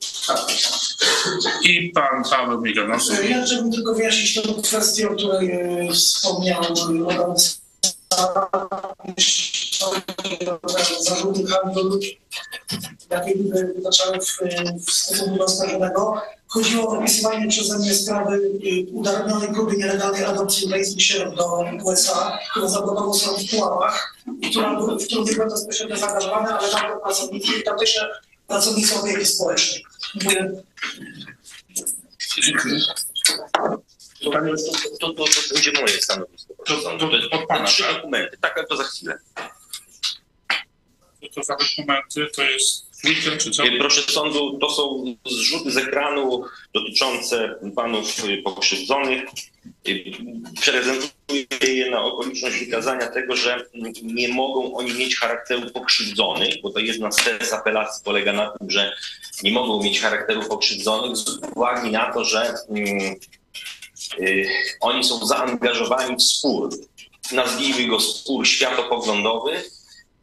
I 1.61 1.89
pan 1.89 2.23
Paweł 2.29 2.61
Miganowski. 2.61 3.29
Ja 3.29 3.45
chciałbym 3.45 3.71
tylko 3.71 3.93
wyjaśnić 3.93 4.33
tę 4.33 4.61
kwestię, 4.63 5.09
o 5.09 5.15
której 5.15 5.51
e, 5.51 5.91
wspomniał 5.93 6.63
e, 6.63 6.67
Adam 6.67 7.35
zarzuty 10.99 11.47
handlu 11.47 11.99
jakie 13.09 13.33
wytaczały 13.75 14.19
w, 14.19 14.85
w 14.85 14.91
stosunku 14.91 15.37
do 15.37 15.45
oskarżonego. 15.45 16.21
Chodziło 16.47 16.89
o 16.89 16.97
opisywanie 16.97 17.47
przeze 17.47 17.79
mnie 17.79 17.93
sprawy 17.93 18.51
udaremnionej 18.91 19.53
próby 19.53 19.77
nielegalnej 19.77 20.25
adopcji 20.25 20.65
ukraińskich 20.67 21.03
sierot 21.03 21.35
do 21.35 21.65
USA, 21.83 22.39
którą 22.51 22.69
zablokował 22.69 23.13
sąd 23.13 23.39
w 23.39 23.51
Puławach, 23.51 24.15
która, 24.49 24.79
w 24.79 25.05
którą 25.05 25.23
nie 25.23 25.33
byłem 25.33 25.49
bezpośrednio 25.49 25.97
zaangażowany, 25.97 26.49
ale 26.49 26.71
tam 26.71 26.91
to 26.91 26.99
pracownicy 26.99 27.59
i 27.59 27.63
tamtejsze 27.63 28.09
pracownicy 28.47 28.95
opieki 28.95 29.25
społecznej. 29.25 29.85
Dziękuję. 30.15 30.63
Dziękuję. 32.43 32.79
To, 34.23 34.31
to, 34.99 35.13
to, 35.13 35.23
to 35.23 35.53
będzie 35.53 35.71
moje 35.71 36.01
stanowisko. 36.01 36.53
To, 36.65 36.75
to, 36.75 36.97
to, 36.97 37.29
to, 37.29 37.47
pana, 37.47 37.65
trzy 37.65 37.83
tak? 37.83 37.95
dokumenty. 37.95 38.37
Tak, 38.41 38.57
ale 38.57 38.67
to 38.67 38.75
za 38.77 38.83
chwilę. 38.83 39.17
To 41.35 41.43
za 41.43 41.55
dokumenty 41.55 42.27
to 42.35 42.43
jest? 42.43 42.93
E, 43.59 43.77
Proszę 43.79 44.01
sądu, 44.01 44.57
to 44.59 44.69
są 44.69 45.15
zrzuty 45.25 45.71
z 45.71 45.77
ekranu 45.77 46.43
dotyczące 46.73 47.55
panów 47.75 48.25
y, 48.25 48.41
pokrzywdzonych. 48.43 49.23
Y, 49.87 50.03
Prezentuję 50.65 51.45
je 51.73 51.91
na 51.91 52.01
okoliczność 52.01 52.59
wykazania 52.59 53.07
tego, 53.07 53.35
że 53.35 53.65
mm, 53.73 53.93
nie 54.03 54.27
mogą 54.27 54.75
oni 54.75 54.93
mieć 54.93 55.19
charakteru 55.19 55.69
pokrzywdzonych, 55.71 56.61
bo 56.61 56.69
to 56.69 56.79
jedna 56.79 57.11
z 57.11 57.15
tez 57.15 57.53
apelacji 57.53 58.03
polega 58.03 58.33
na 58.33 58.57
tym, 58.57 58.69
że 58.69 58.95
nie 59.43 59.51
mogą 59.51 59.83
mieć 59.83 60.01
charakteru 60.01 60.43
pokrzywdzonych 60.43 61.17
z 61.17 61.39
uwagi 61.55 61.91
na 61.91 62.13
to, 62.13 62.25
że 62.25 62.53
mm, 62.69 62.87
y, 62.87 63.15
oni 64.79 65.03
są 65.03 65.25
zaangażowani 65.25 66.15
w 66.15 66.23
spór. 66.23 66.69
Nazwijmy 67.31 67.87
go 67.87 67.99
spór 67.99 68.47
światopoglądowy, 68.47 69.51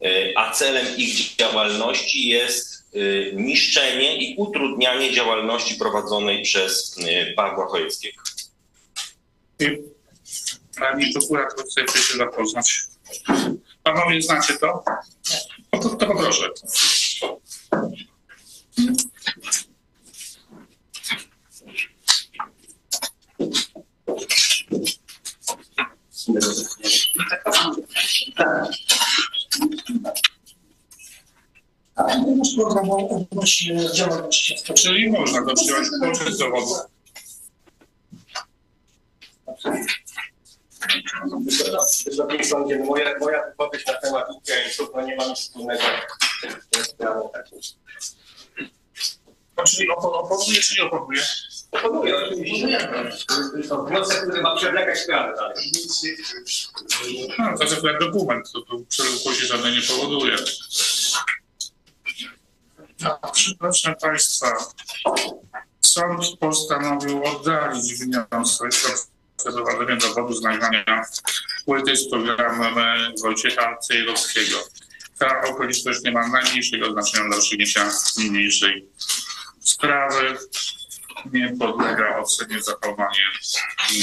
y, 0.05 0.33
a 0.35 0.51
celem 0.51 0.97
ich 0.97 1.35
działalności 1.35 2.27
jest 2.27 2.85
y, 2.95 3.33
niszczenie 3.35 4.15
i 4.15 4.35
utrudnianie 4.37 5.13
działalności 5.13 5.75
prowadzonej 5.75 6.43
przez 6.43 6.97
y, 6.97 7.33
Pawła 7.35 7.67
Chojeckiego. 7.67 8.23
Pani 10.79 11.13
prokurator 11.13 11.65
chce 11.65 12.01
się 12.01 12.17
zapoznać. 12.17 12.81
Panowie 13.83 14.21
znacie 14.21 14.53
to? 14.53 14.83
No 15.73 15.79
to, 15.79 15.89
to 15.89 16.05
poproszę. 16.05 16.49
A 31.95 32.03
masz 32.37 32.55
programu 32.55 33.25
odnośnie 33.31 33.91
działalności. 33.93 34.55
Czyli 34.73 35.09
można 35.09 35.45
to 35.45 35.53
przyjąć 35.53 35.87
sądzie, 42.43 42.75
no 42.79 42.85
moja, 42.85 43.19
moja 43.19 43.45
wypowiedź 43.45 43.85
na 43.85 43.93
temat 43.93 44.29
Ukraińców 44.31 44.89
no 44.95 45.01
nie 45.01 45.15
ma 45.15 45.25
nic 45.25 45.39
wspólnego 45.39 45.83
z 46.83 46.87
sprawą. 46.87 47.29
Czyli 49.67 49.89
opo- 49.89 50.13
oponuje 50.13 50.59
czy 50.59 50.75
nie 51.73 51.79
oponuje? 51.79 52.15
Oponuję, 52.17 52.17
oczywiście. 52.17 52.89
Wniosek, 53.87 54.21
który 54.21 54.41
ma 54.41 54.55
przewlekać 54.55 54.99
sprawę 54.99 55.33
dalej. 55.35 55.71
No, 57.39 57.57
to 57.57 57.63
jest 57.63 57.77
akurat 57.77 57.99
dokument, 57.99 58.51
to 58.51 58.61
tu 59.23 59.35
się 59.35 59.45
żadnej 59.45 59.75
nie 59.75 59.81
powoduje. 59.81 60.35
Tak, 62.99 63.19
Proszę 63.59 63.95
Państwa, 64.01 64.57
sąd 65.81 66.37
postanowił 66.39 67.23
oddalić 67.23 67.93
wniosek 67.93 68.71
o 68.71 69.11
przeprowadzenie 69.43 69.97
dowodu 69.97 70.33
z 70.33 70.41
nagrania 70.41 71.05
płyty 71.65 71.95
z 71.97 72.09
programem 72.09 73.13
Wojciecha 73.21 73.77
Cejrowskiego. 73.77 74.57
Ta 75.19 75.41
okoliczność 75.41 76.01
nie 76.03 76.11
ma 76.11 76.27
najmniejszego 76.27 76.91
znaczenia 76.91 77.23
dla 77.27 77.35
rozstrzygnięcia 77.35 77.91
niniejszej 78.17 78.85
sprawy. 79.59 80.37
Nie 81.25 81.55
podlega 81.59 82.17
ocenie 82.17 82.61
zachowanie 82.61 83.23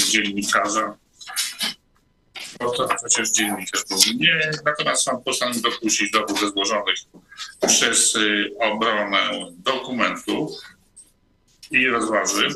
dziennikarza. 0.09 0.97
Bo 2.59 2.71
to 2.71 2.87
przecież 2.87 3.31
dziennikarz 3.31 3.81
mówi 3.89 4.17
nie. 4.17 4.51
Natomiast 4.65 5.03
sąd 5.03 5.23
postanowił 5.23 5.61
dopuścić 5.61 6.11
dowód 6.11 6.39
ze 6.39 6.49
złożonych 6.49 6.95
przez 7.67 8.15
y, 8.15 8.49
obronę 8.59 9.29
dokumentów 9.57 10.51
i 11.71 11.87
rozważy. 11.87 12.47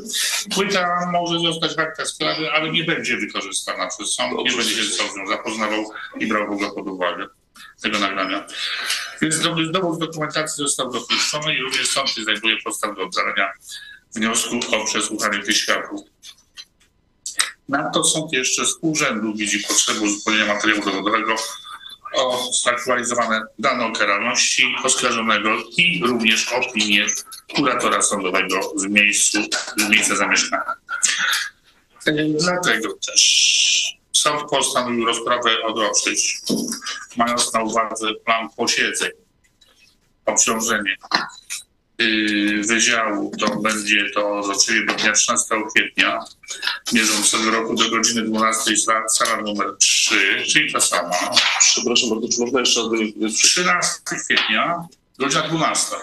Płyta 0.56 1.10
może 1.12 1.40
zostać 1.40 1.76
w 1.76 1.80
aktach 1.80 2.08
sprawy, 2.08 2.52
ale 2.52 2.72
nie 2.72 2.84
będzie 2.84 3.18
wykorzystana 3.18 3.88
przez 3.88 4.14
sąd, 4.14 4.34
nie 4.34 4.58
będzie 4.58 4.76
się 4.76 4.84
z 4.84 5.16
nią 5.16 5.28
zapoznawał 5.28 5.92
i 6.20 6.28
brał 6.28 6.48
w 6.48 6.52
ogóle 6.52 6.72
pod 6.72 6.88
uwagę 6.88 7.28
tego 7.82 8.00
nagrania. 8.00 8.48
Więc 9.22 9.40
dowód 9.40 9.72
dowód 9.72 10.00
dokumentacji 10.00 10.64
został 10.64 10.92
dopuszczony 10.92 11.56
i 11.56 11.62
również 11.62 11.90
sąd 11.90 12.18
nie 12.18 12.24
znajduje 12.24 12.58
podstaw 12.64 12.96
do 12.96 13.04
oddalenia 13.04 13.54
wniosku 14.16 14.60
o 14.76 14.86
przesłuchanie 14.86 15.40
tych 15.40 15.58
świadków. 15.58 16.02
Nadto 17.70 18.04
sąd 18.04 18.34
jeszcze 18.34 18.66
z 18.66 18.78
urzędu 18.82 19.34
widzi 19.34 19.60
potrzebę 19.68 20.00
uzupełnienia 20.00 20.54
materiału 20.54 20.86
dowodowego 20.86 21.36
o 22.16 22.52
zaktualizowane 22.64 23.42
dane 23.60 23.86
o 23.86 23.92
karalności 23.92 24.76
oskarżonego 24.84 25.50
i 25.78 26.02
również 26.06 26.54
opinię 26.54 27.06
kuratora 27.56 28.02
sądowego 28.02 28.62
z, 28.76 28.86
miejscu, 28.86 29.40
miejsca 29.90 30.16
zamieszkania. 30.16 30.74
Dlatego 32.40 32.94
też 33.08 33.94
sąd 34.14 34.50
postanowił 34.50 35.06
rozprawę 35.06 35.64
odroczyć, 35.64 36.38
mając 37.18 37.54
na 37.54 37.64
uwadze 37.64 38.14
plan 38.26 38.50
posiedzeń. 38.58 39.12
Obciążenie 40.26 40.98
wydziału 42.68 43.32
to 43.40 43.56
będzie 43.56 44.10
to 44.14 44.40
oczywiście 44.40 44.86
do 44.86 44.94
dnia 44.94 45.12
13 45.12 45.56
kwietnia 45.76 46.20
bieżącego 46.94 47.52
roku 47.52 47.76
do 47.76 47.90
godziny 47.90 48.22
12 48.22 48.72
sala, 49.10 49.42
numer 49.42 49.68
3, 49.80 50.44
czyli 50.48 50.74
ta 50.74 50.80
sama. 50.80 51.16
Przepraszam 51.60 52.10
bardzo, 52.10 52.28
czy 52.28 52.42
można 52.42 52.60
jeszcze 52.60 52.82
raz... 52.82 53.34
13 53.34 53.92
kwietnia, 54.26 54.88
godzina 55.20 55.48
12. 55.48 55.96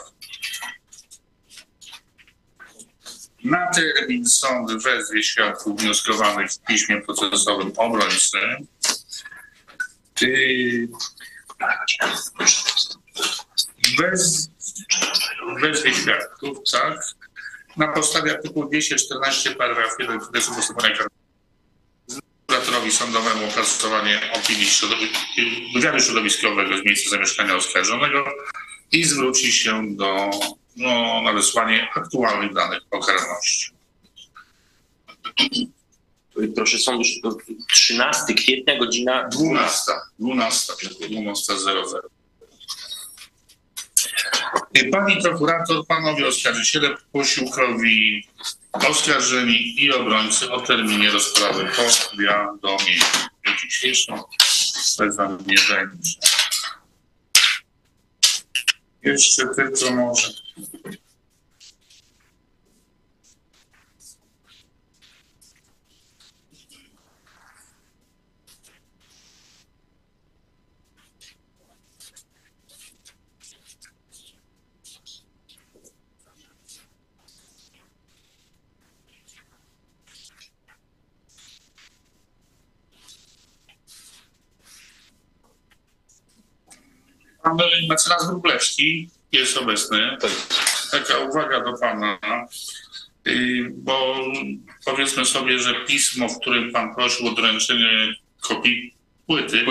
Na 3.45 3.71
termin 3.71 4.27
sąd 4.27 4.83
wezwie 4.83 5.23
świadków 5.23 5.81
wnioskowanych 5.81 6.53
w 6.53 6.59
piśmie 6.59 7.03
procesowym 7.03 7.73
obrońcy. 7.77 8.39
Bez, 13.99 14.51
wezwie 15.61 15.95
świadków, 15.95 16.59
tak? 16.73 17.01
Na 17.77 17.89
podstawie 17.89 18.33
artykułu 18.33 18.69
214 18.69 19.51
paragraf 19.51 19.91
1 19.99 20.21
kodeksu 20.21 20.55
postępowania 20.55 20.95
karnego 20.97 21.21
kuratorowi 22.51 22.93
sądowemu 22.93 23.47
opracowanie 23.47 24.21
opinii 24.33 24.67
wywiadu 25.75 26.01
środowiskowego 26.01 26.79
z 26.79 26.85
miejsca 26.85 27.11
zamieszkania 27.11 27.57
oskarżonego 27.57 28.25
i 28.93 29.05
zwróci 29.05 29.53
się 29.53 29.97
do 29.97 30.31
no, 30.77 31.23
na 31.23 31.33
wysłanie 31.33 31.89
aktualnych 31.95 32.55
danych 32.55 32.83
o 32.91 33.01
karalności. 33.01 33.71
Proszę 36.55 36.79
sądu, 36.79 37.05
13 37.73 38.35
kwietnia, 38.35 38.79
godzina 38.79 39.29
12. 39.29 39.93
12. 40.19 40.73
12.00. 40.73 42.20
Pani 44.93 45.23
prokurator, 45.23 45.87
panowie 45.87 46.29
oskarżyciele, 46.29 46.97
posiłkowi, 47.13 48.29
oskarżeni 48.73 49.85
i 49.85 49.93
obrońcy 49.93 50.53
o 50.53 50.61
terminie 50.61 51.11
rozprawy 51.11 51.65
dniu 53.45 53.57
dzisiejszym 53.63 54.19
Stefan 54.75 55.39
nie 55.47 55.57
będzie. 55.69 56.11
Jeszcze 59.03 59.43
tylko 59.57 59.91
może. 59.95 60.29
Pan 87.43 87.57
mecenas 87.89 88.27
Wróblewski 88.27 89.09
jest 89.33 89.57
obecny. 89.57 90.17
Taka 90.91 91.19
uwaga 91.19 91.65
do 91.65 91.79
pana, 91.79 92.19
bo 93.71 94.17
powiedzmy 94.85 95.25
sobie, 95.25 95.59
że 95.59 95.75
pismo, 95.75 96.29
w 96.29 96.41
którym 96.41 96.73
pan 96.73 96.95
prosił 96.95 97.29
o 97.29 97.31
doręczenie 97.31 98.15
kopii 98.41 98.95
płyty, 99.27 99.65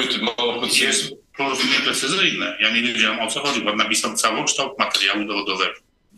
jest 0.82 1.10
po 1.38 1.46
prostu 1.46 1.68
nieprecyzyjne. 1.68 2.58
Ja 2.60 2.72
nie 2.72 2.82
wiedziałem 2.82 3.20
o 3.20 3.28
co 3.28 3.40
chodzi. 3.40 3.62
Pan 3.62 3.78
napisał 3.78 4.16
całokształt 4.16 4.80
materiału 4.80 5.26
dowodowego. 5.26 5.74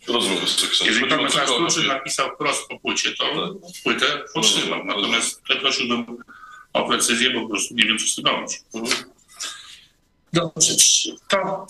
Rozumiem, 0.07 0.39
Wysoki 0.39 0.85
Jeżeli 0.85 1.07
pan 1.07 1.23
mecenas 1.23 1.49
Kruszyn 1.49 1.87
napisał 1.87 2.29
wprost 2.35 2.67
po 2.67 2.79
płycie, 2.79 3.11
to 3.11 3.55
płytę 3.83 4.23
otrzymał. 4.35 4.85
Natomiast 4.85 5.41
prosiłbym 5.41 6.05
o 6.73 6.83
precyzję, 6.83 7.29
bo 7.29 7.41
po 7.41 7.49
prostu 7.49 7.75
nie 7.75 7.85
wiem, 7.85 7.97
co 7.99 8.05
z 8.05 8.15
tym 8.15 8.25
robić. 8.25 8.51
Dobrze, 10.33 10.73
to 11.29 11.67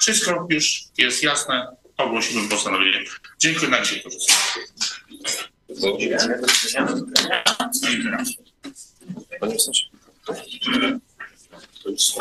wszystko 0.00 0.46
już 0.50 0.82
jest 0.98 1.22
jasne. 1.22 1.76
Ogłosiłbym 1.96 2.48
postanowienie. 2.48 3.04
Dziękuję 3.38 3.68
na. 3.70 3.78
Panie 9.40 9.58
Sądzie. 9.60 9.82
To 11.82 11.90
jest- 11.90 12.18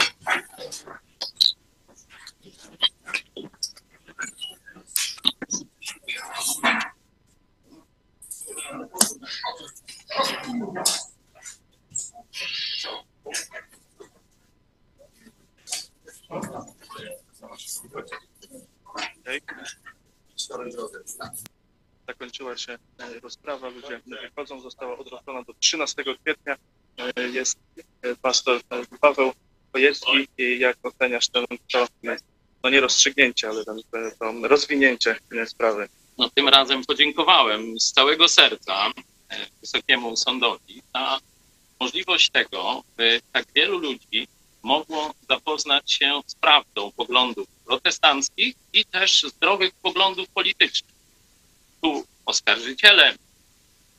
Okej. 19.20 19.42
Zakończyła 22.20 22.58
się 22.58 22.74
e, 22.74 23.20
rozprawa, 23.20 23.70
ludzie 23.70 24.02
wychodzą, 24.22 24.62
została 24.62 24.98
odroczona 24.98 25.44
do 25.44 25.54
13 25.54 26.04
kwietnia. 26.22 26.56
E, 27.16 27.30
Jest 27.30 27.60
e, 28.02 28.16
pastor 28.16 28.62
Paweł 29.02 29.34
Kojecki 29.72 30.28
i 30.38 30.60
jak 30.60 30.78
oceniasz 30.84 31.28
ten, 31.30 31.46
to 31.72 31.88
no 32.64 32.70
nie 32.70 32.82
rozstrzygnięcie, 32.82 33.50
ale 33.50 33.66
ten, 33.66 33.80
to 34.20 34.48
rozwinięcie 34.48 35.16
sprawy? 35.46 35.90
No, 36.18 36.30
tym 36.30 36.50
razem 36.50 36.86
podziękowałem 36.86 37.80
z 37.80 37.92
całego 37.92 38.28
serca 38.28 38.92
Wysokiemu 39.62 40.18
Sądowi 40.18 40.82
za 40.94 41.20
możliwość 41.80 42.30
tego, 42.30 42.84
by 42.98 43.22
tak 43.32 43.46
wielu 43.56 43.78
ludzi 43.78 44.28
mogło 44.64 45.14
zapoznać 45.30 45.94
się 45.94 46.22
z 46.28 46.36
prawdą 46.36 46.92
poglądów 46.92 47.48
protestanckich 47.66 48.56
i 48.74 48.86
też 48.86 49.24
zdrowych 49.24 49.72
poglądów 49.82 50.30
politycznych. 50.30 50.99
Tu 51.82 52.06
oskarżyciele 52.26 53.16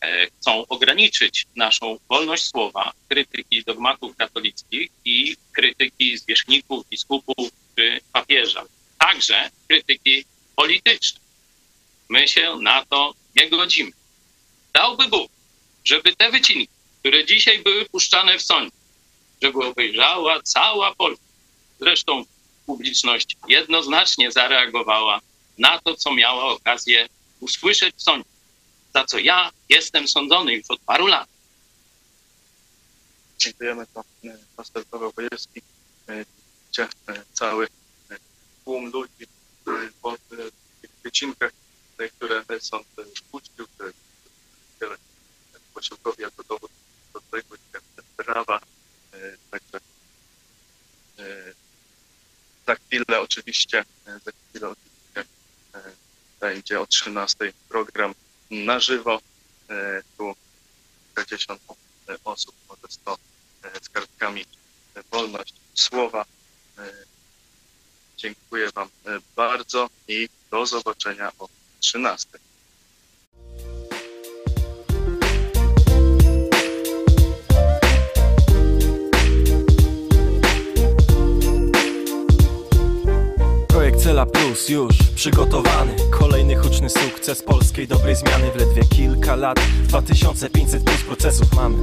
e, 0.00 0.26
chcą 0.26 0.66
ograniczyć 0.66 1.46
naszą 1.56 1.98
wolność 2.08 2.46
słowa, 2.46 2.92
krytyki 3.08 3.64
dogmatów 3.64 4.16
katolickich 4.16 4.90
i 5.04 5.36
krytyki 5.52 6.18
zwierzchników, 6.18 6.88
biskupów 6.88 7.50
czy 7.76 8.00
papieża. 8.12 8.64
Także 8.98 9.50
krytyki 9.68 10.24
politycznej. 10.56 11.22
My 12.08 12.28
się 12.28 12.56
na 12.56 12.84
to 12.84 13.14
nie 13.36 13.50
godzimy. 13.50 13.90
Dałby 14.72 15.08
Bóg, 15.08 15.32
żeby 15.84 16.16
te 16.16 16.30
wycinki, 16.30 16.68
które 17.00 17.26
dzisiaj 17.26 17.58
były 17.58 17.84
puszczane 17.84 18.38
w 18.38 18.42
sądzie, 18.42 18.76
żeby 19.42 19.58
obejrzała 19.64 20.42
cała 20.42 20.94
Polska. 20.94 21.24
Zresztą 21.80 22.24
publiczność 22.66 23.36
jednoznacznie 23.48 24.32
zareagowała 24.32 25.20
na 25.58 25.78
to, 25.78 25.94
co 25.94 26.14
miała 26.14 26.44
okazję 26.44 27.08
usłyszeć 27.40 27.96
w 27.96 28.02
sądzie, 28.02 28.28
za 28.94 29.04
co 29.04 29.18
ja 29.18 29.50
jestem 29.68 30.08
sądzony 30.08 30.54
już 30.54 30.66
od 30.68 30.80
paru 30.80 31.06
lat. 31.06 31.28
Dziękujemy 33.38 33.86
to 33.94 34.04
e, 34.24 34.38
pastor 34.56 34.84
Paweł 34.84 35.12
Kojewski, 35.12 35.62
e, 36.08 36.24
e, 36.78 37.22
cały 37.32 37.68
tłum 38.64 38.90
ludzi 38.90 39.26
po 40.02 40.16
tych 40.82 40.90
wycinkach, 41.02 41.52
które 42.16 42.44
sąd 42.60 42.86
puścił, 43.30 43.66
które 44.76 44.96
posiłkowi 45.74 46.22
jako 46.22 46.42
dowód 46.42 46.70
do 47.12 47.20
tego 47.20 47.56
prawa. 48.16 48.60
Także 49.50 49.80
za 52.66 52.74
chwilę 52.74 53.20
oczywiście, 53.20 53.84
za 54.06 54.32
chwilę 54.50 54.68
oczywiście 54.68 54.89
będzie 56.40 56.80
o 56.80 56.86
13 56.86 57.52
program 57.68 58.14
na 58.50 58.80
żywo. 58.80 59.20
E, 59.70 60.02
Tu 60.18 60.34
kilkadziesiąt 61.06 61.60
e, 62.08 62.16
osób, 62.24 62.54
może 62.68 62.82
100 62.88 63.18
e, 63.62 63.80
z 63.82 63.88
kartkami 63.88 64.44
wolność 65.10 65.54
słowa. 65.74 66.24
Dziękuję 68.16 68.70
Wam 68.70 68.88
bardzo 69.36 69.90
i 70.08 70.28
do 70.50 70.66
zobaczenia 70.66 71.32
o 71.38 71.48
13. 71.80 72.28
Plus 84.26 84.68
już 84.68 84.94
przygotowany. 85.14 85.92
Kolejny 86.10 86.56
huczny 86.56 86.90
sukces 86.90 87.42
polskiej 87.42 87.88
dobrej 87.88 88.16
zmiany. 88.16 88.50
W 88.50 88.56
ledwie 88.56 88.84
kilka 88.84 89.36
lat 89.36 89.60
2500 89.88 90.84
plus 90.84 91.02
procesów 91.02 91.54
mamy. 91.56 91.76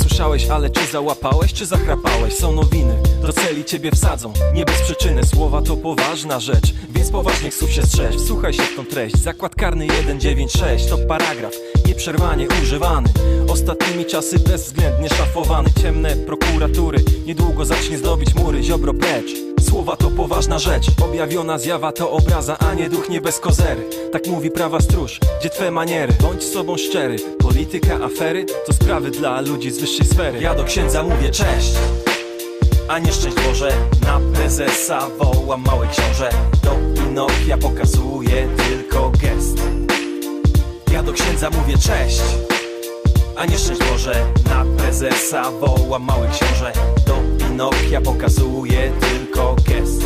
Słyszałeś, 0.00 0.48
ale 0.48 0.70
czy 0.70 0.86
załapałeś, 0.92 1.52
czy 1.52 1.66
zachrapałeś? 1.66 2.34
Są 2.34 2.52
nowiny, 2.52 2.94
do 3.22 3.32
celi 3.32 3.64
ciebie 3.64 3.90
wsadzą. 3.90 4.32
Nie 4.54 4.64
bez 4.64 4.80
przyczyny, 4.80 5.24
słowa 5.24 5.62
to 5.62 5.76
poważna 5.76 6.40
rzecz. 6.40 6.74
Więc 6.90 7.10
poważnych 7.10 7.54
słów 7.54 7.72
się 7.72 7.82
strzeż. 7.82 8.16
Wsłuchaj 8.16 8.52
się 8.52 8.62
w 8.62 8.76
tą 8.76 8.84
treść. 8.84 9.16
Zakład 9.16 9.54
karny 9.54 9.86
196 10.02 10.86
to 10.86 10.98
paragraf. 10.98 11.52
Nieprzerwanie 11.86 12.46
używany. 12.62 13.08
Ostatnimi 13.48 14.04
czasy 14.04 14.38
bezwzględnie 14.38 15.08
szafowany. 15.08 15.68
Ciemne 15.82 16.16
prokuratury. 16.16 16.98
Niedługo 17.26 17.64
zacznie 17.64 17.98
zdobić 17.98 18.34
mury. 18.34 18.62
Ziobro 18.62 18.94
precz 18.94 19.47
Słowa 19.68 19.96
to 19.96 20.10
poważna 20.10 20.58
rzecz. 20.58 20.86
Objawiona 21.04 21.58
zjawa 21.58 21.92
to 21.92 22.10
obraza, 22.10 22.58
a 22.58 22.74
nie 22.74 22.88
duch 22.88 23.08
nie 23.08 23.20
bez 23.20 23.38
kozery. 23.38 23.84
Tak 24.12 24.26
mówi 24.26 24.50
prawa 24.50 24.80
stróż, 24.80 25.20
gdzie 25.40 25.50
twe 25.50 25.70
maniery. 25.70 26.12
Bądź 26.22 26.44
sobą 26.44 26.76
szczery. 26.76 27.16
Polityka, 27.38 27.94
afery 28.04 28.46
To 28.66 28.72
sprawy 28.72 29.10
dla 29.10 29.40
ludzi 29.40 29.70
z 29.70 29.78
wyższej 29.78 30.06
sfery. 30.06 30.40
Ja 30.40 30.54
do 30.54 30.64
księdza 30.64 31.02
mówię 31.02 31.30
cześć! 31.30 31.72
A 32.88 32.98
nie 32.98 33.12
szczęść 33.12 33.36
Boże 33.48 33.72
Na 34.02 34.20
prezesa 34.34 35.08
woła 35.18 35.56
mały 35.56 35.86
książę. 35.88 36.30
Do 36.64 36.70
Pinokia 36.94 37.58
pokazuje 37.58 38.48
tylko 38.56 39.10
gest. 39.10 39.58
Ja 40.92 41.02
do 41.02 41.12
księdza 41.12 41.50
mówię 41.50 41.78
cześć! 41.78 42.22
A 43.36 43.46
nie 43.46 43.58
szczęść 43.58 43.80
Boże 43.92 44.26
Na 44.50 44.64
prezesa 44.76 45.50
woła 45.50 45.98
mały 45.98 46.28
książę. 46.28 46.72
Do 47.06 47.17
Pinokia 47.58 48.00
pokazuje 48.00 48.92
tylko 49.00 49.56
gest. 49.68 50.02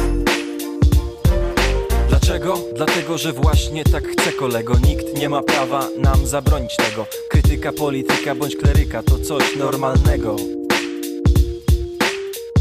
Dlaczego? 2.09 2.59
Dlatego, 2.77 3.19
że 3.19 3.33
właśnie 3.33 3.85
tak 3.85 4.09
chce 4.09 4.33
kolego. 4.33 4.75
Nikt 4.87 5.17
nie 5.17 5.29
ma 5.29 5.43
prawa 5.43 5.89
nam 5.99 6.27
zabronić 6.27 6.77
tego. 6.77 7.07
Krytyka, 7.31 7.73
polityka 7.73 8.35
bądź 8.35 8.57
kleryka 8.57 9.03
to 9.03 9.19
coś 9.19 9.57
normalnego. 9.57 10.37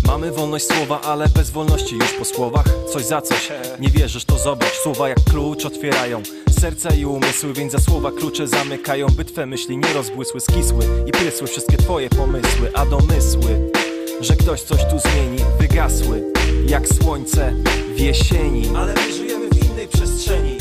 Mamy 0.04 0.32
wolność 0.32 0.66
słowa, 0.66 1.02
ale 1.02 1.30
bez 1.30 1.50
wolności 1.50 1.96
już 1.96 2.14
po 2.14 2.26
słowach. 2.26 2.66
Coś 2.94 3.06
za 3.06 3.22
coś, 3.22 3.50
nie 3.80 3.90
wierzysz 3.90 4.26
to 4.26 4.38
zobacz. 4.38 4.74
Słowa 4.84 5.10
jak 5.10 5.24
klucz 5.24 5.66
otwierają 5.66 6.24
serca 6.60 6.90
i 6.90 7.06
umysły 7.06 7.54
Więc 7.54 7.72
za 7.72 7.80
słowa 7.80 8.12
klucze 8.12 8.48
zamykają. 8.48 9.08
By 9.08 9.26
twe 9.26 9.46
myśli 9.46 9.78
nie 9.78 9.94
rozbłysły, 9.94 10.40
skisły 10.40 10.86
I 11.06 11.12
prysły 11.12 11.48
wszystkie 11.48 11.78
twoje 11.78 12.10
pomysły 12.10 12.72
A 12.74 12.86
domysły, 12.86 13.72
że 14.22 14.36
ktoś 14.36 14.62
coś 14.62 14.86
tu 14.86 15.00
zmieni. 15.00 15.38
Wygasły, 15.60 16.24
jak 16.68 16.88
słońce 16.88 17.54
w 17.96 18.00
jesieni. 18.00 18.70
Ale 18.78 18.94
my 18.94 19.14
żyjemy 19.14 19.50
w 19.50 19.72
innej 19.72 19.88
przestrzeni. 19.88 20.58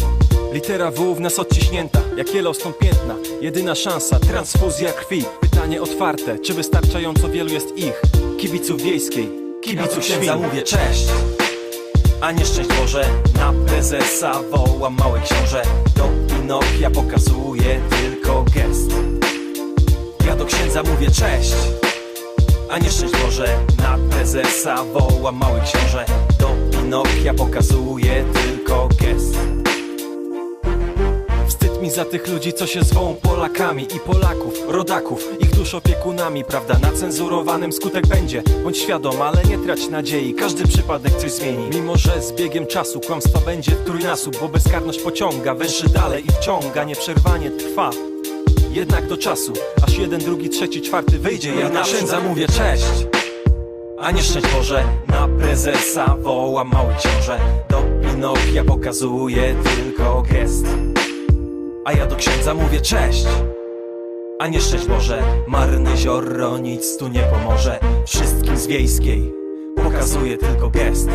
Litera 0.52 0.90
W 0.90 1.14
w 1.14 1.20
nas 1.20 1.38
odciśnięta, 1.38 2.00
jak 2.16 2.34
Yellowstone 2.34 2.74
piętna. 2.74 3.14
Jedyna 3.40 3.74
szansa, 3.74 4.18
transfuzja 4.18 4.92
krwi. 4.92 5.24
Pytanie 5.40 5.82
otwarte, 5.82 6.38
czy 6.38 6.54
wystarczająco 6.54 7.28
wielu 7.28 7.52
jest 7.52 7.76
ich? 7.76 8.02
Kibiców 8.38 8.82
wiejskiej, 8.82 9.28
kibiców 9.62 10.04
świn 10.04 10.36
mówię 10.42 10.62
cześć! 10.62 11.06
A 12.20 12.32
nie 12.32 12.46
szczęść 12.46 12.70
Boże 12.80 13.04
Na 13.36 13.52
prezesa 13.66 14.40
wołam 14.50 14.96
mały 14.98 15.20
książę. 15.20 15.62
Do 15.96 16.08
Pinokia 16.34 16.90
pokazuję 16.90 17.80
tylko 17.90 18.44
gest. 18.54 18.90
Ja 20.26 20.36
do 20.36 20.44
księdza 20.44 20.82
mówię 20.82 21.11
cześć 21.11 21.54
a 22.70 22.78
nie 22.78 22.90
szczęść 22.90 23.14
Na 23.78 23.98
prezesa 24.10 24.84
wołam 24.84 25.36
mały 25.36 25.60
książę 25.60 26.04
Do 26.38 26.50
Pinokia 26.70 27.34
pokazuję 27.34 28.24
tylko 28.32 28.88
gest 29.00 29.36
Wstyd 31.48 31.82
mi 31.82 31.90
za 31.90 32.04
tych 32.04 32.28
ludzi, 32.28 32.52
co 32.52 32.66
się 32.66 32.82
zwą 32.82 33.14
Polakami 33.22 33.82
i 33.82 34.00
Polaków, 34.00 34.54
rodaków, 34.68 35.28
ich 35.40 35.50
dusz 35.50 35.74
opiekunami, 35.74 36.44
prawda? 36.44 36.78
Na 36.78 36.92
cenzurowanym 36.92 37.72
skutek 37.72 38.06
będzie, 38.06 38.42
bądź 38.64 38.78
świadom, 38.78 39.22
ale 39.22 39.44
nie 39.44 39.58
trać 39.58 39.88
nadziei, 39.88 40.34
każdy 40.34 40.68
przypadek 40.68 41.14
coś 41.14 41.32
zmieni. 41.32 41.68
Mimo, 41.74 41.96
że 41.96 42.22
z 42.22 42.32
biegiem 42.32 42.66
czasu 42.66 43.00
kłamstwa 43.00 43.40
będzie 43.40 43.72
trójnasób, 43.72 44.40
bo 44.40 44.48
bezkarność 44.48 44.98
pociąga, 45.02 45.54
węszy 45.54 45.88
dalej 45.88 46.24
i 46.26 46.32
wciąga, 46.32 46.84
nieprzerwanie 46.84 47.50
trwa. 47.50 47.90
Jednak 48.70 49.06
do 49.06 49.16
czasu, 49.16 49.52
aż 49.86 49.98
jeden, 49.98 50.20
drugi, 50.20 50.48
trzeci, 50.48 50.82
czwarty 50.82 51.18
wyjdzie, 51.18 51.54
ja 51.54 51.68
na 51.68 51.82
księdza 51.82 52.20
mówię 52.20 52.46
cześć. 52.46 53.06
A 53.98 54.10
nie 54.10 54.22
szczęść 54.22 54.46
Boże, 54.56 54.84
na 55.08 55.28
prezesa 55.28 56.16
wołam 56.20 56.70
mały 56.72 56.94
książę. 56.94 57.38
Do 57.70 57.82
Pinokia 58.02 58.64
pokazuję 58.64 59.54
tylko 59.64 60.22
gest. 60.22 60.66
A 61.84 61.92
ja 61.92 62.06
do 62.06 62.16
księdza 62.16 62.54
mówię 62.54 62.80
cześć! 62.80 63.26
A 64.38 64.48
nie 64.48 64.60
szczęść 64.60 64.86
Boże 64.86 65.22
Marne 65.46 65.96
zioro 65.96 66.58
nic 66.58 66.96
tu 66.96 67.08
nie 67.08 67.22
pomoże. 67.22 67.80
Wszystkim 68.06 68.56
z 68.56 68.66
wiejskiej 68.66 69.32
Pokazuję 69.76 70.38
tylko 70.38 70.70
gest 70.70 71.08